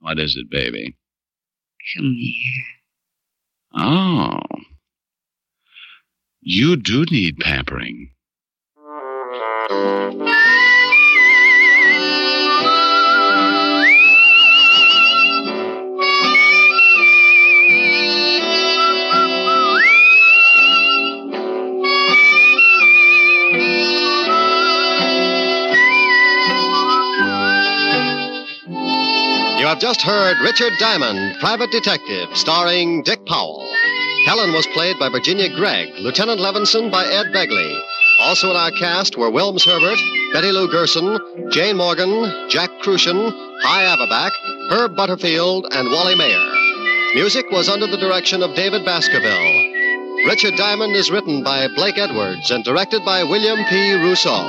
What 0.00 0.18
is 0.20 0.36
it, 0.36 0.48
baby? 0.50 0.96
come 1.96 2.12
here. 2.14 2.64
Oh. 3.76 4.40
You 6.40 6.76
do 6.76 7.04
need 7.10 7.38
pampering. 7.38 8.10
You 9.70 9.76
have 29.70 29.80
just 29.80 30.02
heard 30.02 30.36
Richard 30.42 30.74
Diamond, 30.78 31.40
Private 31.40 31.70
Detective, 31.70 32.28
starring 32.36 33.02
Dick 33.02 33.24
Powell. 33.24 33.66
Helen 34.26 34.52
was 34.52 34.66
played 34.74 34.98
by 34.98 35.08
Virginia 35.08 35.48
Gregg, 35.56 35.88
Lieutenant 36.00 36.38
Levinson 36.38 36.90
by 36.90 37.06
Ed 37.06 37.32
Begley. 37.32 37.82
Also 38.24 38.48
in 38.48 38.56
our 38.56 38.70
cast 38.70 39.18
were 39.18 39.30
Wilms 39.30 39.66
Herbert, 39.66 39.98
Betty 40.32 40.50
Lou 40.50 40.66
Gerson, 40.66 41.50
Jane 41.50 41.76
Morgan, 41.76 42.48
Jack 42.48 42.70
Kruschen, 42.82 43.30
Hy 43.60 43.84
Averback, 43.84 44.32
Herb 44.70 44.96
Butterfield, 44.96 45.66
and 45.72 45.90
Wally 45.90 46.14
Maher. 46.16 46.54
Music 47.14 47.44
was 47.50 47.68
under 47.68 47.86
the 47.86 47.98
direction 47.98 48.42
of 48.42 48.54
David 48.54 48.82
Baskerville. 48.82 50.26
Richard 50.26 50.56
Diamond 50.56 50.96
is 50.96 51.10
written 51.10 51.44
by 51.44 51.68
Blake 51.76 51.98
Edwards 51.98 52.50
and 52.50 52.64
directed 52.64 53.04
by 53.04 53.22
William 53.24 53.62
P. 53.68 53.92
Rousseau. 53.92 54.48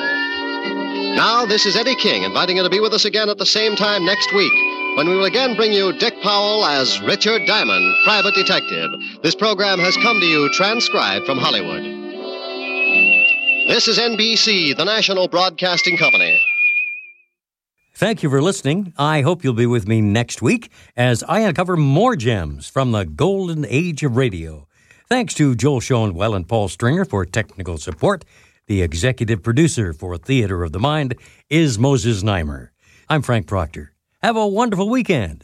Now, 1.13 1.45
this 1.45 1.65
is 1.65 1.75
Eddie 1.75 1.95
King 1.95 2.23
inviting 2.23 2.55
you 2.55 2.63
to 2.63 2.69
be 2.69 2.79
with 2.79 2.93
us 2.93 3.03
again 3.03 3.27
at 3.27 3.39
the 3.39 3.45
same 3.45 3.75
time 3.75 4.05
next 4.05 4.33
week 4.33 4.53
when 4.95 5.09
we 5.09 5.17
will 5.17 5.25
again 5.25 5.57
bring 5.57 5.73
you 5.73 5.91
Dick 5.99 6.13
Powell 6.23 6.65
as 6.65 7.01
Richard 7.01 7.41
Diamond, 7.45 7.93
Private 8.05 8.35
Detective. 8.35 8.91
This 9.21 9.35
program 9.35 9.79
has 9.79 9.97
come 9.97 10.21
to 10.21 10.25
you 10.25 10.49
transcribed 10.53 11.25
from 11.25 11.39
Hollywood. 11.39 11.94
This 13.67 13.87
is 13.87 13.97
NBC, 13.97 14.77
the 14.77 14.85
national 14.85 15.27
broadcasting 15.27 15.97
company. 15.97 16.39
Thank 17.95 18.21
you 18.21 18.29
for 18.29 18.39
listening. 18.39 18.93
I 18.95 19.21
hope 19.21 19.43
you'll 19.43 19.53
be 19.55 19.65
with 19.65 19.87
me 19.87 20.01
next 20.01 20.39
week 20.39 20.69
as 20.95 21.23
I 21.23 21.39
uncover 21.39 21.75
more 21.75 22.15
gems 22.15 22.69
from 22.69 22.91
the 22.91 23.05
golden 23.05 23.65
age 23.67 24.03
of 24.03 24.17
radio. 24.17 24.67
Thanks 25.09 25.33
to 25.35 25.55
Joel 25.55 25.79
Schoenwell 25.79 26.35
and 26.35 26.47
Paul 26.47 26.67
Stringer 26.67 27.05
for 27.05 27.25
technical 27.25 27.79
support. 27.79 28.23
The 28.67 28.83
executive 28.83 29.41
producer 29.41 29.93
for 29.93 30.15
Theater 30.15 30.63
of 30.63 30.71
the 30.71 30.79
Mind 30.79 31.15
is 31.49 31.79
Moses 31.79 32.21
Znaimer. 32.21 32.69
I'm 33.09 33.23
Frank 33.23 33.47
Proctor. 33.47 33.93
Have 34.21 34.35
a 34.35 34.47
wonderful 34.47 34.89
weekend. 34.89 35.43